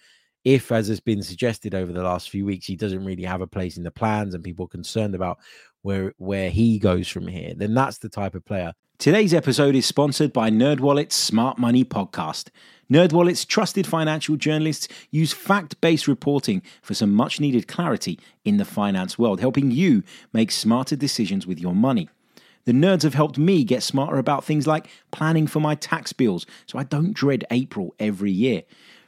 if, 0.44 0.72
as 0.72 0.88
has 0.88 0.98
been 0.98 1.22
suggested 1.22 1.76
over 1.76 1.92
the 1.92 2.02
last 2.02 2.28
few 2.28 2.44
weeks, 2.44 2.66
he 2.66 2.74
doesn't 2.74 3.04
really 3.04 3.22
have 3.22 3.40
a 3.40 3.46
place 3.46 3.76
in 3.76 3.84
the 3.84 3.92
plans 3.92 4.34
and 4.34 4.42
people 4.42 4.64
are 4.64 4.68
concerned 4.68 5.14
about 5.14 5.38
where 5.82 6.12
where 6.18 6.50
he 6.50 6.80
goes 6.80 7.06
from 7.06 7.28
here, 7.28 7.54
then 7.54 7.72
that's 7.72 7.98
the 7.98 8.08
type 8.08 8.34
of 8.34 8.44
player. 8.44 8.72
Today's 8.98 9.32
episode 9.32 9.76
is 9.76 9.86
sponsored 9.86 10.32
by 10.32 10.50
NerdWallet's 10.50 11.14
Smart 11.14 11.58
Money 11.58 11.84
Podcast. 11.84 12.50
NerdWallet's 12.90 13.44
trusted 13.44 13.86
financial 13.86 14.34
journalists 14.34 14.88
use 15.12 15.32
fact-based 15.32 16.08
reporting 16.08 16.62
for 16.82 16.94
some 16.94 17.14
much-needed 17.14 17.68
clarity 17.68 18.18
in 18.44 18.56
the 18.56 18.64
finance 18.64 19.16
world, 19.16 19.38
helping 19.38 19.70
you 19.70 20.02
make 20.32 20.50
smarter 20.50 20.96
decisions 20.96 21.46
with 21.46 21.60
your 21.60 21.76
money. 21.76 22.08
The 22.64 22.72
nerds 22.72 23.02
have 23.02 23.14
helped 23.14 23.38
me 23.38 23.64
get 23.64 23.82
smarter 23.82 24.18
about 24.18 24.44
things 24.44 24.66
like 24.66 24.88
planning 25.10 25.46
for 25.46 25.60
my 25.60 25.74
tax 25.74 26.12
bills 26.12 26.46
so 26.66 26.78
I 26.78 26.84
don't 26.84 27.12
dread 27.12 27.44
April 27.50 27.94
every 27.98 28.30
year, 28.30 28.62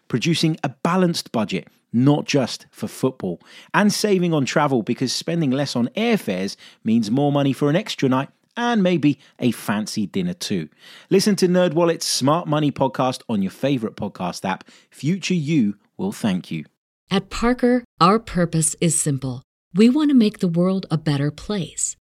producing 0.09 0.57
a 0.65 0.71
balanced 0.71 1.31
budget, 1.31 1.69
not 1.93 2.25
just 2.25 2.67
for 2.71 2.89
football, 2.89 3.41
and 3.73 3.93
saving 3.93 4.35
on 4.35 4.45
travel 4.45 4.83
because 4.83 5.13
spending 5.13 5.51
less 5.51 5.77
on 5.77 5.89
airfares 5.97 6.57
means 6.83 7.11
more 7.11 7.31
money 7.31 7.53
for 7.53 7.71
an 7.71 7.77
extra 7.77 8.09
night 8.09 8.29
and 8.57 8.83
maybe 8.83 9.19
a 9.39 9.51
fancy 9.53 10.07
dinner 10.07 10.35
too. 10.35 10.69
Listen 11.11 11.37
to 11.37 11.49
NerdWallet's 11.49 12.07
Smart 12.07 12.47
Money 12.47 12.71
podcast 12.71 13.23
on 13.29 13.43
your 13.43 13.51
favorite 13.51 13.97
podcast 13.97 14.45
app. 14.45 14.65
Future 14.91 15.35
you 15.35 15.77
will 15.97 16.13
thank 16.13 16.51
you. 16.51 16.65
At 17.11 17.31
Parker, 17.31 17.85
our 18.01 18.19
purpose 18.19 18.75
is 18.81 18.99
simple. 18.99 19.43
We 19.75 19.89
want 19.89 20.11
to 20.11 20.15
make 20.15 20.39
the 20.39 20.49
world 20.49 20.87
a 20.91 20.99
better 20.99 21.31
place 21.31 21.97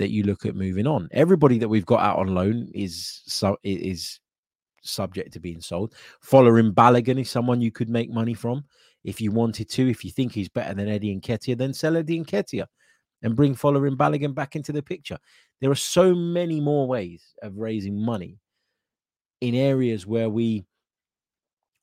that 0.00 0.10
you 0.10 0.22
look 0.22 0.46
at 0.46 0.56
moving 0.56 0.86
on. 0.86 1.10
Everybody 1.12 1.58
that 1.58 1.68
we've 1.68 1.84
got 1.84 2.00
out 2.00 2.18
on 2.18 2.34
loan 2.34 2.70
is 2.74 3.20
so 3.26 3.58
is 3.62 4.18
subject 4.80 5.30
to 5.34 5.40
being 5.40 5.60
sold. 5.60 5.94
Folarin 6.24 6.72
Balogun 6.72 7.20
is 7.20 7.30
someone 7.30 7.60
you 7.60 7.70
could 7.70 7.90
make 7.90 8.10
money 8.10 8.32
from 8.32 8.64
if 9.04 9.20
you 9.20 9.30
wanted 9.30 9.68
to. 9.68 9.90
If 9.90 10.02
you 10.02 10.10
think 10.10 10.32
he's 10.32 10.48
better 10.48 10.72
than 10.72 10.88
Eddie 10.88 11.14
Nketiah, 11.14 11.58
then 11.58 11.74
sell 11.74 11.98
Eddie 11.98 12.24
Nketiah 12.24 12.64
and 13.22 13.36
bring 13.36 13.54
Folarin 13.54 13.94
Balogun 13.94 14.34
back 14.34 14.56
into 14.56 14.72
the 14.72 14.82
picture. 14.82 15.18
There 15.60 15.70
are 15.70 15.74
so 15.74 16.14
many 16.14 16.60
more 16.60 16.88
ways 16.88 17.34
of 17.42 17.58
raising 17.58 18.02
money 18.02 18.38
in 19.42 19.54
areas 19.54 20.06
where 20.06 20.30
we 20.30 20.64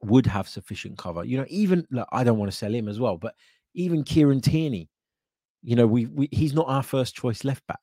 would 0.01 0.25
have 0.25 0.49
sufficient 0.49 0.97
cover. 0.97 1.23
You 1.23 1.37
know, 1.37 1.45
even 1.49 1.85
look, 1.91 2.07
I 2.11 2.23
don't 2.23 2.39
want 2.39 2.49
to 2.49 2.57
sell 2.57 2.73
him 2.73 2.87
as 2.89 2.99
well, 2.99 3.17
but 3.17 3.35
even 3.75 4.03
Kieran 4.03 4.41
Tierney, 4.41 4.89
you 5.61 5.75
know, 5.75 5.85
we, 5.85 6.07
we 6.07 6.29
he's 6.31 6.53
not 6.55 6.67
our 6.67 6.81
first 6.81 7.15
choice 7.15 7.43
left 7.43 7.65
back. 7.67 7.77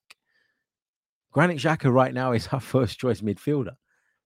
Granit 1.34 1.58
Xhaka 1.58 1.92
right 1.92 2.14
now 2.14 2.32
is 2.32 2.48
our 2.52 2.60
first 2.60 2.98
choice 2.98 3.20
midfielder. 3.20 3.74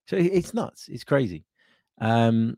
So 0.06 0.16
it's 0.16 0.54
nuts. 0.54 0.88
It's 0.88 1.04
crazy. 1.04 1.44
Um, 2.00 2.56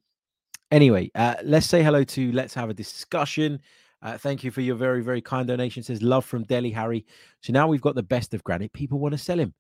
anyway, 0.71 1.11
uh, 1.15 1.37
let's 1.43 1.67
say 1.67 1.83
hello 1.83 2.05
to 2.05 2.33
let's 2.33 2.55
have 2.55 2.69
a 2.69 2.75
discussion. 2.75 3.61
Uh, 4.03 4.17
thank 4.19 4.45
you 4.45 4.51
for 4.51 4.61
your 4.61 4.77
very, 4.77 5.03
very 5.03 5.21
kind 5.21 5.49
donation. 5.49 5.83
Says 5.83 6.03
love 6.03 6.25
from 6.25 6.45
Delhi, 6.45 6.71
Harry. 6.71 7.07
So 7.43 7.53
now 7.53 7.67
we've 7.67 7.81
got 7.81 7.95
the 7.95 8.03
best 8.03 8.35
of 8.35 8.45
Granit. 8.45 8.73
People 8.73 8.99
want 8.99 9.13
to 9.13 9.19
sell 9.19 9.39
him. 9.39 9.55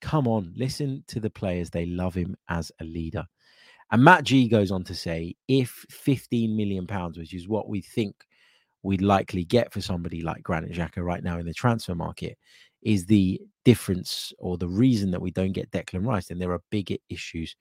Come 0.00 0.28
on, 0.28 0.52
listen 0.56 1.04
to 1.08 1.20
the 1.20 1.30
players. 1.30 1.70
They 1.70 1.86
love 1.86 2.14
him 2.14 2.36
as 2.48 2.70
a 2.80 2.84
leader. 2.84 3.24
And 3.90 4.02
Matt 4.02 4.24
G 4.24 4.48
goes 4.48 4.70
on 4.70 4.84
to 4.84 4.94
say, 4.94 5.36
if 5.48 5.84
15 5.90 6.56
million 6.56 6.86
pounds, 6.86 7.18
which 7.18 7.34
is 7.34 7.48
what 7.48 7.68
we 7.68 7.80
think 7.80 8.14
we'd 8.82 9.02
likely 9.02 9.44
get 9.44 9.72
for 9.72 9.80
somebody 9.80 10.22
like 10.22 10.42
Granit 10.42 10.72
Xhaka 10.72 11.02
right 11.02 11.22
now 11.22 11.38
in 11.38 11.46
the 11.46 11.54
transfer 11.54 11.94
market, 11.94 12.38
is 12.84 13.06
the 13.06 13.40
difference 13.64 14.32
or 14.38 14.56
the 14.56 14.68
reason 14.68 15.10
that 15.10 15.22
we 15.22 15.30
don't 15.30 15.52
get 15.52 15.70
Declan 15.70 16.06
Rice, 16.06 16.26
then 16.28 16.38
there 16.38 16.52
are 16.52 16.62
bigger 16.70 16.96
issues 17.08 17.56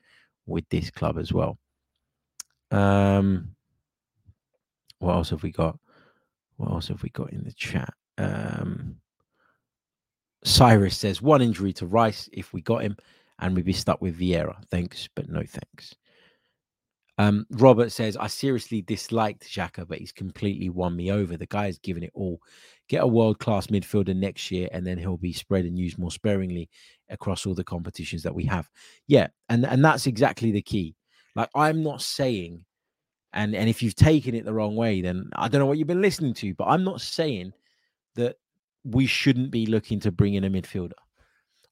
with 0.45 0.67
this 0.69 0.91
club 0.91 1.17
as 1.17 1.31
well. 1.31 1.57
Um, 2.71 3.55
what 4.99 5.13
else 5.13 5.29
have 5.29 5.43
we 5.43 5.51
got? 5.51 5.79
What 6.57 6.71
else 6.71 6.89
have 6.89 7.03
we 7.03 7.09
got 7.09 7.31
in 7.31 7.43
the 7.43 7.53
chat? 7.53 7.93
Um, 8.17 8.97
Cyrus 10.43 10.97
says 10.97 11.21
one 11.21 11.41
injury 11.41 11.73
to 11.73 11.86
Rice 11.86 12.29
if 12.33 12.53
we 12.53 12.62
got 12.62 12.83
him, 12.83 12.97
and 13.39 13.55
we'd 13.55 13.65
be 13.65 13.73
stuck 13.73 14.01
with 14.01 14.19
Vieira. 14.19 14.55
Thanks, 14.69 15.07
but 15.15 15.29
no 15.29 15.43
thanks. 15.47 15.95
Um, 17.17 17.45
Robert 17.52 17.91
says, 17.91 18.17
I 18.17 18.28
seriously 18.28 18.82
disliked 18.82 19.43
Xhaka, 19.43 19.88
but 19.88 19.99
he's 19.99 20.12
completely 20.12 20.69
won 20.69 20.95
me 20.95 21.12
over. 21.12 21.38
The 21.38 21.45
guy 21.45 21.65
has 21.65 21.78
given 21.78 22.04
it 22.04 22.12
all. 22.13 22.39
Get 22.89 23.04
a 23.04 23.08
world 23.08 23.39
class 23.39 23.67
midfielder 23.67 24.15
next 24.15 24.49
year, 24.52 24.67
and 24.71 24.86
then 24.86 24.97
he'll 24.97 25.17
be 25.17 25.34
spread 25.34 25.65
and 25.65 25.78
used 25.78 25.99
more 25.99 26.12
sparingly 26.12 26.69
across 27.10 27.45
all 27.45 27.54
the 27.54 27.63
competitions 27.63 28.23
that 28.23 28.34
we 28.34 28.45
have. 28.45 28.69
Yeah, 29.08 29.28
and, 29.49 29.65
and 29.65 29.86
that's 29.86 30.08
exactly 30.08 30.52
the 30.52 30.62
key. 30.62 30.95
Like, 31.36 31.49
I'm 31.56 31.84
not 31.84 32.01
saying, 32.01 32.66
and, 33.32 33.55
and 33.55 33.70
if 33.70 33.84
you've 33.84 33.95
taken 33.95 34.36
it 34.36 34.45
the 34.45 34.53
wrong 34.53 34.76
way, 34.76 35.01
then 35.01 35.30
I 35.36 35.47
don't 35.47 35.59
know 35.59 35.66
what 35.66 35.78
you've 35.78 35.88
been 35.88 36.01
listening 36.01 36.34
to, 36.36 36.53
but 36.55 36.66
I'm 36.66 36.84
not 36.84 37.01
saying 37.01 37.53
that 38.16 38.38
we 38.84 39.05
shouldn't 39.05 39.51
be 39.51 39.66
looking 39.66 39.99
to 40.01 40.11
bring 40.11 40.34
in 40.34 40.43
a 40.43 40.49
midfielder. 40.49 40.91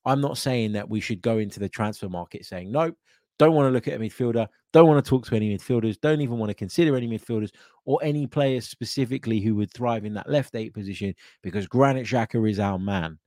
I'm 0.06 0.22
not 0.22 0.38
saying 0.38 0.72
that 0.74 0.90
we 0.90 1.00
should 1.00 1.22
go 1.22 1.38
into 1.38 1.60
the 1.60 1.70
transfer 1.70 2.10
market 2.10 2.46
saying, 2.46 2.72
nope, 2.72 2.98
don't 3.42 3.56
want 3.56 3.66
to 3.66 3.72
look 3.72 3.88
at 3.88 3.96
a 3.96 3.98
midfielder, 4.00 4.48
don't 4.72 4.88
want 4.88 5.04
to 5.04 5.10
talk 5.10 5.26
to 5.26 5.36
any 5.36 5.58
midfielders, 5.58 6.00
don't 6.00 6.22
even 6.22 6.38
want 6.38 6.52
to 6.52 6.54
consider 6.54 6.96
any 6.96 7.08
midfielders 7.08 7.50
or 7.86 7.98
any 8.04 8.28
players 8.28 8.70
specifically 8.70 9.40
who 9.40 9.56
would 9.56 9.74
thrive 9.74 10.06
in 10.06 10.14
that 10.14 10.30
left 10.30 10.56
eight 10.56 10.76
position 10.76 11.16
because 11.42 11.66
Granit 11.66 12.06
Xhaka 12.06 12.48
is 12.48 12.60
our 12.60 12.78
man. 12.78 13.18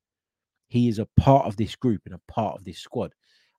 He 0.69 0.87
is 0.87 1.01
a 1.01 1.09
part 1.17 1.47
of 1.47 1.57
this 1.57 1.75
group 1.75 2.03
and 2.05 2.15
a 2.15 2.33
part 2.33 2.57
of 2.57 2.65
this 2.65 2.79
squad. 2.79 3.13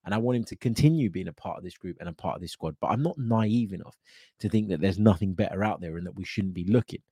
And 0.06 0.14
I 0.14 0.18
want 0.18 0.38
him 0.38 0.44
to 0.44 0.56
continue 0.56 1.10
being 1.10 1.28
a 1.28 1.32
part 1.34 1.58
of 1.58 1.62
this 1.62 1.76
group 1.76 1.98
and 2.00 2.08
a 2.08 2.14
part 2.14 2.36
of 2.36 2.40
this 2.40 2.52
squad. 2.52 2.74
But 2.80 2.86
I'm 2.86 3.02
not 3.02 3.18
naive 3.18 3.74
enough 3.74 3.98
to 4.40 4.48
think 4.48 4.70
that 4.70 4.80
there's 4.80 4.98
nothing 4.98 5.34
better 5.34 5.62
out 5.62 5.82
there 5.82 5.98
and 5.98 6.06
that 6.06 6.16
we 6.16 6.24
shouldn't 6.24 6.54
be 6.54 6.64
looking. 6.64 7.02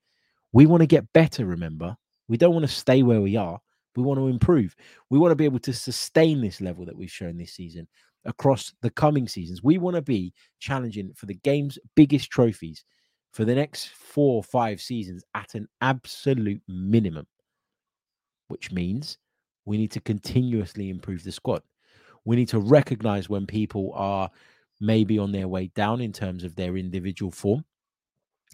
We 0.55 0.65
want 0.65 0.81
to 0.81 0.87
get 0.87 1.13
better, 1.13 1.45
remember? 1.45 1.99
We 2.29 2.39
don't 2.39 2.55
want 2.55 2.65
to 2.65 2.73
stay 2.73 3.03
where 3.03 3.21
we 3.21 3.37
are. 3.37 3.61
We 3.95 4.05
want 4.05 4.21
to 4.21 4.29
improve. 4.29 4.75
We 5.11 5.19
want 5.19 5.33
to 5.33 5.37
be 5.37 5.45
able 5.45 5.59
to 5.61 5.75
sustain 5.75 6.41
this 6.41 6.63
level 6.63 6.87
that 6.87 6.97
we've 6.97 7.11
shown 7.11 7.37
this 7.37 7.53
season 7.53 7.87
across 8.25 8.73
the 8.81 8.91
coming 8.91 9.29
seasons. 9.29 9.63
We 9.63 9.79
want 9.79 9.97
to 9.97 10.03
be 10.03 10.33
challenging 10.59 11.13
for 11.15 11.27
the 11.27 11.35
game's 11.35 11.79
biggest 11.95 12.31
trophies 12.31 12.85
for 13.33 13.45
the 13.45 13.55
next 13.55 13.89
four 13.89 14.37
or 14.37 14.45
five 14.45 14.81
seasons 14.81 15.25
at 15.35 15.55
an 15.55 15.69
absolute 15.81 16.63
minimum, 16.69 17.27
which 18.49 18.71
means 18.71 19.19
we 19.65 19.77
need 19.77 19.91
to 19.93 20.01
continuously 20.01 20.91
improve 20.91 21.25
the 21.25 21.33
squad. 21.33 21.63
We 22.25 22.37
need 22.37 22.49
to 22.49 22.61
recognize 22.61 23.29
when 23.29 23.47
people 23.47 23.93
are 23.95 24.31
maybe 24.81 25.19
on 25.19 25.33
their 25.33 25.49
way 25.49 25.69
down 25.75 26.01
in 26.01 26.13
terms 26.13 26.45
of 26.45 26.55
their 26.55 26.77
individual 26.77 27.31
form. 27.31 27.65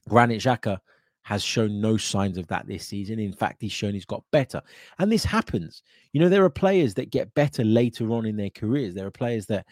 Granit 0.09 0.41
Xhaka 0.41 0.79
has 1.23 1.43
shown 1.43 1.81
no 1.81 1.97
signs 1.97 2.39
of 2.39 2.47
that 2.49 2.67
this 2.67 2.87
season. 2.87 3.19
In 3.19 3.33
fact, 3.33 3.61
he's 3.61 3.73
shown 3.73 3.95
he's 3.95 4.05
got 4.05 4.25
better. 4.33 4.61
And 4.99 5.13
this 5.13 5.25
happens. 5.25 5.83
You 6.13 6.21
know, 6.21 6.29
there 6.29 6.45
are 6.45 6.51
players 6.51 6.95
that 6.95 7.11
get 7.11 7.35
better 7.35 7.65
later 7.65 8.11
on 8.13 8.27
in 8.27 8.37
their 8.37 8.51
careers. 8.51 8.95
There 8.95 9.07
are 9.07 9.13
players 9.13 9.47
that 9.47 9.67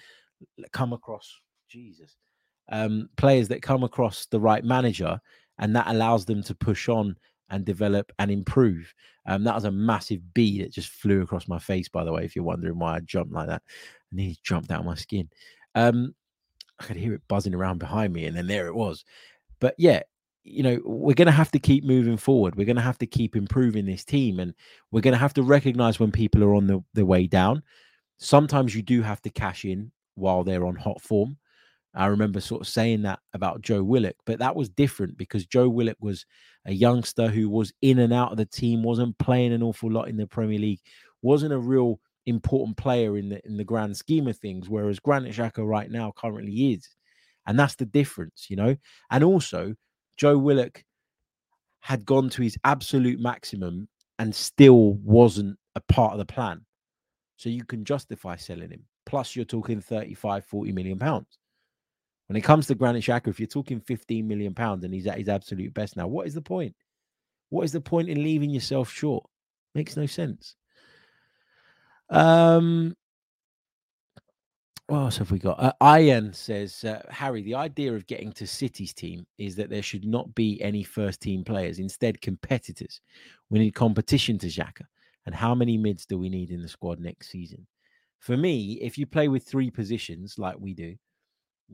come 0.72 0.92
across, 0.92 1.40
Jesus, 1.68 2.16
um, 2.70 3.08
players 3.16 3.48
that 3.48 3.62
come 3.62 3.82
across 3.82 4.26
the 4.26 4.40
right 4.40 4.64
manager, 4.64 5.20
and 5.58 5.74
that 5.74 5.88
allows 5.88 6.24
them 6.24 6.42
to 6.44 6.54
push 6.54 6.88
on 6.88 7.16
and 7.50 7.64
develop 7.64 8.12
and 8.18 8.30
improve. 8.30 8.92
Um, 9.26 9.44
that 9.44 9.54
was 9.54 9.64
a 9.64 9.70
massive 9.70 10.20
bee 10.34 10.62
that 10.62 10.72
just 10.72 10.90
flew 10.90 11.22
across 11.22 11.48
my 11.48 11.58
face, 11.58 11.88
by 11.88 12.04
the 12.04 12.12
way, 12.12 12.24
if 12.24 12.36
you're 12.36 12.44
wondering 12.44 12.78
why 12.78 12.96
I 12.96 13.00
jumped 13.00 13.32
like 13.32 13.48
that. 13.48 13.62
I 13.66 14.16
nearly 14.16 14.38
jumped 14.42 14.70
out 14.70 14.80
of 14.80 14.86
my 14.86 14.94
skin. 14.94 15.28
Um, 15.74 16.14
I 16.78 16.84
could 16.84 16.96
hear 16.96 17.14
it 17.14 17.22
buzzing 17.28 17.54
around 17.54 17.78
behind 17.78 18.12
me, 18.12 18.26
and 18.26 18.36
then 18.36 18.46
there 18.46 18.66
it 18.66 18.74
was. 18.74 19.04
But 19.60 19.74
yeah, 19.78 20.02
you 20.50 20.62
know, 20.62 20.80
we're 20.84 21.14
going 21.14 21.26
to 21.26 21.32
have 21.32 21.50
to 21.52 21.58
keep 21.58 21.84
moving 21.84 22.16
forward. 22.16 22.56
We're 22.56 22.66
going 22.66 22.76
to 22.76 22.82
have 22.82 22.98
to 22.98 23.06
keep 23.06 23.36
improving 23.36 23.86
this 23.86 24.04
team, 24.04 24.40
and 24.40 24.54
we're 24.90 25.00
going 25.00 25.12
to 25.12 25.18
have 25.18 25.34
to 25.34 25.42
recognize 25.42 26.00
when 26.00 26.12
people 26.12 26.42
are 26.44 26.54
on 26.54 26.66
the, 26.66 26.82
the 26.94 27.06
way 27.06 27.26
down. 27.26 27.62
Sometimes 28.18 28.74
you 28.74 28.82
do 28.82 29.02
have 29.02 29.22
to 29.22 29.30
cash 29.30 29.64
in 29.64 29.92
while 30.14 30.44
they're 30.44 30.66
on 30.66 30.76
hot 30.76 31.00
form. 31.00 31.36
I 31.94 32.06
remember 32.06 32.40
sort 32.40 32.60
of 32.60 32.68
saying 32.68 33.02
that 33.02 33.20
about 33.32 33.62
Joe 33.62 33.82
Willock, 33.82 34.16
but 34.26 34.38
that 34.40 34.54
was 34.54 34.68
different 34.68 35.16
because 35.16 35.46
Joe 35.46 35.68
Willock 35.68 35.96
was 36.00 36.26
a 36.66 36.72
youngster 36.72 37.28
who 37.28 37.48
was 37.48 37.72
in 37.82 37.98
and 37.98 38.12
out 38.12 38.30
of 38.30 38.36
the 38.36 38.44
team, 38.44 38.82
wasn't 38.82 39.18
playing 39.18 39.52
an 39.52 39.62
awful 39.62 39.90
lot 39.90 40.08
in 40.08 40.16
the 40.16 40.26
Premier 40.26 40.58
League, 40.58 40.80
wasn't 41.22 41.52
a 41.52 41.58
real 41.58 41.98
important 42.26 42.76
player 42.76 43.16
in 43.16 43.30
the 43.30 43.44
in 43.46 43.56
the 43.56 43.64
grand 43.64 43.96
scheme 43.96 44.28
of 44.28 44.36
things. 44.36 44.68
Whereas 44.68 45.00
Granit 45.00 45.34
Xhaka 45.34 45.66
right 45.66 45.90
now 45.90 46.12
currently 46.16 46.74
is, 46.74 46.86
and 47.46 47.58
that's 47.58 47.74
the 47.74 47.86
difference, 47.86 48.46
you 48.50 48.56
know. 48.56 48.76
And 49.10 49.24
also, 49.24 49.74
Joe 50.18 50.36
Willock 50.36 50.84
had 51.80 52.04
gone 52.04 52.28
to 52.30 52.42
his 52.42 52.58
absolute 52.64 53.20
maximum 53.20 53.88
and 54.18 54.34
still 54.34 54.94
wasn't 54.94 55.56
a 55.76 55.80
part 55.80 56.12
of 56.12 56.18
the 56.18 56.26
plan. 56.26 56.60
So 57.36 57.48
you 57.48 57.64
can 57.64 57.84
justify 57.84 58.36
selling 58.36 58.70
him. 58.70 58.84
Plus, 59.06 59.36
you're 59.36 59.44
talking 59.44 59.80
35, 59.80 60.44
40 60.44 60.72
million 60.72 60.98
pounds. 60.98 61.38
When 62.26 62.36
it 62.36 62.42
comes 62.42 62.66
to 62.66 62.74
Granit 62.74 63.04
Xhaka, 63.04 63.28
if 63.28 63.40
you're 63.40 63.46
talking 63.46 63.80
15 63.80 64.26
million 64.26 64.54
pounds 64.54 64.84
and 64.84 64.92
he's 64.92 65.06
at 65.06 65.18
his 65.18 65.28
absolute 65.28 65.72
best 65.72 65.96
now, 65.96 66.08
what 66.08 66.26
is 66.26 66.34
the 66.34 66.42
point? 66.42 66.74
What 67.48 67.62
is 67.62 67.72
the 67.72 67.80
point 67.80 68.10
in 68.10 68.22
leaving 68.22 68.50
yourself 68.50 68.90
short? 68.90 69.24
Makes 69.74 69.96
no 69.96 70.04
sense. 70.04 70.56
Um, 72.10 72.94
what 74.88 75.00
else 75.00 75.18
have 75.18 75.30
we 75.30 75.38
got? 75.38 75.60
Uh, 75.60 75.98
Ian 75.98 76.32
says, 76.32 76.82
uh, 76.82 77.02
Harry, 77.10 77.42
the 77.42 77.54
idea 77.54 77.92
of 77.92 78.06
getting 78.06 78.32
to 78.32 78.46
City's 78.46 78.94
team 78.94 79.26
is 79.36 79.54
that 79.56 79.68
there 79.68 79.82
should 79.82 80.06
not 80.06 80.34
be 80.34 80.60
any 80.62 80.82
first 80.82 81.20
team 81.20 81.44
players, 81.44 81.78
instead, 81.78 82.22
competitors. 82.22 83.02
We 83.50 83.58
need 83.58 83.74
competition 83.74 84.38
to 84.38 84.46
Xhaka. 84.46 84.86
And 85.26 85.34
how 85.34 85.54
many 85.54 85.76
mids 85.76 86.06
do 86.06 86.16
we 86.16 86.30
need 86.30 86.50
in 86.50 86.62
the 86.62 86.68
squad 86.68 87.00
next 87.00 87.30
season? 87.30 87.66
For 88.18 88.34
me, 88.34 88.78
if 88.80 88.96
you 88.96 89.04
play 89.04 89.28
with 89.28 89.44
three 89.44 89.70
positions 89.70 90.36
like 90.38 90.58
we 90.58 90.72
do, 90.72 90.96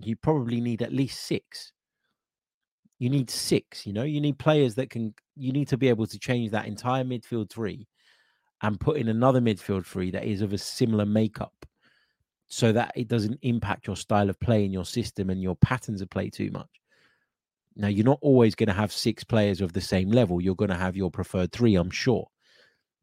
you 0.02 0.16
probably 0.16 0.60
need 0.60 0.82
at 0.82 0.92
least 0.92 1.20
six. 1.20 1.72
You 2.98 3.10
need 3.10 3.30
six, 3.30 3.86
you 3.86 3.92
know, 3.92 4.02
you 4.02 4.20
need 4.20 4.40
players 4.40 4.74
that 4.74 4.90
can, 4.90 5.14
you 5.36 5.52
need 5.52 5.68
to 5.68 5.76
be 5.76 5.88
able 5.88 6.08
to 6.08 6.18
change 6.18 6.50
that 6.50 6.66
entire 6.66 7.04
midfield 7.04 7.48
three 7.48 7.86
and 8.62 8.80
put 8.80 8.96
in 8.96 9.08
another 9.08 9.40
midfield 9.40 9.86
three 9.86 10.10
that 10.10 10.24
is 10.24 10.42
of 10.42 10.52
a 10.52 10.58
similar 10.58 11.06
makeup 11.06 11.54
so 12.46 12.72
that 12.72 12.92
it 12.94 13.08
doesn't 13.08 13.38
impact 13.42 13.86
your 13.86 13.96
style 13.96 14.30
of 14.30 14.38
play 14.40 14.64
and 14.64 14.72
your 14.72 14.84
system 14.84 15.30
and 15.30 15.42
your 15.42 15.56
patterns 15.56 16.00
of 16.00 16.10
play 16.10 16.30
too 16.30 16.50
much. 16.50 16.68
Now, 17.76 17.88
you're 17.88 18.04
not 18.04 18.18
always 18.20 18.54
going 18.54 18.68
to 18.68 18.72
have 18.72 18.92
six 18.92 19.24
players 19.24 19.60
of 19.60 19.72
the 19.72 19.80
same 19.80 20.10
level. 20.10 20.40
You're 20.40 20.54
going 20.54 20.70
to 20.70 20.76
have 20.76 20.96
your 20.96 21.10
preferred 21.10 21.52
three, 21.52 21.74
I'm 21.74 21.90
sure. 21.90 22.28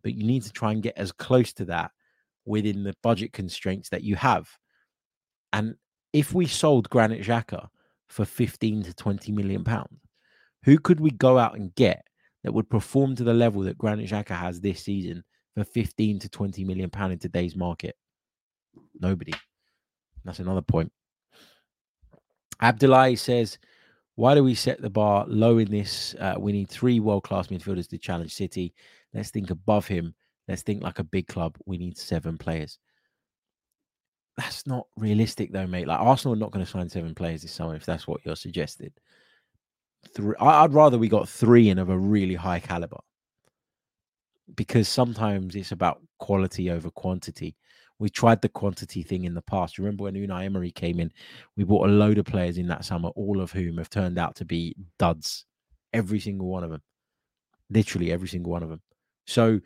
But 0.04 0.14
you 0.14 0.26
need 0.26 0.44
to 0.44 0.52
try 0.52 0.72
and 0.72 0.82
get 0.82 0.98
as 0.98 1.12
close 1.12 1.52
to 1.54 1.66
that 1.66 1.92
within 2.46 2.84
the 2.84 2.96
budget 3.04 3.34
constraints 3.34 3.90
that 3.90 4.04
you 4.04 4.16
have. 4.16 4.50
And 5.54 5.76
if 6.14 6.34
we 6.34 6.48
sold 6.48 6.90
Granit 6.90 7.24
Xhaka 7.24 7.68
for 8.08 8.26
15 8.26 8.84
to 8.84 8.94
20 8.94 9.32
million 9.32 9.64
pounds, 9.64 10.00
who 10.64 10.78
could 10.78 11.00
we 11.00 11.12
go 11.12 11.38
out 11.38 11.56
and 11.56 11.76
get 11.76 12.06
that 12.44 12.54
would 12.54 12.70
perform 12.70 13.16
to 13.16 13.24
the 13.24 13.34
level 13.34 13.62
that 13.64 13.78
Granit 13.78 14.10
Xhaka 14.10 14.36
has 14.36 14.62
this 14.62 14.84
season 14.84 15.24
for 15.56 15.64
15 15.64 16.20
to 16.20 16.30
20 16.30 16.64
million 16.64 16.90
pound 16.90 17.14
in 17.14 17.20
today's 17.20 17.56
market? 17.56 17.96
Nobody. 19.00 19.34
That's 20.24 20.40
another 20.40 20.62
point. 20.62 20.92
Abdullahi 22.62 23.16
says, 23.16 23.58
why 24.16 24.36
do 24.36 24.44
we 24.44 24.54
set 24.54 24.82
the 24.82 24.90
bar 24.90 25.26
low 25.28 25.58
in 25.58 25.72
this? 25.72 26.16
Uh, 26.20 26.36
we 26.38 26.52
need 26.52 26.70
three 26.70 27.00
world 27.00 27.24
class 27.24 27.48
midfielders 27.48 27.90
to 27.90 27.98
challenge 27.98 28.34
City. 28.34 28.74
Let's 29.14 29.32
think 29.32 29.50
above 29.50 29.88
him. 29.88 30.14
Let's 30.48 30.62
think 30.62 30.84
like 30.84 31.00
a 31.00 31.04
big 31.04 31.28
club. 31.28 31.58
We 31.66 31.78
need 31.78 31.98
seven 31.98 32.38
players. 32.38 32.78
That's 34.38 34.68
not 34.68 34.88
realistic, 34.96 35.52
though, 35.52 35.68
mate. 35.68 35.88
Like 35.88 36.00
Arsenal 36.00 36.36
are 36.36 36.40
not 36.40 36.52
going 36.52 36.66
to 36.66 36.72
sign 36.72 36.90
seven 36.90 37.16
players 37.16 37.42
this 37.42 37.52
summer 37.52 37.76
if 37.76 37.86
that's 37.86 38.08
what 38.08 38.22
you're 38.26 38.36
suggesting. 38.36 38.92
Three, 40.16 40.36
I'd 40.40 40.74
rather 40.74 40.98
we 40.98 41.10
got 41.10 41.30
three 41.30 41.70
and 41.70 41.80
of 41.80 41.90
a 41.90 41.98
really 41.98 42.36
high 42.36 42.60
caliber 42.60 43.00
because 44.56 44.88
sometimes 44.88 45.56
it's 45.56 45.72
about 45.72 46.02
quality 46.20 46.70
over 46.70 46.90
quantity 46.90 47.56
we 48.02 48.10
tried 48.10 48.42
the 48.42 48.50
quantity 48.50 49.04
thing 49.04 49.26
in 49.26 49.36
the 49.36 49.44
past. 49.44 49.78
Remember 49.78 50.06
when 50.06 50.16
Unai 50.16 50.46
Emery 50.46 50.72
came 50.72 51.00
in, 51.00 51.12
we 51.56 51.64
bought 51.64 51.88
a 51.88 51.92
load 51.92 52.18
of 52.18 52.26
players 52.26 52.58
in 52.58 52.68
that 52.68 52.84
summer, 52.84 53.10
all 53.10 53.40
of 53.40 53.52
whom 53.52 53.78
have 53.78 53.92
turned 53.92 54.18
out 54.18 54.36
to 54.38 54.46
be 54.46 54.76
duds. 54.98 55.46
Every 55.94 56.20
single 56.20 56.48
one 56.48 56.64
of 56.64 56.72
them. 56.72 56.82
Literally 57.70 58.12
every 58.12 58.28
single 58.28 58.52
one 58.52 58.64
of 58.64 58.70
them. 58.70 58.82
So 59.28 59.60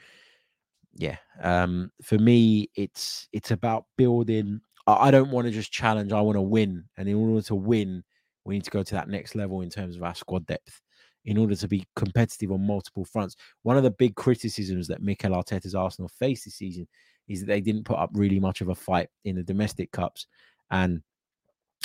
yeah, 0.96 1.16
um, 1.42 1.92
for 2.04 2.18
me, 2.18 2.70
it's 2.76 3.30
it's 3.32 3.52
about 3.52 3.86
building. 3.98 4.60
I, 4.86 5.08
I 5.08 5.12
don't 5.12 5.32
want 5.32 5.48
to 5.48 5.52
just 5.52 5.72
challenge, 5.72 6.12
I 6.12 6.20
want 6.20 6.36
to 6.36 6.42
win. 6.42 6.84
And 6.98 7.08
in 7.08 7.16
order 7.16 7.42
to 7.44 7.56
win, 7.56 8.04
we 8.44 8.56
need 8.56 8.66
to 8.66 8.72
go 8.72 8.84
to 8.84 8.96
that 8.96 9.08
next 9.08 9.36
level 9.36 9.62
in 9.62 9.70
terms 9.70 9.96
of 9.96 10.04
our 10.04 10.14
squad 10.14 10.46
depth 10.46 10.82
in 11.24 11.38
order 11.38 11.56
to 11.56 11.68
be 11.70 11.88
competitive 11.96 12.52
on 12.52 12.68
multiple 12.68 13.06
fronts. 13.06 13.36
One 13.64 13.78
of 13.78 13.84
the 13.84 13.92
big 13.92 14.16
criticisms 14.16 14.88
that 14.90 15.02
Mikel 15.02 15.32
Arteta's 15.32 15.74
Arsenal 15.74 16.10
faced 16.10 16.46
this 16.46 16.56
season 16.56 16.86
is 17.28 17.42
that 17.42 17.48
they 17.48 17.62
didn't 17.62 17.86
put 17.86 17.98
up 17.98 18.12
really 18.14 18.40
much 18.40 18.62
of 18.62 18.70
a 18.70 18.76
fight 18.76 19.10
in 19.24 19.36
the 19.36 19.44
domestic 19.44 19.92
cups, 19.92 20.28
and 20.72 21.02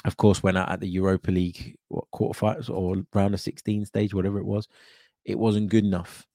of 0.05 0.17
course, 0.17 0.43
when 0.43 0.57
at 0.57 0.81
the 0.81 0.89
Europa 0.89 1.31
League 1.31 1.77
what, 1.89 2.05
quarterfinals 2.15 2.71
or 2.71 3.05
round 3.13 3.35
of 3.35 3.41
16 3.41 3.85
stage, 3.87 4.15
whatever 4.15 4.39
it 4.39 4.47
was, 4.47 4.67
it 5.25 5.39
wasn't 5.39 5.69
good 5.69 5.85
enough. 5.85 6.27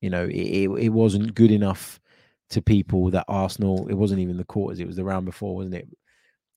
You 0.00 0.10
know, 0.10 0.24
it, 0.24 0.36
it, 0.36 0.68
it 0.68 0.88
wasn't 0.90 1.34
good 1.34 1.50
enough 1.50 2.00
to 2.50 2.62
people 2.62 3.10
that 3.10 3.24
Arsenal. 3.28 3.88
It 3.88 3.94
wasn't 3.94 4.20
even 4.20 4.36
the 4.36 4.44
quarters; 4.44 4.78
it 4.80 4.86
was 4.86 4.96
the 4.96 5.04
round 5.04 5.26
before, 5.26 5.56
wasn't 5.56 5.74
it? 5.74 5.88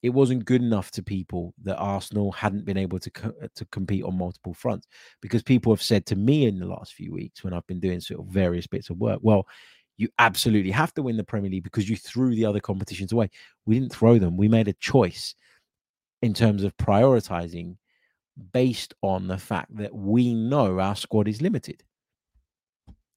It 0.03 0.09
wasn't 0.09 0.45
good 0.45 0.61
enough 0.61 0.89
to 0.91 1.03
people 1.03 1.53
that 1.63 1.77
Arsenal 1.77 2.31
hadn't 2.31 2.65
been 2.65 2.77
able 2.77 2.99
to 2.99 3.09
co- 3.09 3.33
to 3.55 3.65
compete 3.65 4.03
on 4.03 4.17
multiple 4.17 4.53
fronts 4.53 4.87
because 5.21 5.43
people 5.43 5.73
have 5.73 5.81
said 5.81 6.05
to 6.07 6.15
me 6.15 6.45
in 6.45 6.59
the 6.59 6.65
last 6.65 6.93
few 6.93 7.11
weeks 7.11 7.43
when 7.43 7.53
I've 7.53 7.67
been 7.67 7.79
doing 7.79 7.99
sort 7.99 8.19
of 8.19 8.27
various 8.27 8.67
bits 8.67 8.89
of 8.89 8.97
work, 8.97 9.19
well, 9.23 9.47
you 10.01 10.09
absolutely 10.19 10.71
have 10.71 10.93
to 10.95 11.03
win 11.03 11.15
the 11.15 11.23
Premier 11.23 11.51
League 11.51 11.63
because 11.63 11.87
you 11.87 11.95
threw 11.95 12.35
the 12.35 12.45
other 12.45 12.59
competitions 12.59 13.11
away. 13.11 13.29
We 13.65 13.79
didn't 13.79 13.93
throw 13.93 14.17
them. 14.17 14.35
We 14.35 14.47
made 14.47 14.67
a 14.67 14.73
choice 14.73 15.35
in 16.21 16.33
terms 16.33 16.63
of 16.63 16.75
prioritizing 16.77 17.77
based 18.51 18.95
on 19.01 19.27
the 19.27 19.37
fact 19.37 19.75
that 19.77 19.93
we 19.93 20.33
know 20.33 20.79
our 20.79 20.95
squad 20.95 21.27
is 21.27 21.41
limited. 21.41 21.83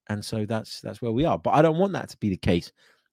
And 0.08 0.22
so 0.22 0.44
that's 0.44 0.82
that's 0.82 1.00
where 1.00 1.12
we 1.12 1.24
are. 1.24 1.38
But 1.38 1.54
I 1.54 1.62
don't 1.62 1.78
want 1.78 1.94
that 1.94 2.10
to 2.10 2.18
be 2.18 2.28
the 2.28 2.36
case 2.36 2.70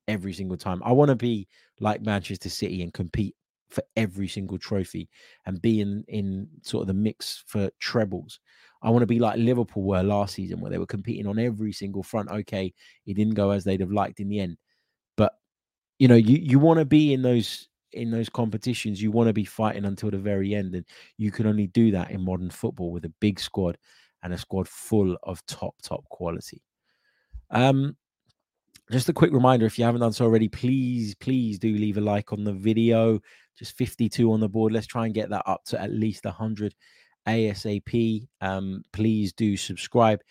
every 0.09 0.33
single 0.33 0.57
time. 0.57 0.81
I 0.83 0.91
want 0.91 1.09
to 1.09 1.15
be 1.15 1.47
like 1.79 2.01
Manchester 2.01 2.49
City 2.49 2.81
and 2.81 2.93
compete 2.93 3.35
for 3.71 3.83
every 3.95 4.27
single 4.27 4.59
trophy 4.59 5.09
and 5.45 5.61
be 5.61 5.81
in 5.81 6.03
in 6.07 6.47
sort 6.61 6.81
of 6.81 6.87
the 6.87 6.93
mix 6.93 7.43
for 7.47 7.69
trebles. 7.79 8.39
I 8.83 8.89
want 8.89 9.03
to 9.03 9.07
be 9.07 9.19
like 9.19 9.37
Liverpool 9.37 9.83
were 9.83 10.03
last 10.03 10.35
season, 10.35 10.59
where 10.59 10.71
they 10.71 10.77
were 10.77 10.85
competing 10.85 11.27
on 11.27 11.39
every 11.39 11.71
single 11.71 12.03
front. 12.03 12.29
Okay, 12.29 12.73
it 13.05 13.13
didn't 13.15 13.35
go 13.35 13.51
as 13.51 13.63
they'd 13.63 13.79
have 13.79 13.91
liked 13.91 14.19
in 14.19 14.29
the 14.29 14.39
end, 14.39 14.57
but 15.17 15.33
you 15.99 16.07
know, 16.07 16.15
you 16.15 16.37
you 16.37 16.59
want 16.59 16.79
to 16.79 16.85
be 16.85 17.13
in 17.13 17.21
those 17.21 17.67
in 17.93 18.11
those 18.11 18.29
competitions. 18.29 19.01
You 19.01 19.11
want 19.11 19.27
to 19.27 19.33
be 19.33 19.45
fighting 19.45 19.85
until 19.85 20.11
the 20.11 20.17
very 20.17 20.55
end, 20.55 20.75
and 20.75 20.85
you 21.17 21.31
can 21.31 21.47
only 21.47 21.67
do 21.67 21.91
that 21.91 22.11
in 22.11 22.21
modern 22.21 22.49
football 22.49 22.91
with 22.91 23.05
a 23.05 23.13
big 23.19 23.39
squad 23.39 23.77
and 24.23 24.33
a 24.33 24.37
squad 24.37 24.67
full 24.67 25.17
of 25.23 25.45
top, 25.45 25.75
top 25.81 26.07
quality. 26.09 26.61
Um, 27.49 27.97
just 28.91 29.09
a 29.09 29.13
quick 29.13 29.31
reminder 29.31 29.65
if 29.65 29.79
you 29.79 29.85
haven't 29.85 30.01
done 30.01 30.13
so 30.13 30.25
already, 30.25 30.49
please, 30.49 31.15
please 31.15 31.57
do 31.57 31.73
leave 31.73 31.97
a 31.97 32.01
like 32.01 32.33
on 32.33 32.43
the 32.43 32.53
video. 32.53 33.19
Just 33.57 33.77
52 33.77 34.31
on 34.31 34.39
the 34.39 34.49
board. 34.49 34.73
Let's 34.73 34.87
try 34.87 35.05
and 35.05 35.13
get 35.13 35.29
that 35.29 35.43
up 35.45 35.63
to 35.65 35.81
at 35.81 35.91
least 35.91 36.25
100 36.25 36.73
ASAP. 37.27 38.27
Um, 38.41 38.83
please 38.91 39.33
do 39.33 39.55
subscribe 39.55 40.21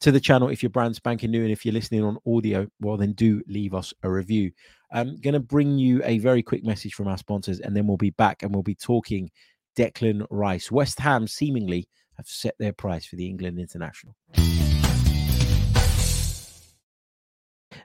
to 0.00 0.10
the 0.10 0.20
channel 0.20 0.48
if 0.48 0.62
you're 0.62 0.70
brand 0.70 0.96
spanking 0.96 1.30
new 1.30 1.42
and 1.42 1.52
if 1.52 1.64
you're 1.64 1.74
listening 1.74 2.02
on 2.02 2.18
audio 2.26 2.66
well 2.80 2.96
then 2.96 3.12
do 3.12 3.42
leave 3.46 3.74
us 3.74 3.92
a 4.02 4.10
review 4.10 4.50
i'm 4.92 5.16
going 5.20 5.34
to 5.34 5.40
bring 5.40 5.78
you 5.78 6.00
a 6.04 6.18
very 6.18 6.42
quick 6.42 6.64
message 6.64 6.94
from 6.94 7.06
our 7.06 7.18
sponsors 7.18 7.60
and 7.60 7.76
then 7.76 7.86
we'll 7.86 7.96
be 7.96 8.10
back 8.10 8.42
and 8.42 8.52
we'll 8.54 8.62
be 8.62 8.74
talking 8.74 9.30
declan 9.76 10.26
rice 10.30 10.70
west 10.70 10.98
ham 10.98 11.26
seemingly 11.26 11.86
have 12.16 12.26
set 12.26 12.54
their 12.58 12.72
price 12.72 13.04
for 13.04 13.16
the 13.16 13.26
england 13.26 13.58
international 13.58 14.16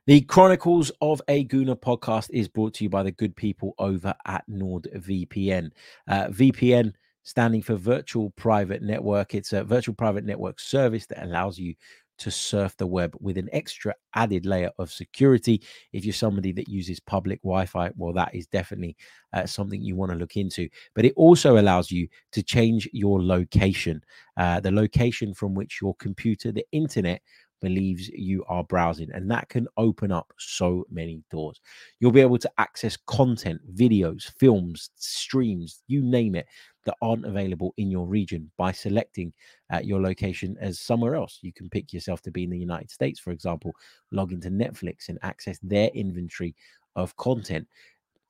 The 0.07 0.21
Chronicles 0.21 0.91
of 1.01 1.19
a 1.27 1.45
Gooner 1.45 1.75
podcast 1.75 2.29
is 2.31 2.47
brought 2.47 2.75
to 2.75 2.83
you 2.83 2.91
by 2.91 3.01
the 3.01 3.11
good 3.11 3.35
people 3.35 3.73
over 3.79 4.13
at 4.27 4.43
NordVPN. 4.47 5.71
Uh, 6.07 6.27
VPN 6.27 6.93
standing 7.23 7.63
for 7.63 7.75
Virtual 7.75 8.29
Private 8.37 8.83
Network. 8.83 9.33
It's 9.33 9.51
a 9.51 9.63
virtual 9.63 9.95
private 9.95 10.23
network 10.23 10.59
service 10.59 11.07
that 11.07 11.23
allows 11.23 11.57
you 11.57 11.73
to 12.17 12.31
surf 12.31 12.77
the 12.77 12.85
web 12.85 13.15
with 13.19 13.37
an 13.37 13.49
extra 13.51 13.93
added 14.13 14.45
layer 14.45 14.69
of 14.77 14.91
security. 14.91 15.61
If 15.91 16.05
you're 16.05 16.13
somebody 16.13 16.51
that 16.53 16.69
uses 16.69 16.99
public 16.99 17.41
Wi 17.41 17.65
Fi, 17.65 17.91
well, 17.95 18.13
that 18.13 18.33
is 18.33 18.47
definitely 18.47 18.95
uh, 19.33 19.45
something 19.45 19.81
you 19.81 19.95
want 19.95 20.11
to 20.11 20.17
look 20.17 20.37
into. 20.37 20.69
But 20.93 21.05
it 21.05 21.13
also 21.15 21.57
allows 21.57 21.91
you 21.91 22.07
to 22.31 22.43
change 22.43 22.87
your 22.93 23.21
location, 23.23 24.01
uh, 24.37 24.59
the 24.59 24.71
location 24.71 25.33
from 25.33 25.55
which 25.55 25.79
your 25.81 25.95
computer, 25.95 26.51
the 26.51 26.65
internet, 26.71 27.21
believes 27.61 28.09
you 28.09 28.43
are 28.47 28.63
browsing. 28.63 29.09
And 29.11 29.29
that 29.31 29.49
can 29.49 29.67
open 29.77 30.11
up 30.11 30.33
so 30.37 30.85
many 30.91 31.23
doors. 31.31 31.61
You'll 31.99 32.11
be 32.11 32.21
able 32.21 32.37
to 32.39 32.51
access 32.57 32.97
content, 32.97 33.61
videos, 33.75 34.31
films, 34.37 34.89
streams, 34.95 35.81
you 35.87 36.01
name 36.01 36.35
it, 36.35 36.47
that 36.85 36.95
aren't 37.01 37.25
available 37.25 37.73
in 37.77 37.89
your 37.89 38.05
region 38.05 38.51
by 38.57 38.71
selecting 38.71 39.33
uh, 39.73 39.79
your 39.83 40.01
location 40.01 40.55
as 40.59 40.79
somewhere 40.79 41.15
else. 41.15 41.39
You 41.41 41.51
can 41.51 41.69
pick 41.69 41.91
yourself 41.91 42.21
to 42.23 42.31
be 42.31 42.43
in 42.43 42.51
the 42.51 42.57
United 42.57 42.91
States, 42.91 43.19
for 43.19 43.31
example, 43.31 43.73
log 44.11 44.31
into 44.31 44.49
Netflix 44.49 45.09
and 45.09 45.17
access 45.23 45.59
their 45.61 45.89
inventory 45.89 46.55
of 46.95 47.15
content. 47.17 47.67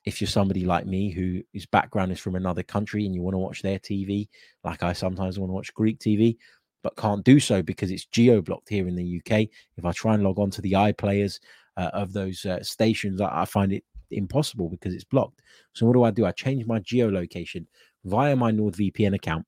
If 0.04 0.20
you're 0.20 0.28
somebody 0.28 0.64
like 0.64 0.86
me 0.86 1.10
who 1.10 1.42
whose 1.52 1.66
background 1.66 2.12
is 2.12 2.20
from 2.20 2.36
another 2.36 2.62
country 2.62 3.06
and 3.06 3.14
you 3.14 3.22
want 3.22 3.34
to 3.34 3.38
watch 3.38 3.60
their 3.60 3.78
TV, 3.78 4.28
like 4.64 4.82
I 4.82 4.92
sometimes 4.92 5.38
want 5.38 5.50
to 5.50 5.54
watch 5.54 5.74
Greek 5.74 5.98
TV, 5.98 6.36
but 6.86 6.94
can't 6.94 7.24
do 7.24 7.40
so 7.40 7.64
because 7.64 7.90
it's 7.90 8.04
geo 8.04 8.40
blocked 8.40 8.68
here 8.68 8.86
in 8.86 8.94
the 8.94 9.16
UK. 9.18 9.48
If 9.76 9.84
I 9.84 9.90
try 9.90 10.14
and 10.14 10.22
log 10.22 10.38
on 10.38 10.52
to 10.52 10.62
the 10.62 10.74
iPlayers 10.74 11.40
uh, 11.76 11.90
of 11.92 12.12
those 12.12 12.46
uh, 12.46 12.62
stations, 12.62 13.20
I, 13.20 13.42
I 13.42 13.44
find 13.44 13.72
it 13.72 13.82
impossible 14.12 14.68
because 14.68 14.94
it's 14.94 15.02
blocked. 15.02 15.42
So 15.72 15.84
what 15.84 15.94
do 15.94 16.04
I 16.04 16.12
do? 16.12 16.26
I 16.26 16.30
change 16.30 16.64
my 16.64 16.78
geolocation 16.78 17.66
via 18.04 18.36
my 18.36 18.52
NordVPN 18.52 19.16
account 19.16 19.44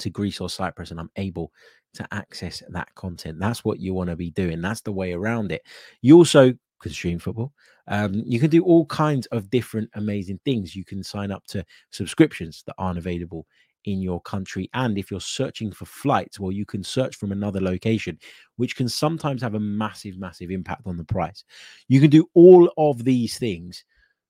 to 0.00 0.10
Greece 0.10 0.40
or 0.40 0.50
Cyprus, 0.50 0.90
and 0.90 0.98
I'm 0.98 1.12
able 1.14 1.52
to 1.94 2.08
access 2.10 2.60
that 2.70 2.92
content. 2.96 3.38
That's 3.38 3.64
what 3.64 3.78
you 3.78 3.94
want 3.94 4.10
to 4.10 4.16
be 4.16 4.32
doing. 4.32 4.60
That's 4.60 4.80
the 4.80 4.90
way 4.90 5.12
around 5.12 5.52
it. 5.52 5.62
You 6.02 6.16
also 6.16 6.52
can 6.80 6.90
stream 6.90 7.20
football. 7.20 7.52
Um, 7.86 8.24
you 8.26 8.40
can 8.40 8.50
do 8.50 8.64
all 8.64 8.84
kinds 8.86 9.26
of 9.26 9.48
different 9.48 9.90
amazing 9.94 10.40
things. 10.44 10.74
You 10.74 10.84
can 10.84 11.04
sign 11.04 11.30
up 11.30 11.46
to 11.50 11.64
subscriptions 11.92 12.64
that 12.66 12.74
aren't 12.78 12.98
available 12.98 13.46
in 13.86 14.02
your 14.02 14.20
country. 14.20 14.68
And 14.74 14.98
if 14.98 15.10
you're 15.10 15.20
searching 15.20 15.72
for 15.72 15.86
flights, 15.86 16.38
well, 16.38 16.52
you 16.52 16.66
can 16.66 16.84
search 16.84 17.16
from 17.16 17.32
another 17.32 17.60
location, 17.60 18.18
which 18.56 18.76
can 18.76 18.88
sometimes 18.88 19.40
have 19.42 19.54
a 19.54 19.60
massive, 19.60 20.18
massive 20.18 20.50
impact 20.50 20.82
on 20.86 20.96
the 20.96 21.04
price. 21.04 21.44
You 21.88 22.00
can 22.00 22.10
do 22.10 22.28
all 22.34 22.70
of 22.76 23.04
these 23.04 23.38
things 23.38 23.84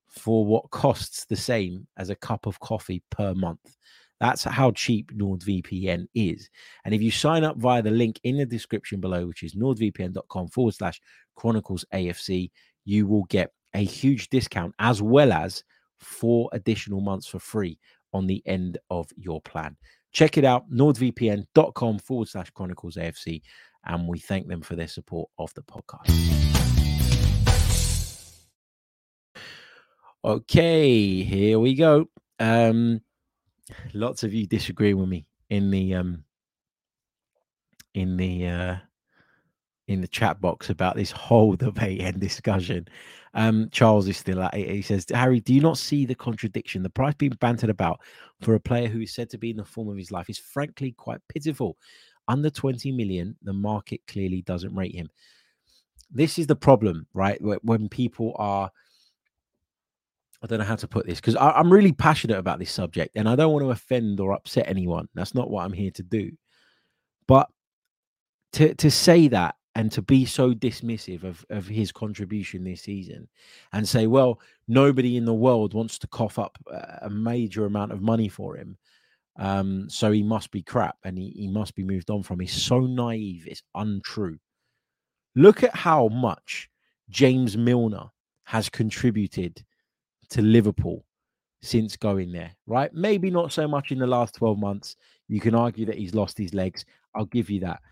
for 0.08 0.46
what 0.46 0.70
costs 0.70 1.24
the 1.24 1.36
same 1.36 1.86
as 1.96 2.10
a 2.10 2.16
cup 2.16 2.46
of 2.46 2.60
coffee 2.60 3.02
per 3.10 3.34
month. 3.34 3.76
That's 4.20 4.44
how 4.44 4.70
cheap 4.70 5.12
NordVPN 5.12 6.06
is. 6.14 6.48
And 6.84 6.94
if 6.94 7.02
you 7.02 7.10
sign 7.10 7.44
up 7.44 7.58
via 7.58 7.82
the 7.82 7.90
link 7.90 8.18
in 8.24 8.38
the 8.38 8.46
description 8.46 9.00
below, 9.00 9.26
which 9.26 9.42
is 9.42 9.54
nordvpn.com 9.54 10.48
forward 10.48 10.74
slash 10.74 11.00
chronicles 11.34 11.84
AFC, 11.92 12.50
you 12.84 13.06
will 13.06 13.24
get 13.24 13.52
a 13.74 13.84
huge 13.84 14.30
discount 14.30 14.74
as 14.78 15.02
well 15.02 15.32
as 15.32 15.62
four 16.00 16.48
additional 16.52 17.00
months 17.00 17.26
for 17.26 17.38
free 17.38 17.78
on 18.12 18.26
the 18.26 18.42
end 18.46 18.78
of 18.90 19.08
your 19.16 19.40
plan. 19.42 19.76
Check 20.12 20.38
it 20.38 20.44
out, 20.44 20.70
nordvpn.com 20.70 21.98
forward 21.98 22.28
slash 22.28 22.50
chronicles 22.50 22.96
AFC. 22.96 23.42
And 23.84 24.08
we 24.08 24.18
thank 24.18 24.48
them 24.48 24.62
for 24.62 24.74
their 24.74 24.88
support 24.88 25.30
of 25.38 25.52
the 25.54 25.62
podcast. 25.62 26.46
Okay, 30.24 31.22
here 31.22 31.60
we 31.60 31.74
go. 31.74 32.06
Um, 32.40 33.00
lots 33.94 34.22
of 34.24 34.34
you 34.34 34.46
disagree 34.46 34.94
with 34.94 35.08
me 35.08 35.26
in 35.50 35.70
the 35.70 35.94
um 35.94 36.24
in 37.94 38.16
the 38.16 38.46
uh 38.46 38.76
in 39.88 40.00
the 40.00 40.08
chat 40.08 40.40
box 40.40 40.70
about 40.70 40.96
this 40.96 41.10
whole 41.10 41.56
debate 41.56 42.00
and 42.00 42.20
discussion. 42.20 42.86
Um, 43.34 43.68
Charles 43.70 44.08
is 44.08 44.16
still 44.16 44.42
at 44.42 44.54
it. 44.54 44.68
He 44.68 44.82
says, 44.82 45.06
Harry, 45.12 45.40
do 45.40 45.52
you 45.52 45.60
not 45.60 45.78
see 45.78 46.06
the 46.06 46.14
contradiction? 46.14 46.82
The 46.82 46.90
price 46.90 47.14
being 47.14 47.36
bantered 47.40 47.70
about 47.70 48.00
for 48.40 48.54
a 48.54 48.60
player 48.60 48.88
who 48.88 49.00
is 49.00 49.14
said 49.14 49.28
to 49.30 49.38
be 49.38 49.50
in 49.50 49.58
the 49.58 49.64
form 49.64 49.88
of 49.88 49.96
his 49.96 50.10
life 50.10 50.30
is 50.30 50.38
frankly 50.38 50.92
quite 50.92 51.20
pitiful. 51.28 51.76
Under 52.28 52.50
20 52.50 52.92
million, 52.92 53.36
the 53.42 53.52
market 53.52 54.00
clearly 54.08 54.42
doesn't 54.42 54.74
rate 54.74 54.94
him. 54.94 55.08
This 56.10 56.38
is 56.38 56.46
the 56.46 56.56
problem, 56.56 57.06
right? 57.12 57.38
When 57.62 57.88
people 57.88 58.32
are 58.36 58.70
I 60.42 60.46
don't 60.46 60.58
know 60.58 60.64
how 60.64 60.76
to 60.76 60.88
put 60.88 61.06
this 61.06 61.20
because 61.20 61.36
I'm 61.36 61.72
really 61.72 61.92
passionate 61.92 62.38
about 62.38 62.58
this 62.58 62.70
subject 62.70 63.16
and 63.16 63.28
I 63.28 63.36
don't 63.36 63.52
want 63.52 63.64
to 63.64 63.70
offend 63.70 64.20
or 64.20 64.32
upset 64.32 64.68
anyone. 64.68 65.08
That's 65.14 65.34
not 65.34 65.50
what 65.50 65.64
I'm 65.64 65.72
here 65.72 65.90
to 65.92 66.02
do. 66.02 66.30
But 67.26 67.48
to 68.52 68.74
to 68.74 68.90
say 68.90 69.28
that 69.28 69.56
and 69.76 69.92
to 69.92 70.00
be 70.00 70.24
so 70.24 70.54
dismissive 70.54 71.22
of, 71.22 71.44
of 71.50 71.66
his 71.66 71.92
contribution 71.92 72.64
this 72.64 72.80
season 72.80 73.28
and 73.74 73.86
say, 73.86 74.06
well, 74.06 74.40
nobody 74.68 75.18
in 75.18 75.26
the 75.26 75.34
world 75.34 75.74
wants 75.74 75.98
to 75.98 76.06
cough 76.06 76.38
up 76.38 76.56
a 77.02 77.10
major 77.10 77.66
amount 77.66 77.92
of 77.92 78.00
money 78.00 78.26
for 78.26 78.56
him. 78.56 78.78
Um, 79.38 79.84
so 79.90 80.12
he 80.12 80.22
must 80.22 80.50
be 80.50 80.62
crap 80.62 80.96
and 81.04 81.18
he, 81.18 81.28
he 81.36 81.46
must 81.46 81.74
be 81.74 81.84
moved 81.84 82.08
on 82.08 82.22
from. 82.22 82.40
He's 82.40 82.54
so 82.54 82.80
naive, 82.80 83.46
it's 83.46 83.62
untrue. 83.74 84.38
Look 85.34 85.62
at 85.62 85.76
how 85.76 86.08
much 86.08 86.70
James 87.10 87.54
Milner 87.54 88.06
has 88.44 88.70
contributed 88.70 89.62
to 90.30 90.40
Liverpool 90.40 91.04
since 91.60 91.98
going 91.98 92.32
there, 92.32 92.52
right? 92.66 92.94
Maybe 92.94 93.30
not 93.30 93.52
so 93.52 93.68
much 93.68 93.92
in 93.92 93.98
the 93.98 94.06
last 94.06 94.36
12 94.36 94.58
months. 94.58 94.96
You 95.28 95.38
can 95.38 95.54
argue 95.54 95.84
that 95.84 95.98
he's 95.98 96.14
lost 96.14 96.38
his 96.38 96.54
legs. 96.54 96.86
I'll 97.14 97.26
give 97.26 97.50
you 97.50 97.60
that. 97.60 97.82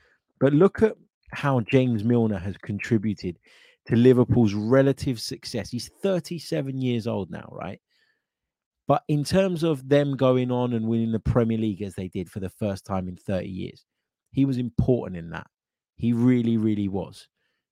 But 0.41 0.55
look 0.55 0.83
at 0.83 0.97
how 1.35 1.61
James 1.61 2.05
Milner 2.05 2.39
has 2.39 2.57
contributed 2.59 3.39
to 3.87 3.97
Liverpool's 3.97 4.55
relative 4.55 5.21
success. 5.21 5.71
He's 5.71 5.91
37 6.03 6.81
years 6.81 7.07
old 7.07 7.31
now, 7.31 7.49
right? 7.51 7.81
But 8.87 9.03
in 9.09 9.25
terms 9.25 9.63
of 9.63 9.89
them 9.89 10.17
going 10.17 10.51
on 10.51 10.75
and 10.75 10.87
winning 10.87 11.13
the 11.13 11.21
Premier 11.21 11.59
League 11.59 11.83
as 11.83 11.95
they 11.95 12.09
did 12.09 12.31
for 12.31 12.41
the 12.41 12.51
first 12.51 12.85
time 12.85 13.09
in 13.09 13.17
30 13.17 13.49
years, 13.49 13.85
he 14.33 14.45
was 14.45 14.59
important 14.59 15.17
in 15.17 15.31
that. 15.31 15.47
He 15.97 16.13
really, 16.13 16.57
really 16.57 16.89
was. 16.89 17.29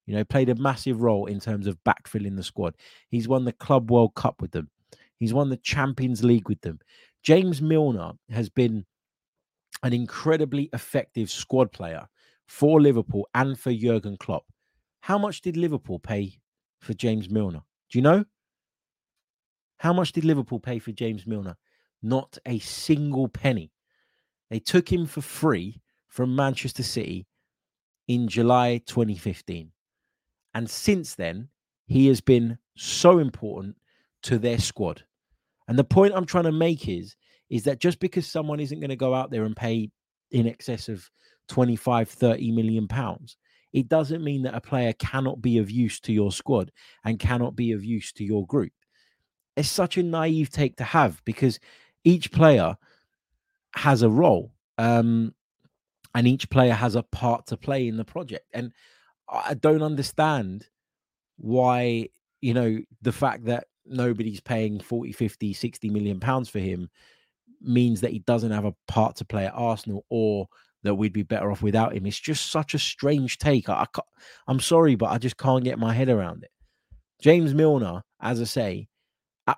You 0.07 0.15
know, 0.15 0.25
played 0.25 0.49
a 0.49 0.55
massive 0.55 1.01
role 1.01 1.27
in 1.27 1.39
terms 1.39 1.67
of 1.67 1.79
backfilling 1.85 2.37
the 2.37 2.43
squad. 2.43 2.75
He's 3.09 3.29
won 3.29 3.45
the 3.45 3.53
Club 3.53 3.91
World 3.91 4.15
Cup 4.15 4.41
with 4.41 4.53
them. 4.53 4.71
He's 5.19 5.35
won 5.35 5.51
the 5.51 5.57
Champions 5.59 6.25
League 6.25 6.49
with 6.49 6.61
them. 6.63 6.81
James 7.23 7.63
Milner 7.63 8.13
has 8.31 8.49
been 8.49 8.85
an 9.83 9.93
incredibly 9.93 10.69
effective 10.73 11.31
squad 11.31 11.73
player 11.73 12.09
for 12.53 12.83
Liverpool 12.83 13.27
and 13.35 13.59
for 13.59 13.73
Jurgen 13.73 14.19
Klopp. 14.19 14.45
How 15.01 15.17
much 15.17 15.41
did 15.41 15.57
Liverpool 15.57 15.99
pay 15.99 16.39
for 16.81 16.93
James 16.93 17.31
Milner? 17.31 17.63
Do 17.91 17.99
you 17.99 18.03
know? 18.03 18.27
How 19.79 19.95
much 19.95 20.13
did 20.13 20.27
Liverpool 20.27 20.61
pay 20.61 20.79
for 20.79 20.93
James 20.93 21.27
Milner? 21.27 21.57
Not 22.03 22.37
a 22.45 22.59
single 22.59 23.27
penny. 23.27 23.73
They 24.51 24.59
took 24.59 24.93
him 24.93 25.07
for 25.07 25.23
free 25.23 25.81
from 26.09 26.37
Manchester 26.37 26.83
City 26.83 27.27
in 28.07 28.29
July 28.29 28.83
2015. 28.85 29.73
And 30.53 30.69
since 30.69 31.15
then, 31.15 31.49
he 31.87 32.07
has 32.09 32.21
been 32.21 32.59
so 32.77 33.19
important 33.19 33.77
to 34.25 34.39
their 34.39 34.59
squad. 34.59 35.03
And 35.69 35.79
the 35.79 35.85
point 35.85 36.13
I'm 36.15 36.27
trying 36.27 36.45
to 36.45 36.53
make 36.53 36.87
is, 36.87 37.17
is 37.49 37.65
that 37.65 37.81
just 37.81 37.99
because 37.99 38.27
someone 38.27 38.61
isn't 38.61 38.81
going 38.81 38.91
to 38.91 38.97
go 38.97 39.15
out 39.15 39.31
there 39.31 39.45
and 39.45 39.57
pay 39.57 39.91
in 40.31 40.47
excess 40.47 40.91
of 40.91 41.11
25, 41.53 42.09
30 42.09 42.51
million 42.51 42.89
pounds, 42.89 43.37
it 43.75 43.87
doesn't 43.87 44.25
mean 44.25 44.43
that 44.43 44.55
a 44.55 44.61
player 44.61 44.95
cannot 44.95 45.43
be 45.43 45.59
of 45.59 45.71
use 45.71 46.01
to 46.01 46.13
your 46.13 46.33
squad 46.33 46.73
and 47.05 47.19
cannot 47.19 47.55
be 47.55 47.73
of 47.73 47.85
use 47.85 48.11
to 48.15 48.25
your 48.25 48.47
group. 48.47 48.73
It's 49.55 49.69
such 49.69 49.99
a 49.99 50.03
naive 50.03 50.49
take 50.49 50.77
to 50.77 50.85
have 50.85 51.23
because 51.27 51.61
each 52.05 52.33
player 52.33 52.75
has 53.75 54.01
a 54.01 54.09
role. 54.09 54.51
Um, 54.79 55.35
and 56.15 56.27
each 56.27 56.49
player 56.49 56.73
has 56.73 56.95
a 56.95 57.03
part 57.03 57.47
to 57.49 57.59
play 57.59 57.87
in 57.87 57.99
the 57.99 58.05
project. 58.05 58.47
And 58.55 58.73
I 59.29 59.53
don't 59.53 59.83
understand 59.83 60.67
why, 61.37 62.09
you 62.41 62.55
know, 62.55 62.79
the 63.03 63.13
fact 63.13 63.45
that 63.45 63.67
nobody's 63.85 64.41
paying 64.41 64.81
40, 64.81 65.13
50, 65.13 65.53
60 65.53 65.91
million 65.91 66.19
pounds 66.19 66.49
for 66.49 66.61
him 66.61 66.89
means 67.61 68.01
that 68.01 68.11
he 68.11 68.21
doesn't 68.21 68.53
have 68.53 68.65
a 68.65 68.75
part 68.89 69.17
to 69.17 69.25
play 69.27 69.47
at 69.47 69.55
Arsenal 69.55 70.07
or 70.09 70.49
that 70.83 70.95
we'd 70.95 71.13
be 71.13 71.23
better 71.23 71.51
off 71.51 71.63
without 71.63 71.95
him. 71.95 72.07
It's 72.07 72.19
just 72.19 72.51
such 72.51 72.75
a 72.75 72.79
strange 72.79 73.39
take. 73.39 73.69
I, 73.69 73.87
I 73.97 74.01
I'm 74.47 74.61
sorry, 74.61 74.95
but 74.95 75.11
I 75.11 75.19
just 75.19 75.37
can't 75.37 75.65
get 75.65 75.79
my 75.79 75.93
head 75.93 76.09
around 76.09 76.43
it. 76.45 76.51
James 77.21 77.55
Milner, 77.55 78.03
as 78.21 78.41
I 78.41 78.45
say, 78.45 78.89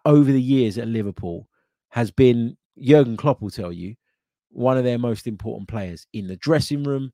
over 0.05 0.31
the 0.31 0.43
years 0.43 0.77
at 0.79 0.89
Liverpool, 0.89 1.49
has 1.89 2.11
been 2.11 2.57
Jurgen 2.79 3.17
Klopp 3.17 3.41
will 3.41 3.51
tell 3.51 3.73
you 3.73 3.95
one 4.51 4.77
of 4.77 4.85
their 4.85 4.99
most 4.99 5.27
important 5.27 5.69
players 5.69 6.07
in 6.13 6.27
the 6.27 6.37
dressing 6.37 6.85
room, 6.85 7.13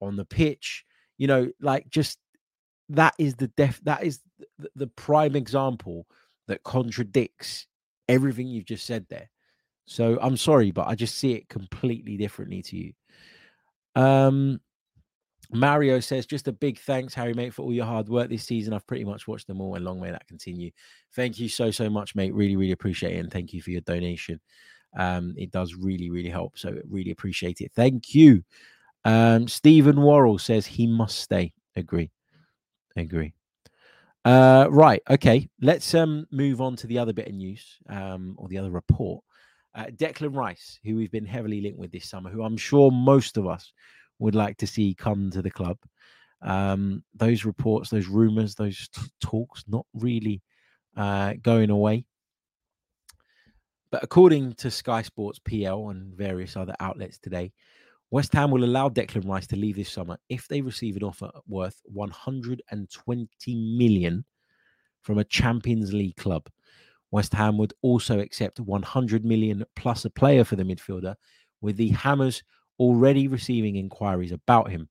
on 0.00 0.16
the 0.16 0.24
pitch. 0.24 0.84
You 1.18 1.28
know, 1.28 1.50
like 1.60 1.88
just 1.88 2.18
that 2.88 3.14
is 3.18 3.36
the 3.36 3.48
def 3.48 3.80
that 3.84 4.02
is 4.02 4.20
the, 4.58 4.68
the 4.74 4.86
prime 4.88 5.36
example 5.36 6.06
that 6.48 6.64
contradicts 6.64 7.66
everything 8.08 8.48
you've 8.48 8.64
just 8.64 8.86
said 8.86 9.06
there. 9.08 9.30
So 9.86 10.18
I'm 10.20 10.36
sorry, 10.36 10.70
but 10.70 10.88
I 10.88 10.94
just 10.94 11.16
see 11.16 11.32
it 11.32 11.48
completely 11.48 12.16
differently 12.16 12.62
to 12.62 12.76
you. 12.76 12.92
Um, 13.94 14.60
Mario 15.52 16.00
says, 16.00 16.24
just 16.24 16.48
a 16.48 16.52
big 16.52 16.78
thanks, 16.78 17.12
Harry, 17.14 17.34
mate, 17.34 17.52
for 17.52 17.62
all 17.62 17.72
your 17.72 17.84
hard 17.84 18.08
work 18.08 18.30
this 18.30 18.44
season. 18.44 18.72
I've 18.72 18.86
pretty 18.86 19.04
much 19.04 19.28
watched 19.28 19.46
them 19.46 19.60
all, 19.60 19.74
and 19.74 19.84
long 19.84 20.00
may 20.00 20.10
that 20.10 20.26
continue. 20.26 20.70
Thank 21.14 21.38
you 21.38 21.48
so, 21.48 21.70
so 21.70 21.90
much, 21.90 22.14
mate. 22.14 22.34
Really, 22.34 22.56
really 22.56 22.72
appreciate 22.72 23.16
it. 23.16 23.18
And 23.18 23.30
thank 23.30 23.52
you 23.52 23.60
for 23.60 23.70
your 23.70 23.82
donation. 23.82 24.40
Um, 24.98 25.34
it 25.36 25.50
does 25.50 25.74
really, 25.74 26.10
really 26.10 26.30
help. 26.30 26.58
So, 26.58 26.78
really 26.88 27.10
appreciate 27.10 27.60
it. 27.60 27.72
Thank 27.74 28.14
you. 28.14 28.44
Um, 29.04 29.48
Stephen 29.48 30.00
Worrell 30.00 30.38
says 30.38 30.66
he 30.66 30.86
must 30.86 31.18
stay. 31.18 31.52
Agree. 31.76 32.10
Agree. 32.96 33.34
Uh, 34.24 34.68
right. 34.70 35.02
Okay. 35.10 35.48
Let's 35.60 35.94
um 35.94 36.26
move 36.30 36.60
on 36.60 36.76
to 36.76 36.86
the 36.86 36.98
other 36.98 37.12
bit 37.12 37.28
of 37.28 37.34
news, 37.34 37.78
um, 37.88 38.36
or 38.38 38.48
the 38.48 38.58
other 38.58 38.70
report. 38.70 39.24
Uh, 39.74 39.86
Declan 39.86 40.36
Rice, 40.36 40.78
who 40.84 40.96
we've 40.96 41.10
been 41.10 41.24
heavily 41.24 41.60
linked 41.60 41.78
with 41.78 41.92
this 41.92 42.08
summer, 42.08 42.30
who 42.30 42.42
I'm 42.42 42.56
sure 42.56 42.90
most 42.90 43.36
of 43.36 43.46
us 43.46 43.72
would 44.18 44.34
like 44.34 44.56
to 44.58 44.66
see 44.66 44.94
come 44.94 45.30
to 45.30 45.42
the 45.42 45.50
club. 45.50 45.78
Um, 46.42 47.04
those 47.14 47.44
reports, 47.44 47.88
those 47.88 48.08
rumors, 48.08 48.54
those 48.54 48.88
t- 48.88 49.02
talks, 49.20 49.64
not 49.68 49.86
really 49.94 50.42
uh, 50.96 51.34
going 51.42 51.70
away. 51.70 52.04
But 53.90 54.02
according 54.02 54.54
to 54.54 54.70
Sky 54.70 55.02
Sports 55.02 55.38
PL 55.38 55.90
and 55.90 56.14
various 56.14 56.56
other 56.56 56.74
outlets 56.80 57.18
today, 57.18 57.52
West 58.10 58.32
Ham 58.34 58.50
will 58.50 58.64
allow 58.64 58.88
Declan 58.88 59.28
Rice 59.28 59.46
to 59.48 59.56
leave 59.56 59.76
this 59.76 59.90
summer 59.90 60.18
if 60.28 60.48
they 60.48 60.60
receive 60.60 60.96
an 60.96 61.02
offer 61.02 61.30
worth 61.46 61.80
120 61.84 63.76
million 63.78 64.24
from 65.02 65.18
a 65.18 65.24
Champions 65.24 65.92
League 65.92 66.16
club. 66.16 66.46
West 67.12 67.34
Ham 67.34 67.58
would 67.58 67.74
also 67.82 68.18
accept 68.18 68.58
100 68.58 69.24
million 69.24 69.64
plus 69.76 70.04
a 70.04 70.10
player 70.10 70.44
for 70.44 70.56
the 70.56 70.64
midfielder, 70.64 71.14
with 71.60 71.76
the 71.76 71.90
Hammers 71.90 72.42
already 72.80 73.28
receiving 73.28 73.76
inquiries 73.76 74.32
about 74.32 74.70
him. 74.70 74.88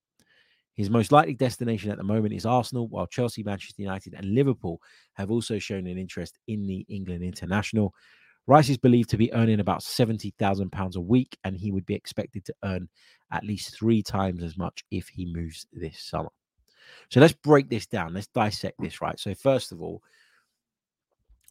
His 0.75 0.89
most 0.89 1.11
likely 1.11 1.33
destination 1.33 1.91
at 1.91 1.97
the 1.97 2.03
moment 2.03 2.33
is 2.33 2.45
Arsenal, 2.45 2.87
while 2.87 3.07
Chelsea, 3.07 3.43
Manchester 3.43 3.81
United, 3.81 4.13
and 4.13 4.33
Liverpool 4.33 4.79
have 5.13 5.31
also 5.31 5.59
shown 5.59 5.87
an 5.87 5.97
interest 5.97 6.37
in 6.47 6.65
the 6.65 6.85
England 6.87 7.23
international. 7.23 7.93
Rice 8.47 8.69
is 8.69 8.77
believed 8.77 9.09
to 9.09 9.17
be 9.17 9.33
earning 9.33 9.59
about 9.59 9.81
£70,000 9.81 10.95
a 10.95 11.01
week, 11.01 11.37
and 11.43 11.57
he 11.57 11.71
would 11.71 11.85
be 11.85 11.95
expected 11.95 12.45
to 12.45 12.53
earn 12.63 12.87
at 13.31 13.43
least 13.43 13.75
three 13.75 14.01
times 14.01 14.43
as 14.43 14.57
much 14.57 14.83
if 14.91 15.07
he 15.09 15.25
moves 15.25 15.65
this 15.73 15.99
summer. 15.99 16.29
So 17.09 17.19
let's 17.19 17.33
break 17.33 17.69
this 17.69 17.87
down. 17.87 18.13
Let's 18.13 18.27
dissect 18.27 18.77
this, 18.79 19.01
right? 19.01 19.19
So, 19.19 19.33
first 19.35 19.71
of 19.71 19.81
all, 19.81 20.01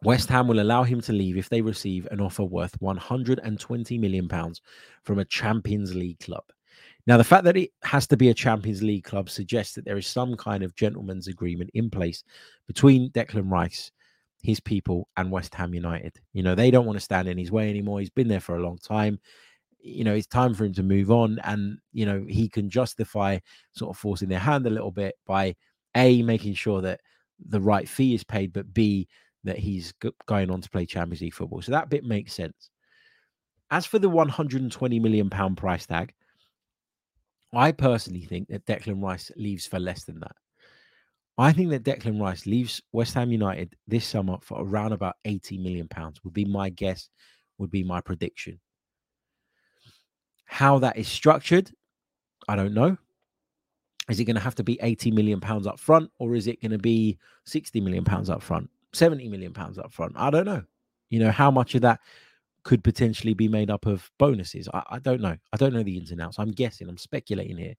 West 0.03 0.29
Ham 0.31 0.49
will 0.49 0.61
allow 0.61 0.83
him 0.83 1.01
to 1.03 1.13
leave 1.13 1.37
if 1.37 1.49
they 1.49 1.61
receive 1.61 2.09
an 2.11 2.21
offer 2.21 2.45
worth 2.45 2.75
120 2.81 3.99
million 3.99 4.29
pounds 4.29 4.63
from 5.05 5.19
a 5.19 5.25
Champions 5.27 5.95
League 5.95 6.21
club. 6.21 6.45
Now, 7.07 7.17
the 7.17 7.25
fact 7.25 7.45
that 7.45 7.57
it 7.57 7.71
has 7.83 8.07
to 8.09 8.17
be 8.17 8.29
a 8.29 8.35
Champions 8.35 8.83
League 8.83 9.05
club 9.05 9.29
suggests 9.29 9.75
that 9.75 9.85
there 9.85 9.99
is 9.99 10.07
some 10.07 10.37
kind 10.37 10.63
of 10.63 10.75
gentleman's 10.75 11.29
agreement 11.29 11.71
in 11.75 11.91
place 11.91 12.23
between 12.67 13.11
Declan 13.11 13.51
Rice, 13.51 13.91
his 14.43 14.61
people, 14.61 15.09
and 15.17 15.31
West 15.31 15.55
Ham 15.55 15.75
United. 15.75 16.19
You 16.33 16.43
know, 16.43 16.55
they 16.55 16.71
don't 16.71 16.87
want 16.87 16.97
to 16.97 17.05
stand 17.05 17.29
in 17.29 17.37
his 17.39 17.53
way 17.53 17.69
anymore. 17.69 18.01
He's 18.01 18.11
been 18.11 18.29
there 18.29 18.41
for 18.41 18.57
a 18.57 18.63
long 18.63 18.79
time. 18.79 19.19
You 19.83 20.05
know, 20.05 20.15
it's 20.15 20.27
time 20.27 20.55
for 20.55 20.65
him 20.65 20.75
to 20.75 20.83
move 20.83 21.11
on. 21.11 21.39
And, 21.45 21.79
you 21.93 22.07
know, 22.07 22.25
he 22.29 22.49
can 22.49 22.71
justify 22.71 23.39
sort 23.73 23.91
of 23.91 23.99
forcing 23.99 24.29
their 24.29 24.39
hand 24.39 24.67
a 24.67 24.71
little 24.71 24.93
bit 24.93 25.15
by 25.27 25.57
A, 25.97 26.23
making 26.23 26.55
sure 26.55 26.81
that 26.83 27.01
the 27.47 27.61
right 27.61 27.89
fee 27.89 28.15
is 28.15 28.25
paid, 28.25 28.53
but 28.53 28.73
B, 28.73 29.09
that 29.45 29.59
he's 29.59 29.93
going 30.27 30.51
on 30.51 30.61
to 30.61 30.71
play 30.71 30.87
Champions 30.87 31.21
League 31.21 31.35
football. 31.35 31.63
So 31.63 31.73
that 31.73 31.89
bit 31.89 32.05
makes 32.05 32.35
sense. 32.35 32.71
As 33.71 33.87
for 33.87 33.99
the 33.99 34.09
120 34.09 35.01
million 35.01 35.31
pound 35.31 35.57
price 35.57 35.87
tag, 35.87 36.13
I 37.55 37.73
personally 37.73 38.23
think 38.23 38.49
that 38.49 38.67
Declan 38.67 39.03
Rice 39.03 39.31
leaves 39.37 39.67
for 39.67 39.81
less 39.81 40.05
than 40.05 40.21
that. 40.21 40.37
I 41.39 41.53
think 41.53 41.71
that 41.71 41.85
Declan 41.85 42.21
Rice 42.21 42.47
leaves 42.47 42.83
West 42.93 43.15
Ham 43.15 43.33
United 43.33 43.75
this 43.89 44.07
summer 44.07 44.37
for 44.43 44.63
around 44.63 44.93
about 44.93 45.17
80 45.25 45.59
million 45.59 45.89
pounds 45.89 46.23
would 46.23 46.35
be 46.35 46.45
my 46.45 46.69
guess, 46.69 47.09
would 47.59 47.71
be 47.71 47.83
my 47.83 48.01
prediction. 48.01 48.61
How 50.45 50.79
that 50.81 50.99
is 50.99 51.09
structured, 51.09 51.71
I 52.49 52.57
don't 52.57 52.75
know. 52.75 52.97
Is 54.09 54.19
it 54.19 54.25
going 54.25 54.37
to 54.37 54.43
have 54.43 54.57
to 54.57 54.65
be 54.65 54.79
80 54.83 55.13
million 55.13 55.41
pounds 55.41 55.67
up 55.67 55.79
front 55.79 56.11
or 56.19 56.35
is 56.35 56.47
it 56.47 56.61
going 56.61 56.73
to 56.73 56.79
be 56.79 57.19
60 57.47 57.81
million 57.81 58.05
pounds 58.05 58.29
up 58.29 58.43
front? 58.43 58.69
70 58.93 59.29
million 59.29 59.53
pounds 59.53 59.79
up 59.79 59.93
front. 59.93 60.15
I 60.17 60.31
don't 60.31 60.47
know. 60.47 60.63
You 61.11 61.21
know, 61.21 61.31
how 61.31 61.51
much 61.51 61.75
of 61.75 61.83
that 61.83 62.01
could 62.63 62.85
potentially 62.85 63.35
be 63.35 63.49
made 63.49 63.71
up 63.71 63.87
of 63.87 64.11
bonuses? 64.19 64.69
I, 64.73 64.83
I 64.91 64.99
don't 64.99 65.21
know. 65.21 65.37
I 65.53 65.57
don't 65.57 65.73
know 65.73 65.83
the 65.83 65.97
ins 65.97 66.11
and 66.11 66.21
outs. 66.21 66.39
I'm 66.39 66.53
guessing, 66.53 66.89
I'm 66.89 66.99
speculating 66.99 67.57
here. 67.57 67.75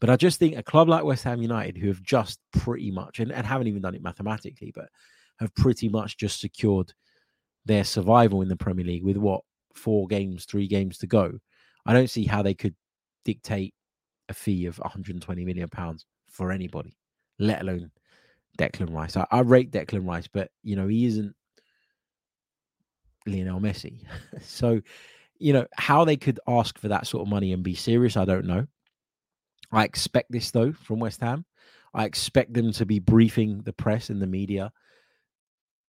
But 0.00 0.10
I 0.10 0.16
just 0.16 0.38
think 0.38 0.56
a 0.56 0.62
club 0.62 0.88
like 0.88 1.04
West 1.04 1.24
Ham 1.24 1.42
United, 1.42 1.76
who 1.76 1.88
have 1.88 2.02
just 2.02 2.40
pretty 2.52 2.90
much, 2.90 3.20
and, 3.20 3.30
and 3.30 3.46
haven't 3.46 3.66
even 3.66 3.82
done 3.82 3.94
it 3.94 4.02
mathematically, 4.02 4.72
but 4.74 4.88
have 5.38 5.54
pretty 5.54 5.88
much 5.88 6.16
just 6.16 6.40
secured 6.40 6.92
their 7.66 7.84
survival 7.84 8.40
in 8.40 8.48
the 8.48 8.56
Premier 8.56 8.84
League 8.84 9.04
with 9.04 9.18
what, 9.18 9.42
four 9.74 10.06
games, 10.06 10.46
three 10.46 10.66
games 10.66 10.98
to 10.98 11.06
go. 11.06 11.32
I 11.84 11.92
don't 11.92 12.10
see 12.10 12.24
how 12.24 12.42
they 12.42 12.54
could 12.54 12.74
dictate 13.24 13.74
a 14.28 14.34
fee 14.34 14.66
of 14.66 14.78
120 14.78 15.44
million 15.44 15.68
pounds 15.68 16.06
for 16.30 16.50
anybody, 16.50 16.96
let 17.38 17.60
alone 17.60 17.90
Declan 18.58 18.94
Rice. 18.94 19.16
I, 19.16 19.26
I 19.30 19.40
rate 19.40 19.70
Declan 19.70 20.06
Rice, 20.06 20.28
but 20.28 20.50
you 20.62 20.76
know 20.76 20.88
he 20.88 21.06
isn't 21.06 21.34
Lionel 23.26 23.60
Messi. 23.60 24.00
so, 24.42 24.80
you 25.38 25.52
know 25.52 25.66
how 25.76 26.04
they 26.04 26.16
could 26.16 26.40
ask 26.46 26.78
for 26.78 26.88
that 26.88 27.06
sort 27.06 27.22
of 27.22 27.28
money 27.28 27.52
and 27.52 27.62
be 27.62 27.74
serious, 27.74 28.16
I 28.16 28.24
don't 28.24 28.46
know. 28.46 28.66
I 29.72 29.84
expect 29.84 30.32
this 30.32 30.50
though 30.50 30.72
from 30.72 31.00
West 31.00 31.20
Ham. 31.20 31.44
I 31.94 32.04
expect 32.04 32.54
them 32.54 32.72
to 32.72 32.86
be 32.86 32.98
briefing 32.98 33.62
the 33.62 33.72
press 33.72 34.10
and 34.10 34.22
the 34.22 34.26
media 34.26 34.72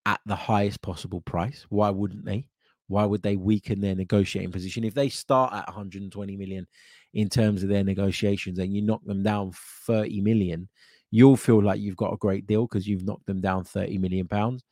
at 0.06 0.20
the 0.26 0.36
highest 0.36 0.82
possible 0.82 1.22
price. 1.22 1.66
Why 1.70 1.90
wouldn't 1.90 2.26
they? 2.26 2.48
Why 2.88 3.06
would 3.06 3.22
they 3.22 3.38
weaken 3.38 3.80
their 3.80 3.96
negotiating 3.96 4.52
position 4.52 4.84
if 4.84 4.94
they 4.94 5.10
start 5.10 5.54
at 5.54 5.68
120 5.68 6.36
million 6.36 6.68
in 7.14 7.30
terms 7.30 7.64
of 7.64 7.70
their 7.70 7.84
negotiations 7.84 8.60
and 8.60 8.76
you 8.76 8.82
knock 8.82 9.04
them 9.06 9.24
down 9.24 9.52
30 9.86 10.22
million? 10.22 10.68
You'll 11.12 11.38
feel 11.38 11.62
like 11.62 11.82
you've 11.82 11.98
got 11.98 12.14
a 12.14 12.18
great 12.18 12.48
deal 12.48 12.66
because 12.66 12.88
you've 12.88 13.04
knocked 13.04 13.26
them 13.26 13.42
down 13.42 13.66
30 13.66 13.98
million 13.98 14.28
pounds. 14.28 14.64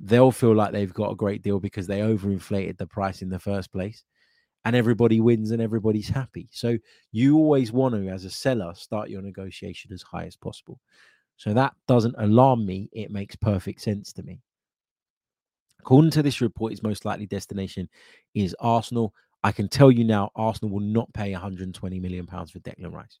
They'll 0.00 0.32
feel 0.32 0.54
like 0.54 0.72
they've 0.72 0.92
got 0.92 1.12
a 1.12 1.16
great 1.16 1.42
deal 1.42 1.60
because 1.60 1.86
they 1.86 2.00
overinflated 2.00 2.76
the 2.76 2.86
price 2.86 3.22
in 3.22 3.28
the 3.28 3.38
first 3.38 3.72
place. 3.72 4.02
And 4.64 4.74
everybody 4.74 5.20
wins 5.20 5.52
and 5.52 5.62
everybody's 5.62 6.08
happy. 6.08 6.48
So 6.52 6.78
you 7.12 7.36
always 7.36 7.72
want 7.72 7.94
to, 7.94 8.08
as 8.08 8.24
a 8.24 8.30
seller, 8.30 8.74
start 8.74 9.08
your 9.08 9.22
negotiation 9.22 9.92
as 9.92 10.02
high 10.02 10.24
as 10.24 10.36
possible. 10.36 10.80
So 11.36 11.54
that 11.54 11.74
doesn't 11.88 12.14
alarm 12.18 12.66
me. 12.66 12.88
It 12.92 13.10
makes 13.10 13.36
perfect 13.36 13.80
sense 13.80 14.12
to 14.14 14.22
me. 14.22 14.40
According 15.80 16.12
to 16.12 16.22
this 16.22 16.40
report, 16.40 16.72
his 16.72 16.82
most 16.82 17.04
likely 17.04 17.26
destination 17.26 17.88
is 18.34 18.54
Arsenal. 18.60 19.12
I 19.42 19.50
can 19.50 19.68
tell 19.68 19.90
you 19.90 20.04
now, 20.04 20.30
Arsenal 20.36 20.72
will 20.72 20.80
not 20.80 21.12
pay 21.12 21.32
120 21.32 21.98
million 21.98 22.26
pounds 22.26 22.52
for 22.52 22.60
Declan 22.60 22.92
Rice. 22.92 23.18